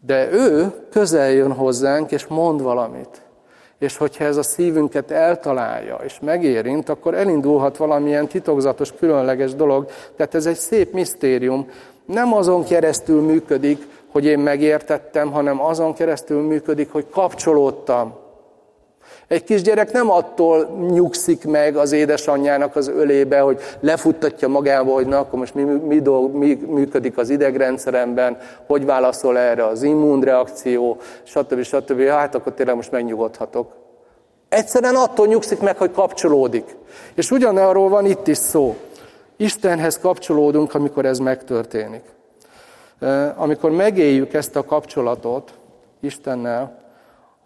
De 0.00 0.32
ő 0.32 0.72
közel 0.90 1.30
jön 1.30 1.52
hozzánk, 1.52 2.10
és 2.10 2.26
mond 2.26 2.62
valamit. 2.62 3.22
És 3.78 3.96
hogyha 3.96 4.24
ez 4.24 4.36
a 4.36 4.42
szívünket 4.42 5.10
eltalálja, 5.10 5.96
és 6.04 6.20
megérint, 6.20 6.88
akkor 6.88 7.14
elindulhat 7.14 7.76
valamilyen 7.76 8.26
titokzatos, 8.26 8.92
különleges 8.92 9.54
dolog. 9.54 9.90
Tehát 10.16 10.34
ez 10.34 10.46
egy 10.46 10.56
szép 10.56 10.92
misztérium. 10.92 11.70
Nem 12.04 12.32
azon 12.32 12.64
keresztül 12.64 13.20
működik, 13.20 13.86
hogy 14.12 14.24
én 14.24 14.38
megértettem, 14.38 15.30
hanem 15.30 15.60
azon 15.60 15.94
keresztül 15.94 16.42
működik, 16.42 16.92
hogy 16.92 17.06
kapcsolódtam 17.10 18.24
egy 19.28 19.44
kisgyerek 19.44 19.92
nem 19.92 20.10
attól 20.10 20.86
nyugszik 20.90 21.44
meg 21.44 21.76
az 21.76 21.92
édesanyjának 21.92 22.76
az 22.76 22.88
ölébe, 22.88 23.40
hogy 23.40 23.60
lefuttatja 23.80 24.48
magába, 24.48 24.92
hogy 24.92 25.06
na, 25.06 25.18
akkor 25.18 25.38
most 25.38 25.54
mi, 25.54 25.62
mi, 25.62 26.00
dolg, 26.00 26.34
mi 26.34 26.54
működik 26.54 27.18
az 27.18 27.30
idegrendszeremben, 27.30 28.38
hogy 28.66 28.84
válaszol 28.84 29.38
erre 29.38 29.66
az 29.66 29.82
immunreakció, 29.82 30.96
stb. 31.22 31.62
stb. 31.62 32.00
Hát 32.02 32.34
akkor 32.34 32.52
tényleg 32.52 32.76
most 32.76 32.90
megnyugodhatok. 32.90 33.72
Egyszerűen 34.48 34.94
attól 34.94 35.26
nyugszik 35.26 35.60
meg, 35.60 35.76
hogy 35.76 35.92
kapcsolódik. 35.92 36.76
És 37.14 37.30
ugyanarról 37.30 37.88
van 37.88 38.06
itt 38.06 38.26
is 38.26 38.38
szó. 38.38 38.76
Istenhez 39.36 39.98
kapcsolódunk, 39.98 40.74
amikor 40.74 41.04
ez 41.04 41.18
megtörténik. 41.18 42.04
Amikor 43.36 43.70
megéljük 43.70 44.34
ezt 44.34 44.56
a 44.56 44.64
kapcsolatot 44.64 45.52
Istennel, 46.00 46.85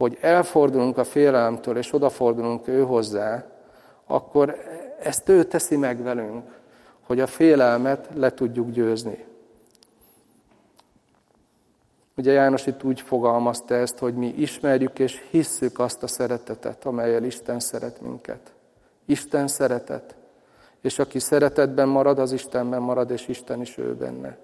hogy 0.01 0.19
elfordulunk 0.21 0.99
a 0.99 1.05
félelemtől, 1.05 1.77
és 1.77 1.93
odafordulunk 1.93 2.69
ő 2.69 2.83
hozzá, 2.83 3.45
akkor 4.07 4.57
ezt 5.03 5.29
ő 5.29 5.45
teszi 5.45 5.77
meg 5.77 6.03
velünk, 6.03 6.45
hogy 7.01 7.21
a 7.21 7.27
félelmet 7.27 8.09
le 8.15 8.31
tudjuk 8.31 8.71
győzni. 8.71 9.25
Ugye 12.17 12.33
János 12.33 12.67
itt 12.67 12.85
úgy 12.85 13.01
fogalmazta 13.01 13.75
ezt, 13.75 13.99
hogy 13.99 14.15
mi 14.15 14.27
ismerjük 14.27 14.99
és 14.99 15.23
hisszük 15.31 15.79
azt 15.79 16.03
a 16.03 16.07
szeretetet, 16.07 16.85
amelyel 16.85 17.25
Isten 17.25 17.61
szeret 17.61 18.01
minket. 18.01 18.53
Isten 19.05 19.49
szeretet. 19.49 20.15
És 20.81 20.99
aki 20.99 21.19
szeretetben 21.19 21.89
marad, 21.89 22.19
az 22.19 22.33
Istenben 22.33 22.83
marad, 22.83 23.11
és 23.11 23.29
Isten 23.29 23.61
is 23.61 23.79
ő 23.79 23.95
benne. 23.95 24.39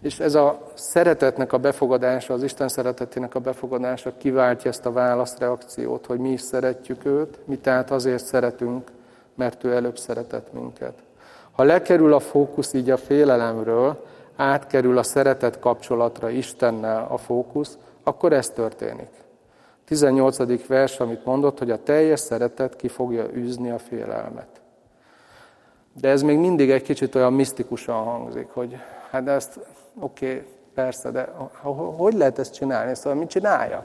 És 0.00 0.20
ez 0.20 0.34
a 0.34 0.62
szeretetnek 0.74 1.52
a 1.52 1.58
befogadása, 1.58 2.34
az 2.34 2.42
Isten 2.42 2.68
szeretetének 2.68 3.34
a 3.34 3.40
befogadása 3.40 4.12
kiváltja 4.18 4.70
ezt 4.70 4.86
a 4.86 4.92
válaszreakciót, 4.92 6.06
hogy 6.06 6.18
mi 6.18 6.30
is 6.30 6.40
szeretjük 6.40 7.04
őt, 7.04 7.38
mi 7.44 7.56
tehát 7.56 7.90
azért 7.90 8.24
szeretünk, 8.24 8.90
mert 9.34 9.64
ő 9.64 9.74
előbb 9.74 9.98
szeretett 9.98 10.52
minket. 10.52 10.94
Ha 11.52 11.62
lekerül 11.62 12.12
a 12.12 12.20
fókusz 12.20 12.72
így 12.72 12.90
a 12.90 12.96
félelemről, 12.96 14.04
átkerül 14.36 14.98
a 14.98 15.02
szeretet 15.02 15.58
kapcsolatra 15.58 16.30
Istennel 16.30 17.06
a 17.10 17.16
fókusz, 17.16 17.78
akkor 18.02 18.32
ez 18.32 18.48
történik. 18.48 19.08
18. 19.84 20.66
vers, 20.66 21.00
amit 21.00 21.24
mondott, 21.24 21.58
hogy 21.58 21.70
a 21.70 21.82
teljes 21.82 22.20
szeretet 22.20 22.76
ki 22.76 22.88
fogja 22.88 23.26
űzni 23.34 23.70
a 23.70 23.78
félelmet. 23.78 24.60
De 26.00 26.08
ez 26.08 26.22
még 26.22 26.38
mindig 26.38 26.70
egy 26.70 26.82
kicsit 26.82 27.14
olyan 27.14 27.32
misztikusan 27.32 28.04
hangzik, 28.04 28.48
hogy 28.52 28.76
hát 29.10 29.28
ezt 29.28 29.58
oké, 30.00 30.26
okay, 30.26 30.42
persze, 30.74 31.10
de 31.10 31.28
hogy 31.96 32.14
lehet 32.14 32.38
ezt 32.38 32.54
csinálni? 32.54 32.94
Szóval 32.94 33.14
mit 33.14 33.28
csináljak? 33.28 33.84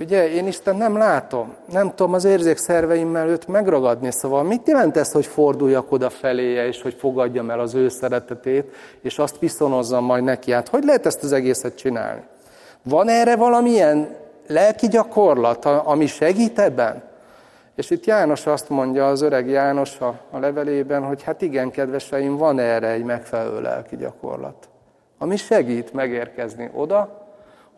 Ugye 0.00 0.30
én 0.30 0.46
Isten 0.46 0.76
nem 0.76 0.96
látom, 0.96 1.54
nem 1.72 1.94
tudom 1.94 2.12
az 2.12 2.24
érzékszerveimmel 2.24 3.28
őt 3.28 3.46
megragadni, 3.46 4.10
szóval 4.10 4.42
mit 4.42 4.68
jelent 4.68 4.96
ez, 4.96 5.12
hogy 5.12 5.26
forduljak 5.26 5.92
oda 5.92 6.10
feléje, 6.10 6.66
és 6.66 6.82
hogy 6.82 6.94
fogadjam 6.94 7.50
el 7.50 7.60
az 7.60 7.74
ő 7.74 7.88
szeretetét, 7.88 8.74
és 9.00 9.18
azt 9.18 9.38
viszonozzam 9.38 10.04
majd 10.04 10.24
neki? 10.24 10.52
Hát 10.52 10.68
hogy 10.68 10.84
lehet 10.84 11.06
ezt 11.06 11.22
az 11.22 11.32
egészet 11.32 11.76
csinálni? 11.76 12.22
Van 12.82 13.08
erre 13.08 13.36
valamilyen 13.36 14.16
lelki 14.46 14.88
gyakorlat, 14.88 15.64
ami 15.64 16.06
segít 16.06 16.58
ebben? 16.58 17.02
És 17.78 17.90
itt 17.90 18.04
János 18.04 18.46
azt 18.46 18.68
mondja, 18.68 19.08
az 19.08 19.20
öreg 19.20 19.48
János 19.48 20.00
a, 20.00 20.20
a 20.30 20.38
levelében, 20.38 21.04
hogy 21.04 21.22
hát 21.22 21.42
igen, 21.42 21.70
kedveseim, 21.70 22.36
van 22.36 22.58
erre 22.58 22.88
egy 22.88 23.04
megfelelő 23.04 23.60
lelki 23.60 23.96
gyakorlat, 23.96 24.68
ami 25.18 25.36
segít 25.36 25.92
megérkezni 25.92 26.70
oda, 26.74 27.26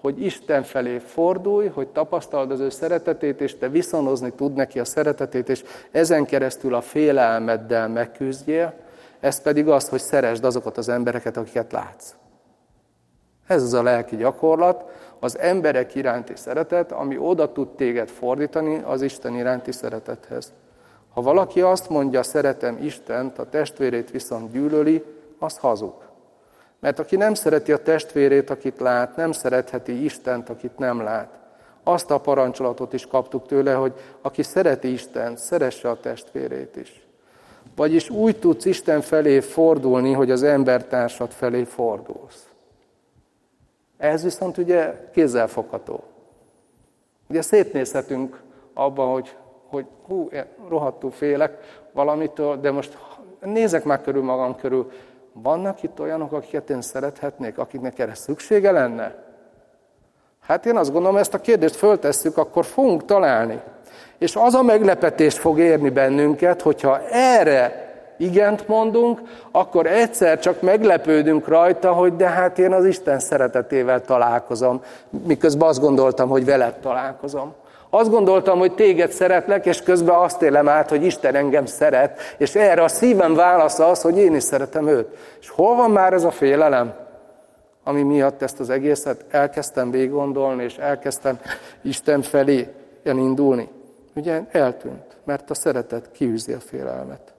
hogy 0.00 0.24
Isten 0.24 0.62
felé 0.62 0.98
fordulj, 0.98 1.68
hogy 1.68 1.88
tapasztald 1.88 2.50
az 2.50 2.60
ő 2.60 2.68
szeretetét, 2.68 3.40
és 3.40 3.58
te 3.58 3.68
viszonozni 3.68 4.32
tud 4.32 4.54
neki 4.54 4.78
a 4.78 4.84
szeretetét, 4.84 5.48
és 5.48 5.64
ezen 5.90 6.24
keresztül 6.24 6.74
a 6.74 6.80
félelmeddel 6.80 7.88
megküzdjél, 7.88 8.74
ez 9.20 9.42
pedig 9.42 9.68
az, 9.68 9.88
hogy 9.88 10.00
szeresd 10.00 10.44
azokat 10.44 10.78
az 10.78 10.88
embereket, 10.88 11.36
akiket 11.36 11.72
látsz. 11.72 12.14
Ez 13.46 13.62
az 13.62 13.74
a 13.74 13.82
lelki 13.82 14.16
gyakorlat, 14.16 14.84
az 15.20 15.38
emberek 15.38 15.94
iránti 15.94 16.32
szeretet, 16.36 16.92
ami 16.92 17.18
oda 17.18 17.52
tud 17.52 17.68
téged 17.68 18.08
fordítani 18.08 18.82
az 18.84 19.02
Isten 19.02 19.34
iránti 19.34 19.72
szeretethez. 19.72 20.52
Ha 21.14 21.22
valaki 21.22 21.60
azt 21.60 21.88
mondja, 21.88 22.22
szeretem 22.22 22.78
Istent, 22.82 23.38
a 23.38 23.48
testvérét 23.48 24.10
viszont 24.10 24.52
gyűlöli, 24.52 25.04
az 25.38 25.56
hazug. 25.56 25.94
Mert 26.80 26.98
aki 26.98 27.16
nem 27.16 27.34
szereti 27.34 27.72
a 27.72 27.82
testvérét, 27.82 28.50
akit 28.50 28.78
lát, 28.78 29.16
nem 29.16 29.32
szeretheti 29.32 30.04
Istent, 30.04 30.48
akit 30.48 30.78
nem 30.78 31.00
lát. 31.02 31.38
Azt 31.82 32.10
a 32.10 32.20
parancsolatot 32.20 32.92
is 32.92 33.06
kaptuk 33.06 33.46
tőle, 33.46 33.72
hogy 33.72 33.92
aki 34.20 34.42
szereti 34.42 34.92
Istent, 34.92 35.38
szeresse 35.38 35.90
a 35.90 36.00
testvérét 36.00 36.76
is. 36.76 37.06
Vagyis 37.76 38.10
úgy 38.10 38.38
tudsz 38.38 38.64
Isten 38.64 39.00
felé 39.00 39.40
fordulni, 39.40 40.12
hogy 40.12 40.30
az 40.30 40.42
embertársad 40.42 41.30
felé 41.30 41.64
fordulsz. 41.64 42.49
Ez 44.00 44.22
viszont 44.22 44.58
ugye 44.58 45.08
kézzelfogható. 45.12 46.02
Ugye 47.28 47.42
szétnézhetünk 47.42 48.40
abban, 48.74 49.12
hogy, 49.12 49.36
hogy 49.68 49.86
hú, 50.06 50.28
én 50.32 50.44
rohadtul 50.68 51.10
félek 51.10 51.58
valamitől, 51.92 52.56
de 52.56 52.70
most 52.70 52.98
nézek 53.40 53.84
már 53.84 54.02
körül 54.02 54.22
magam 54.22 54.56
körül, 54.56 54.90
vannak 55.32 55.82
itt 55.82 56.00
olyanok, 56.00 56.32
akiket 56.32 56.70
én 56.70 56.80
szerethetnék, 56.80 57.58
akiknek 57.58 57.98
erre 57.98 58.14
szüksége 58.14 58.70
lenne? 58.70 59.14
Hát 60.40 60.66
én 60.66 60.76
azt 60.76 60.92
gondolom, 60.92 61.16
ezt 61.16 61.34
a 61.34 61.40
kérdést 61.40 61.76
föltesszük, 61.76 62.36
akkor 62.36 62.64
fogunk 62.64 63.04
találni. 63.04 63.60
És 64.18 64.36
az 64.36 64.54
a 64.54 64.62
meglepetés 64.62 65.38
fog 65.38 65.58
érni 65.58 65.90
bennünket, 65.90 66.62
hogyha 66.62 67.08
erre 67.08 67.89
igent 68.20 68.68
mondunk, 68.68 69.20
akkor 69.50 69.86
egyszer 69.86 70.38
csak 70.38 70.60
meglepődünk 70.60 71.48
rajta, 71.48 71.92
hogy 71.92 72.16
de 72.16 72.28
hát 72.28 72.58
én 72.58 72.72
az 72.72 72.84
Isten 72.84 73.18
szeretetével 73.18 74.00
találkozom, 74.00 74.82
miközben 75.26 75.68
azt 75.68 75.80
gondoltam, 75.80 76.28
hogy 76.28 76.44
veled 76.44 76.74
találkozom. 76.74 77.54
Azt 77.90 78.10
gondoltam, 78.10 78.58
hogy 78.58 78.74
téged 78.74 79.10
szeretlek, 79.10 79.66
és 79.66 79.82
közben 79.82 80.14
azt 80.14 80.42
élem 80.42 80.68
át, 80.68 80.88
hogy 80.88 81.04
Isten 81.04 81.34
engem 81.34 81.66
szeret, 81.66 82.20
és 82.38 82.54
erre 82.54 82.82
a 82.82 82.88
szívem 82.88 83.34
válasza 83.34 83.86
az, 83.88 84.02
hogy 84.02 84.18
én 84.18 84.34
is 84.34 84.42
szeretem 84.42 84.88
őt. 84.88 85.08
És 85.40 85.48
hol 85.48 85.76
van 85.76 85.90
már 85.90 86.12
ez 86.12 86.24
a 86.24 86.30
félelem, 86.30 86.92
ami 87.84 88.02
miatt 88.02 88.42
ezt 88.42 88.60
az 88.60 88.70
egészet 88.70 89.24
elkezdtem 89.30 89.90
végiggondolni, 89.90 90.62
és 90.62 90.76
elkezdtem 90.76 91.38
Isten 91.82 92.22
felé 92.22 92.68
indulni? 93.04 93.68
Ugye 94.14 94.40
eltűnt, 94.50 95.16
mert 95.24 95.50
a 95.50 95.54
szeretet 95.54 96.10
kiűzi 96.12 96.52
a 96.52 96.60
félelmet. 96.60 97.29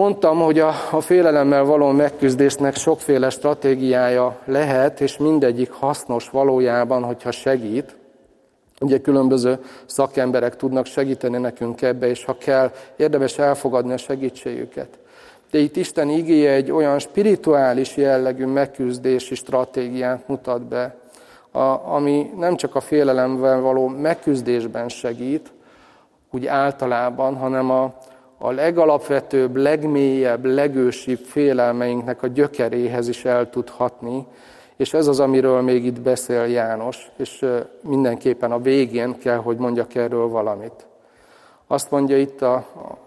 Mondtam, 0.00 0.38
hogy 0.38 0.58
a, 0.58 0.74
a 0.90 1.00
félelemmel 1.00 1.64
való 1.64 1.90
megküzdésnek 1.90 2.76
sokféle 2.76 3.30
stratégiája 3.30 4.38
lehet, 4.44 5.00
és 5.00 5.16
mindegyik 5.16 5.70
hasznos 5.70 6.30
valójában, 6.30 7.02
hogyha 7.02 7.30
segít. 7.30 7.96
Ugye 8.80 8.98
különböző 8.98 9.58
szakemberek 9.86 10.56
tudnak 10.56 10.86
segíteni 10.86 11.38
nekünk 11.38 11.82
ebbe, 11.82 12.08
és 12.08 12.24
ha 12.24 12.36
kell, 12.38 12.70
érdemes 12.96 13.38
elfogadni 13.38 13.92
a 13.92 13.96
segítségüket. 13.96 14.98
De 15.50 15.58
itt 15.58 15.76
Isten 15.76 16.08
igéje 16.08 16.52
egy 16.52 16.70
olyan 16.70 16.98
spirituális 16.98 17.96
jellegű 17.96 18.46
megküzdési 18.46 19.34
stratégiát 19.34 20.28
mutat 20.28 20.62
be, 20.62 20.94
a, 21.50 21.92
ami 21.94 22.30
nem 22.36 22.56
csak 22.56 22.74
a 22.74 22.80
félelemvel 22.80 23.60
való 23.60 23.86
megküzdésben 23.88 24.88
segít, 24.88 25.52
úgy 26.30 26.46
általában, 26.46 27.36
hanem 27.36 27.70
a, 27.70 27.94
a 28.42 28.50
legalapvetőbb, 28.50 29.56
legmélyebb, 29.56 30.44
legősibb 30.44 31.18
félelmeinknek 31.18 32.22
a 32.22 32.26
gyökeréhez 32.26 33.08
is 33.08 33.24
el 33.24 33.50
tud 33.50 33.68
hatni, 33.68 34.26
és 34.76 34.94
ez 34.94 35.06
az, 35.06 35.20
amiről 35.20 35.60
még 35.60 35.84
itt 35.84 36.00
beszél 36.00 36.44
János, 36.44 37.10
és 37.16 37.46
mindenképpen 37.82 38.52
a 38.52 38.60
végén 38.60 39.18
kell, 39.18 39.36
hogy 39.36 39.56
mondjak 39.56 39.94
erről 39.94 40.28
valamit. 40.28 40.86
Azt 41.66 41.90
mondja 41.90 42.18
itt 42.18 42.42
a, 42.42 42.54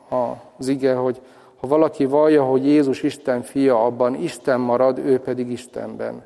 a, 0.09 0.41
az 0.57 0.67
ige, 0.67 0.93
hogy 0.93 1.21
ha 1.59 1.67
valaki 1.67 2.05
vallja, 2.05 2.43
hogy 2.43 2.65
Jézus 2.65 3.03
Isten 3.03 3.41
fia, 3.41 3.85
abban 3.85 4.15
Isten 4.15 4.59
marad, 4.59 4.97
ő 4.97 5.19
pedig 5.19 5.51
Istenben. 5.51 6.25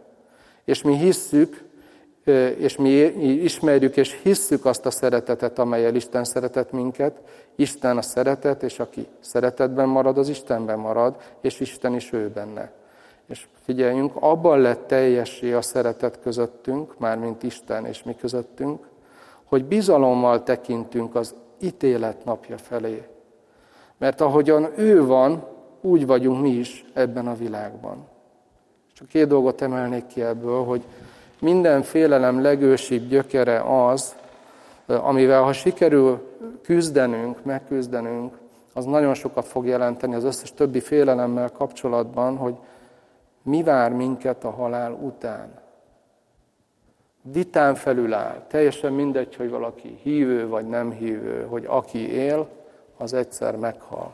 És 0.64 0.82
mi 0.82 0.98
hisszük, 0.98 1.64
és 2.58 2.78
mi 2.78 2.90
ismerjük 3.44 3.98
és 3.98 4.20
hisszük 4.24 4.66
azt 4.66 4.86
a 4.86 4.90
szeretetet, 4.90 5.60
amelyel 5.60 5.96
Isten 5.96 6.24
szeretett 6.24 6.72
minket. 6.72 7.22
Isten 7.56 7.98
a 7.98 8.02
szeretet, 8.02 8.64
és 8.64 8.80
aki 8.80 9.08
szeretetben 9.20 9.88
marad, 9.88 10.18
az 10.18 10.30
Istenben 10.30 10.80
marad, 10.80 11.16
és 11.42 11.60
Isten 11.60 11.94
is 11.94 12.14
ő 12.14 12.30
benne. 12.30 12.72
És 13.28 13.48
figyeljünk, 13.64 14.12
abban 14.16 14.60
lett 14.60 14.88
teljessé 14.88 15.54
a 15.54 15.62
szeretet 15.62 16.20
közöttünk, 16.20 16.98
mármint 16.98 17.44
Isten 17.44 17.86
és 17.86 18.04
mi 18.04 18.16
közöttünk, 18.16 18.88
hogy 19.44 19.66
bizalommal 19.66 20.44
tekintünk 20.44 21.16
az 21.16 21.36
ítélet 21.60 22.26
napja 22.26 22.58
felé. 22.58 23.04
Mert 23.98 24.22
ahogyan 24.22 24.70
ő 24.76 25.06
van, 25.06 25.48
úgy 25.82 26.06
vagyunk 26.06 26.42
mi 26.42 26.50
is 26.50 26.86
ebben 26.94 27.28
a 27.28 27.36
világban. 27.36 28.08
Csak 28.94 29.08
két 29.08 29.28
dolgot 29.28 29.62
emelnék 29.62 30.06
ki 30.06 30.22
ebből, 30.22 30.64
hogy 30.64 30.84
minden 31.40 31.82
félelem 31.82 32.42
legősibb 32.42 33.08
gyökere 33.10 33.86
az, 33.88 34.16
amivel 34.86 35.42
ha 35.42 35.54
sikerül 35.54 36.38
küzdenünk, 36.64 37.44
megküzdenünk, 37.44 38.38
az 38.74 38.86
nagyon 38.86 39.14
sokat 39.14 39.46
fog 39.46 39.66
jelenteni 39.66 40.16
az 40.16 40.24
összes 40.24 40.54
többi 40.54 40.80
félelemmel 40.80 41.52
kapcsolatban, 41.52 42.38
hogy 42.38 42.56
mi 43.42 43.64
vár 43.64 43.92
minket 43.92 44.44
a 44.44 44.50
halál 44.50 44.92
után. 44.92 45.60
Vitán 47.22 47.76
felül 47.76 48.14
áll. 48.14 48.46
Teljesen 48.48 48.94
mindegy, 48.94 49.36
hogy 49.36 49.50
valaki 49.50 50.00
hívő 50.02 50.48
vagy 50.48 50.68
nem 50.68 50.92
hívő, 50.92 51.46
hogy 51.46 51.66
aki 51.68 52.12
él, 52.12 52.48
az 52.98 53.14
egyszer 53.14 53.56
meghal. 53.56 54.14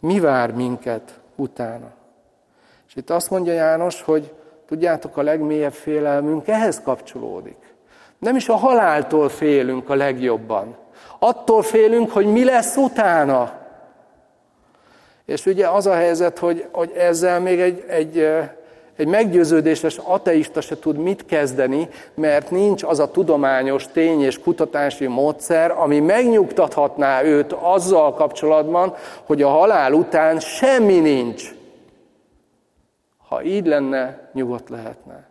Mi 0.00 0.20
vár 0.20 0.54
minket 0.54 1.20
utána? 1.34 1.92
És 2.86 2.96
itt 2.96 3.10
azt 3.10 3.30
mondja 3.30 3.52
János, 3.52 4.02
hogy 4.02 4.32
tudjátok, 4.74 5.16
a 5.16 5.22
legmélyebb 5.22 5.72
félelmünk 5.72 6.48
ehhez 6.48 6.80
kapcsolódik. 6.84 7.56
Nem 8.18 8.36
is 8.36 8.48
a 8.48 8.54
haláltól 8.54 9.28
félünk 9.28 9.90
a 9.90 9.94
legjobban. 9.94 10.76
Attól 11.18 11.62
félünk, 11.62 12.10
hogy 12.10 12.26
mi 12.26 12.44
lesz 12.44 12.76
utána. 12.76 13.52
És 15.26 15.46
ugye 15.46 15.68
az 15.68 15.86
a 15.86 15.94
helyzet, 15.94 16.38
hogy, 16.38 16.66
hogy 16.72 16.92
ezzel 16.96 17.40
még 17.40 17.60
egy, 17.60 17.84
egy, 17.88 18.28
egy 18.96 19.06
meggyőződéses 19.06 19.98
ateista 20.02 20.60
se 20.60 20.78
tud 20.78 20.96
mit 20.96 21.26
kezdeni, 21.26 21.88
mert 22.14 22.50
nincs 22.50 22.82
az 22.82 22.98
a 22.98 23.10
tudományos 23.10 23.86
tény 23.92 24.22
és 24.22 24.40
kutatási 24.40 25.06
módszer, 25.06 25.70
ami 25.70 26.00
megnyugtathatná 26.00 27.22
őt 27.22 27.52
azzal 27.52 28.14
kapcsolatban, 28.14 28.94
hogy 29.24 29.42
a 29.42 29.48
halál 29.48 29.92
után 29.92 30.40
semmi 30.40 30.98
nincs. 30.98 31.54
Ha 33.34 33.42
így 33.42 33.66
lenne, 33.66 34.28
nyugodt 34.32 34.68
lehetne. 34.68 35.28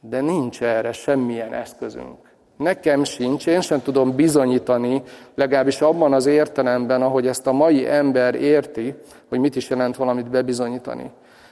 De 0.00 0.20
nincs 0.20 0.62
erre 0.62 0.92
semmilyen 0.92 1.52
eszközünk. 1.52 2.16
Nekem 2.56 3.04
sincs, 3.04 3.46
én 3.46 3.60
sem 3.60 3.82
tudom 3.82 4.14
bizonyítani, 4.14 5.02
legalábbis 5.34 5.80
abban 5.80 6.12
az 6.12 6.26
értelemben, 6.26 7.02
ahogy 7.02 7.26
ezt 7.26 7.46
a 7.46 7.52
mai 7.52 7.88
ember 7.88 8.34
érti, 8.34 8.94
hogy 9.28 9.38
mit 9.38 9.56
is 9.56 9.70
jelent 9.70 9.96
valamit 9.96 10.30
bebizonyítani. 10.30 11.10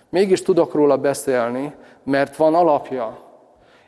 Mégis 0.08 0.42
tudok 0.42 0.74
róla 0.74 0.96
beszélni, 0.96 1.74
mert 2.02 2.36
van 2.36 2.54
alapja. 2.54 3.18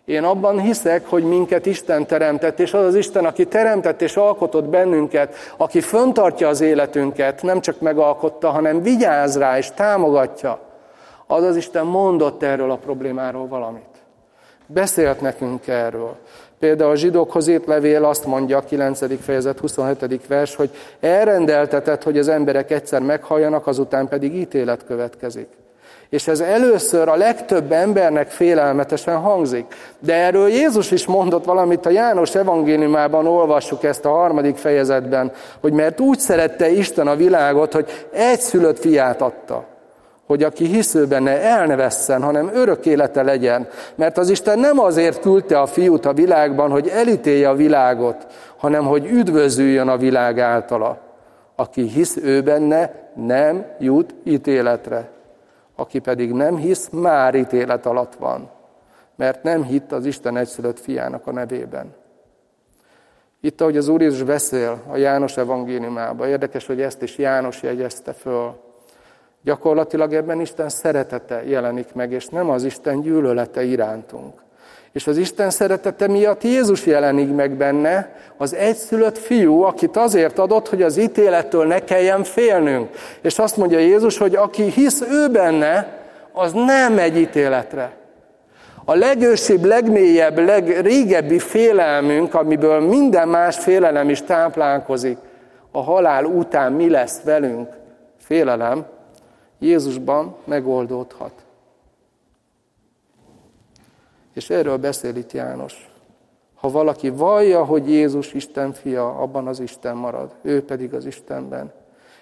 Én 0.04 0.24
abban 0.24 0.60
hiszek, 0.60 1.06
hogy 1.06 1.24
minket 1.24 1.66
Isten 1.66 2.06
teremtett, 2.06 2.60
és 2.60 2.74
az 2.74 2.84
az 2.84 2.94
Isten, 2.94 3.24
aki 3.24 3.46
teremtett 3.46 4.02
és 4.02 4.16
alkotott 4.16 4.68
bennünket, 4.68 5.34
aki 5.56 5.80
föntartja 5.80 6.48
az 6.48 6.60
életünket, 6.60 7.42
nem 7.42 7.60
csak 7.60 7.80
megalkotta, 7.80 8.50
hanem 8.50 8.82
vigyáz 8.82 9.38
rá 9.38 9.58
és 9.58 9.70
támogatja, 9.70 10.68
az 11.30 11.42
az 11.42 11.56
Isten 11.56 11.86
mondott 11.86 12.42
erről 12.42 12.70
a 12.70 12.76
problémáról 12.76 13.46
valamit. 13.46 13.84
Beszélt 14.66 15.20
nekünk 15.20 15.66
erről. 15.66 16.16
Például 16.58 16.90
a 16.90 16.96
zsidókhoz 16.96 17.48
írt 17.48 17.66
levél 17.66 18.04
azt 18.04 18.26
mondja, 18.26 18.56
a 18.56 18.60
9. 18.60 19.22
fejezet 19.22 19.58
27. 19.58 20.26
vers, 20.26 20.54
hogy 20.54 20.70
elrendeltetett, 21.00 22.02
hogy 22.02 22.18
az 22.18 22.28
emberek 22.28 22.70
egyszer 22.70 23.00
meghalljanak, 23.00 23.66
azután 23.66 24.08
pedig 24.08 24.34
ítélet 24.34 24.84
következik. 24.84 25.46
És 26.08 26.28
ez 26.28 26.40
először 26.40 27.08
a 27.08 27.16
legtöbb 27.16 27.72
embernek 27.72 28.30
félelmetesen 28.30 29.16
hangzik. 29.16 29.74
De 29.98 30.14
erről 30.14 30.48
Jézus 30.48 30.90
is 30.90 31.06
mondott 31.06 31.44
valamit 31.44 31.86
a 31.86 31.90
János 31.90 32.34
evangéliumában, 32.34 33.26
olvassuk 33.26 33.84
ezt 33.84 34.04
a 34.04 34.10
harmadik 34.10 34.56
fejezetben, 34.56 35.32
hogy 35.60 35.72
mert 35.72 36.00
úgy 36.00 36.18
szerette 36.18 36.70
Isten 36.70 37.06
a 37.06 37.16
világot, 37.16 37.72
hogy 37.72 38.06
egy 38.12 38.40
szülött 38.40 38.78
fiát 38.78 39.20
adta 39.20 39.69
hogy 40.30 40.42
aki 40.42 40.64
hisző 40.64 41.06
benne 41.06 41.40
el 41.40 41.66
ne 41.66 41.76
vesszen, 41.76 42.22
hanem 42.22 42.50
örök 42.54 42.86
élete 42.86 43.22
legyen. 43.22 43.68
Mert 43.94 44.18
az 44.18 44.30
Isten 44.30 44.58
nem 44.58 44.78
azért 44.78 45.20
küldte 45.20 45.60
a 45.60 45.66
fiút 45.66 46.06
a 46.06 46.12
világban, 46.12 46.70
hogy 46.70 46.88
elítélje 46.88 47.48
a 47.48 47.54
világot, 47.54 48.26
hanem 48.56 48.84
hogy 48.84 49.06
üdvözüljön 49.06 49.88
a 49.88 49.96
világ 49.96 50.38
általa. 50.38 50.98
Aki 51.56 51.82
hisz 51.82 52.16
ő 52.16 52.42
benne, 52.42 53.10
nem 53.14 53.66
jut 53.78 54.14
ítéletre. 54.24 55.08
Aki 55.76 55.98
pedig 55.98 56.32
nem 56.32 56.56
hisz, 56.56 56.88
már 56.88 57.34
ítélet 57.34 57.86
alatt 57.86 58.14
van. 58.14 58.50
Mert 59.16 59.42
nem 59.42 59.64
hitt 59.64 59.92
az 59.92 60.04
Isten 60.04 60.36
egyszülött 60.36 60.80
fiának 60.80 61.26
a 61.26 61.32
nevében. 61.32 61.94
Itt, 63.40 63.60
ahogy 63.60 63.76
az 63.76 63.88
Úr 63.88 64.00
Jézus 64.00 64.22
beszél 64.22 64.82
a 64.90 64.96
János 64.96 65.36
evangéliumában, 65.36 66.28
érdekes, 66.28 66.66
hogy 66.66 66.80
ezt 66.80 67.02
is 67.02 67.18
János 67.18 67.62
jegyezte 67.62 68.12
föl, 68.12 68.68
Gyakorlatilag 69.42 70.12
ebben 70.12 70.40
Isten 70.40 70.68
szeretete 70.68 71.42
jelenik 71.46 71.92
meg, 71.94 72.12
és 72.12 72.26
nem 72.26 72.50
az 72.50 72.64
Isten 72.64 73.00
gyűlölete 73.00 73.62
irántunk. 73.62 74.32
És 74.92 75.06
az 75.06 75.16
Isten 75.16 75.50
szeretete 75.50 76.08
miatt 76.08 76.42
Jézus 76.42 76.86
jelenik 76.86 77.34
meg 77.34 77.56
benne, 77.56 78.16
az 78.36 78.54
egyszülött 78.54 79.18
fiú, 79.18 79.62
akit 79.62 79.96
azért 79.96 80.38
adott, 80.38 80.68
hogy 80.68 80.82
az 80.82 80.96
ítélettől 80.96 81.66
ne 81.66 81.78
kelljen 81.84 82.24
félnünk. 82.24 82.88
És 83.20 83.38
azt 83.38 83.56
mondja 83.56 83.78
Jézus, 83.78 84.18
hogy 84.18 84.34
aki 84.34 84.62
hisz 84.62 85.00
ő 85.00 85.28
benne, 85.28 85.98
az 86.32 86.52
nem 86.52 86.98
egy 86.98 87.16
ítéletre. 87.16 87.92
A 88.84 88.94
legősibb, 88.94 89.64
legmélyebb, 89.64 90.38
legrégebbi 90.38 91.38
félelmünk, 91.38 92.34
amiből 92.34 92.80
minden 92.80 93.28
más 93.28 93.58
félelem 93.58 94.08
is 94.08 94.22
táplálkozik, 94.22 95.18
a 95.70 95.82
halál 95.82 96.24
után 96.24 96.72
mi 96.72 96.90
lesz 96.90 97.20
velünk, 97.24 97.68
félelem, 98.18 98.86
Jézusban 99.60 100.36
megoldódhat. 100.44 101.44
És 104.32 104.50
erről 104.50 104.76
beszél 104.76 105.16
itt 105.16 105.32
János. 105.32 105.90
Ha 106.54 106.70
valaki 106.70 107.08
vallja, 107.08 107.64
hogy 107.64 107.90
Jézus 107.90 108.32
Isten 108.32 108.72
fia, 108.72 109.16
abban 109.16 109.46
az 109.46 109.60
Isten 109.60 109.96
marad, 109.96 110.34
ő 110.42 110.64
pedig 110.64 110.94
az 110.94 111.06
Istenben. 111.06 111.72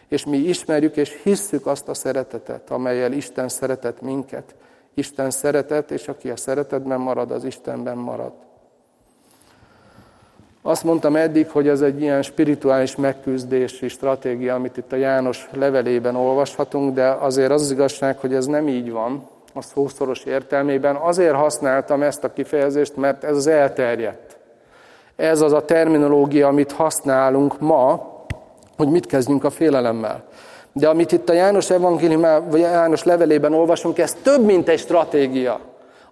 És 0.09 0.25
mi 0.25 0.37
ismerjük 0.37 0.97
és 0.97 1.21
hisszük 1.23 1.67
azt 1.67 1.89
a 1.89 1.95
szeretetet, 1.95 2.71
amelyel 2.71 3.13
Isten 3.13 3.49
szeretett 3.49 4.01
minket. 4.01 4.55
Isten 4.95 5.31
szeretet, 5.31 5.91
és 5.91 6.09
aki 6.09 6.31
a 6.31 6.37
szeretetben 6.37 7.01
marad, 7.01 7.31
az 7.31 7.45
Istenben 7.45 7.97
marad. 7.97 8.33
Azt 10.63 10.85
mondtam 10.85 11.17
eddig, 11.17 11.51
hogy 11.51 11.69
ez 11.69 11.81
egy 11.81 12.01
ilyen 12.01 12.23
spirituális 12.23 12.97
megküzdési 12.97 13.89
stratégia, 13.89 14.55
amit 14.55 14.77
itt 14.77 14.93
a 14.93 14.97
János 14.97 15.49
levelében 15.53 16.17
olvashatunk, 16.17 16.95
de 16.95 17.09
azért 17.09 17.51
az, 17.51 17.63
az 17.63 17.71
igazság, 17.71 18.19
hogy 18.19 18.35
ez 18.35 18.47
nem 18.47 18.69
így 18.69 18.91
van 18.91 19.29
a 19.55 19.63
szószoros 19.63 20.25
értelmében. 20.25 20.97
Azért 20.97 21.35
használtam 21.35 22.03
ezt 22.03 22.25
a 22.25 22.33
kifejezést, 22.33 22.97
mert 22.97 23.25
ez 23.25 23.37
az 23.37 23.47
elterjedt. 23.47 24.37
Ez 25.17 25.41
az 25.41 25.53
a 25.53 25.65
terminológia, 25.65 26.49
amit 26.49 26.73
használunk 26.73 27.61
ma, 27.61 28.17
hogy 28.77 28.89
mit 28.89 29.07
kezdjünk 29.07 29.45
a 29.45 29.51
félelemmel. 29.51 30.25
De 30.73 30.89
amit 30.89 31.13
itt 31.13 31.29
a 31.29 31.33
János 31.33 31.71
evangéliumában, 31.71 32.51
vagy 32.51 32.61
János 32.61 33.03
levelében 33.03 33.55
olvasunk, 33.55 33.99
ez 33.99 34.17
több, 34.23 34.45
mint 34.45 34.69
egy 34.69 34.79
stratégia. 34.79 35.61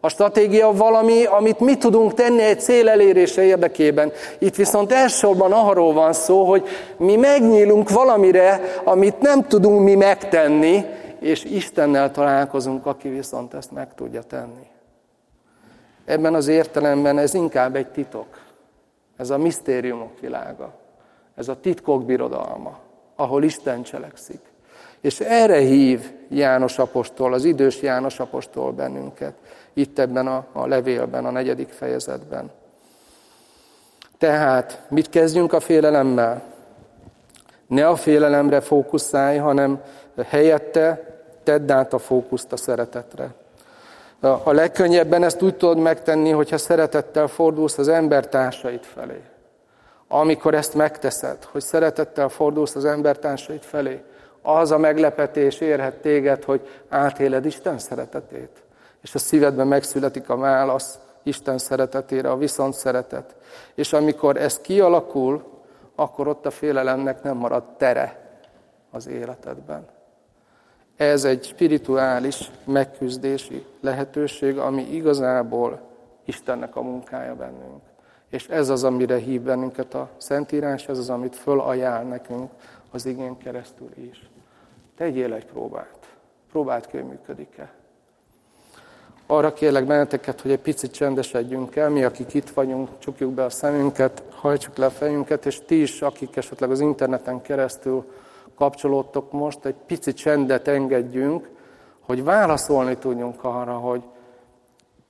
A 0.00 0.08
stratégia 0.08 0.72
valami, 0.72 1.24
amit 1.24 1.60
mi 1.60 1.76
tudunk 1.76 2.14
tenni 2.14 2.42
egy 2.42 2.60
cél 2.60 2.88
elérése 2.88 3.42
érdekében. 3.42 4.12
Itt 4.38 4.54
viszont 4.54 4.92
elsősorban 4.92 5.52
arról 5.52 5.92
van 5.92 6.12
szó, 6.12 6.44
hogy 6.44 6.66
mi 6.96 7.16
megnyílunk 7.16 7.90
valamire, 7.90 8.60
amit 8.84 9.20
nem 9.20 9.42
tudunk 9.42 9.80
mi 9.80 9.94
megtenni, 9.94 10.84
és 11.20 11.44
Istennel 11.44 12.10
találkozunk, 12.10 12.86
aki 12.86 13.08
viszont 13.08 13.54
ezt 13.54 13.70
meg 13.72 13.94
tudja 13.94 14.22
tenni. 14.22 14.66
Ebben 16.04 16.34
az 16.34 16.48
értelemben 16.48 17.18
ez 17.18 17.34
inkább 17.34 17.76
egy 17.76 17.88
titok. 17.88 18.26
Ez 19.16 19.30
a 19.30 19.38
misztériumok 19.38 20.20
világa. 20.20 20.72
Ez 21.36 21.48
a 21.48 21.60
titkok 21.60 22.04
birodalma, 22.04 22.78
ahol 23.16 23.42
Isten 23.42 23.82
cselekszik. 23.82 24.40
És 25.00 25.20
erre 25.20 25.58
hív 25.58 26.12
János 26.28 26.78
apostol, 26.78 27.32
az 27.32 27.44
idős 27.44 27.82
János 27.82 28.20
apostol 28.20 28.72
bennünket 28.72 29.34
itt 29.76 29.98
ebben 29.98 30.26
a, 30.26 30.44
a 30.52 30.66
levélben, 30.66 31.24
a 31.24 31.30
negyedik 31.30 31.68
fejezetben. 31.68 32.50
Tehát 34.18 34.82
mit 34.88 35.08
kezdjünk 35.08 35.52
a 35.52 35.60
félelemmel? 35.60 36.42
Ne 37.66 37.88
a 37.88 37.96
félelemre 37.96 38.60
fókuszálj, 38.60 39.36
hanem 39.38 39.82
helyette 40.26 41.14
tedd 41.42 41.72
át 41.72 41.92
a 41.92 41.98
fókuszt 41.98 42.52
a 42.52 42.56
szeretetre. 42.56 43.34
A 44.20 44.52
legkönnyebben 44.52 45.22
ezt 45.22 45.42
úgy 45.42 45.56
tudod 45.56 45.78
megtenni, 45.78 46.30
hogyha 46.30 46.58
szeretettel 46.58 47.26
fordulsz 47.26 47.78
az 47.78 47.88
embertársait 47.88 48.86
felé. 48.86 49.20
Amikor 50.08 50.54
ezt 50.54 50.74
megteszed, 50.74 51.44
hogy 51.44 51.62
szeretettel 51.62 52.28
fordulsz 52.28 52.74
az 52.74 52.84
embertársait 52.84 53.64
felé, 53.64 54.02
az 54.46 54.70
a 54.70 54.78
meglepetés 54.78 55.60
érhet 55.60 55.94
téged, 55.94 56.44
hogy 56.44 56.68
átéled 56.88 57.44
Isten 57.44 57.78
szeretetét 57.78 58.64
és 59.06 59.14
a 59.14 59.18
szívedben 59.18 59.66
megszületik 59.66 60.28
a 60.28 60.36
válasz 60.36 60.98
Isten 61.22 61.58
szeretetére, 61.58 62.30
a 62.30 62.36
viszont 62.36 62.74
szeretet. 62.74 63.34
És 63.74 63.92
amikor 63.92 64.36
ez 64.36 64.58
kialakul, 64.58 65.44
akkor 65.94 66.28
ott 66.28 66.46
a 66.46 66.50
félelemnek 66.50 67.22
nem 67.22 67.36
marad 67.36 67.62
tere 67.76 68.38
az 68.90 69.06
életedben. 69.06 69.86
Ez 70.96 71.24
egy 71.24 71.44
spirituális 71.44 72.50
megküzdési 72.64 73.66
lehetőség, 73.80 74.58
ami 74.58 74.82
igazából 74.82 75.80
Istennek 76.24 76.76
a 76.76 76.82
munkája 76.82 77.34
bennünk. 77.34 77.82
És 78.30 78.48
ez 78.48 78.68
az, 78.68 78.84
amire 78.84 79.16
hív 79.16 79.40
bennünket 79.40 79.94
a 79.94 80.08
Szentírás, 80.16 80.88
ez 80.88 80.98
az, 80.98 81.10
amit 81.10 81.36
fölajánl 81.36 82.08
nekünk 82.08 82.50
az 82.90 83.06
igén 83.06 83.38
keresztül 83.38 83.90
is. 84.10 84.30
Tegyél 84.96 85.32
egy 85.32 85.46
próbát. 85.46 85.98
Próbáld 86.50 86.86
ki, 86.86 86.96
hogy 86.96 87.06
működik-e. 87.06 87.72
Arra 89.26 89.52
kérlek 89.52 89.86
benneteket, 89.86 90.40
hogy 90.40 90.50
egy 90.50 90.58
picit 90.58 90.92
csendesedjünk 90.92 91.76
el, 91.76 91.90
mi, 91.90 92.04
akik 92.04 92.34
itt 92.34 92.50
vagyunk, 92.50 92.88
csukjuk 92.98 93.32
be 93.32 93.44
a 93.44 93.50
szemünket, 93.50 94.22
hajtsuk 94.30 94.76
le 94.76 94.86
a 94.86 94.90
fejünket, 94.90 95.46
és 95.46 95.60
ti 95.66 95.80
is, 95.80 96.02
akik 96.02 96.36
esetleg 96.36 96.70
az 96.70 96.80
interneten 96.80 97.42
keresztül 97.42 98.04
kapcsolódtok 98.54 99.32
most, 99.32 99.64
egy 99.64 99.74
picit 99.86 100.16
csendet 100.16 100.68
engedjünk, 100.68 101.48
hogy 102.00 102.24
válaszolni 102.24 102.96
tudjunk 102.96 103.44
arra, 103.44 103.72
hogy 103.72 104.02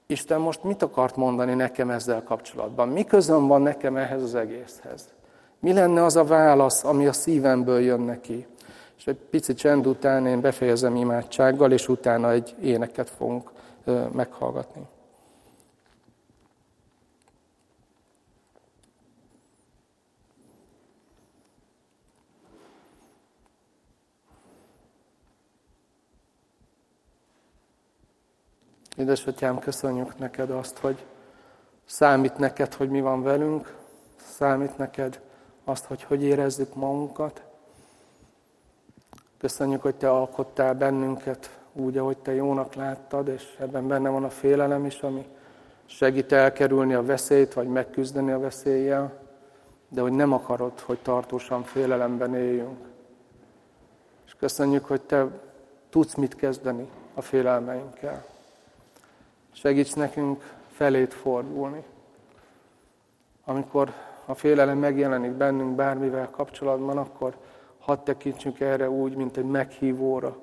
Isten 0.06 0.40
most 0.40 0.64
mit 0.64 0.82
akart 0.82 1.16
mondani 1.16 1.54
nekem 1.54 1.90
ezzel 1.90 2.22
kapcsolatban? 2.22 2.88
Mi 2.88 3.04
közöm 3.04 3.46
van 3.46 3.62
nekem 3.62 3.96
ehhez 3.96 4.22
az 4.22 4.34
egészhez? 4.34 5.08
Mi 5.58 5.72
lenne 5.72 6.04
az 6.04 6.16
a 6.16 6.24
válasz, 6.24 6.84
ami 6.84 7.06
a 7.06 7.12
szívemből 7.12 7.80
jön 7.80 8.00
neki? 8.00 8.46
És 8.96 9.06
egy 9.06 9.16
pici 9.16 9.54
csend 9.54 9.86
után 9.86 10.26
én 10.26 10.40
befejezem 10.40 10.96
imádsággal, 10.96 11.72
és 11.72 11.88
utána 11.88 12.30
egy 12.30 12.54
éneket 12.60 13.10
fogunk 13.10 13.50
meghallgatni. 14.12 14.86
Édesatyám, 28.96 29.58
köszönjük 29.58 30.18
neked 30.18 30.50
azt, 30.50 30.78
hogy 30.78 31.04
számít 31.84 32.36
neked, 32.36 32.74
hogy 32.74 32.88
mi 32.88 33.00
van 33.00 33.22
velünk, 33.22 33.76
számít 34.16 34.76
neked 34.76 35.20
azt, 35.64 35.84
hogy 35.84 36.02
hogy 36.02 36.22
érezzük 36.22 36.74
magunkat. 36.74 37.45
Köszönjük, 39.38 39.82
hogy 39.82 39.94
Te 39.94 40.10
alkottál 40.10 40.74
bennünket 40.74 41.58
úgy, 41.72 41.98
ahogy 41.98 42.16
Te 42.16 42.34
jónak 42.34 42.74
láttad, 42.74 43.28
és 43.28 43.56
ebben 43.60 43.88
benne 43.88 44.08
van 44.08 44.24
a 44.24 44.30
félelem 44.30 44.84
is, 44.84 45.00
ami 45.00 45.26
segít 45.86 46.32
elkerülni 46.32 46.94
a 46.94 47.04
veszélyt, 47.04 47.54
vagy 47.54 47.68
megküzdeni 47.68 48.30
a 48.30 48.38
veszéllyel, 48.38 49.12
de 49.88 50.00
hogy 50.00 50.12
nem 50.12 50.32
akarod, 50.32 50.80
hogy 50.80 50.98
tartósan 50.98 51.62
félelemben 51.62 52.34
éljünk. 52.34 52.78
És 54.26 54.34
köszönjük, 54.38 54.84
hogy 54.84 55.00
Te 55.00 55.26
tudsz 55.90 56.14
mit 56.14 56.36
kezdeni 56.36 56.88
a 57.14 57.20
félelmeinkkel. 57.20 58.24
Segíts 59.52 59.94
nekünk 59.94 60.54
felét 60.70 61.14
fordulni. 61.14 61.84
Amikor 63.44 63.92
a 64.26 64.34
félelem 64.34 64.78
megjelenik 64.78 65.30
bennünk 65.30 65.74
bármivel 65.74 66.30
kapcsolatban, 66.30 66.98
akkor 66.98 67.36
hadd 67.86 67.98
tekintsünk 68.04 68.60
erre 68.60 68.90
úgy, 68.90 69.16
mint 69.16 69.36
egy 69.36 69.44
meghívóra, 69.44 70.36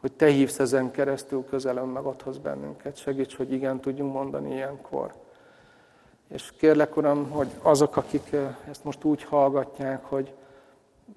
hogy 0.00 0.12
Te 0.12 0.26
hívsz 0.26 0.58
ezen 0.58 0.90
keresztül 0.90 1.44
közelön 1.44 1.88
megadhoz 1.88 2.38
bennünket. 2.38 2.96
Segíts, 2.96 3.36
hogy 3.36 3.52
igen 3.52 3.80
tudjunk 3.80 4.12
mondani 4.12 4.54
ilyenkor. 4.54 5.14
És 6.28 6.52
kérlek, 6.58 6.96
Uram, 6.96 7.30
hogy 7.30 7.48
azok, 7.62 7.96
akik 7.96 8.32
eh, 8.32 8.56
ezt 8.68 8.84
most 8.84 9.04
úgy 9.04 9.22
hallgatják, 9.22 10.04
hogy 10.04 10.34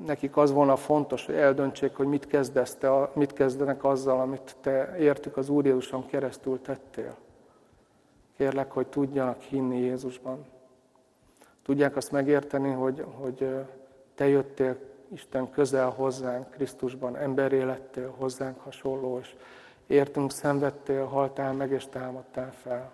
nekik 0.06 0.38
az 0.38 0.52
volna 0.52 0.76
fontos, 0.76 1.26
hogy 1.26 1.36
eldöntsék, 1.36 1.96
hogy 1.96 2.08
mit, 2.08 2.28
kezdesz 2.28 2.78
mit 3.14 3.34
kezdenek 3.34 3.84
azzal, 3.84 4.20
amit 4.20 4.56
Te 4.62 4.98
értük 4.98 5.38
az 5.38 5.50
Úr 5.50 5.66
Jézuson 5.66 6.06
keresztül 6.06 6.62
tettél. 6.62 7.16
Kérlek, 8.38 8.72
hogy 8.72 8.88
tudjanak 8.88 9.42
hinni 9.42 9.80
Jézusban. 9.80 10.46
Tudják 11.64 11.96
azt 11.96 12.12
megérteni, 12.12 12.72
hogy, 12.72 13.06
hogy 13.20 13.50
Te 14.16 14.28
jöttél 14.28 14.89
Isten 15.12 15.50
közel 15.50 15.90
hozzánk, 15.90 16.50
Krisztusban, 16.50 17.18
emberé 17.18 17.62
lettél 17.62 18.16
hozzánk 18.18 18.60
hasonló, 18.60 19.20
és 19.20 19.36
értünk, 19.88 20.32
szenvedtél, 20.32 21.06
haltál 21.06 21.54
meg 21.54 21.72
és 21.72 21.86
támadtál 21.86 22.52
fel, 22.52 22.92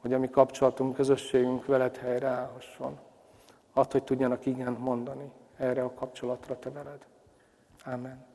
hogy 0.00 0.12
a 0.12 0.18
mi 0.18 0.30
kapcsolatunk, 0.30 0.94
közösségünk 0.94 1.66
veled 1.66 1.96
helyreállhasson. 1.96 2.98
Add, 3.72 3.92
hogy 3.92 4.04
tudjanak 4.04 4.46
igen 4.46 4.72
mondani 4.72 5.32
erre 5.56 5.82
a 5.84 5.94
kapcsolatra 5.94 6.58
te 6.58 6.70
veled. 6.70 7.06
Amen. 7.84 8.27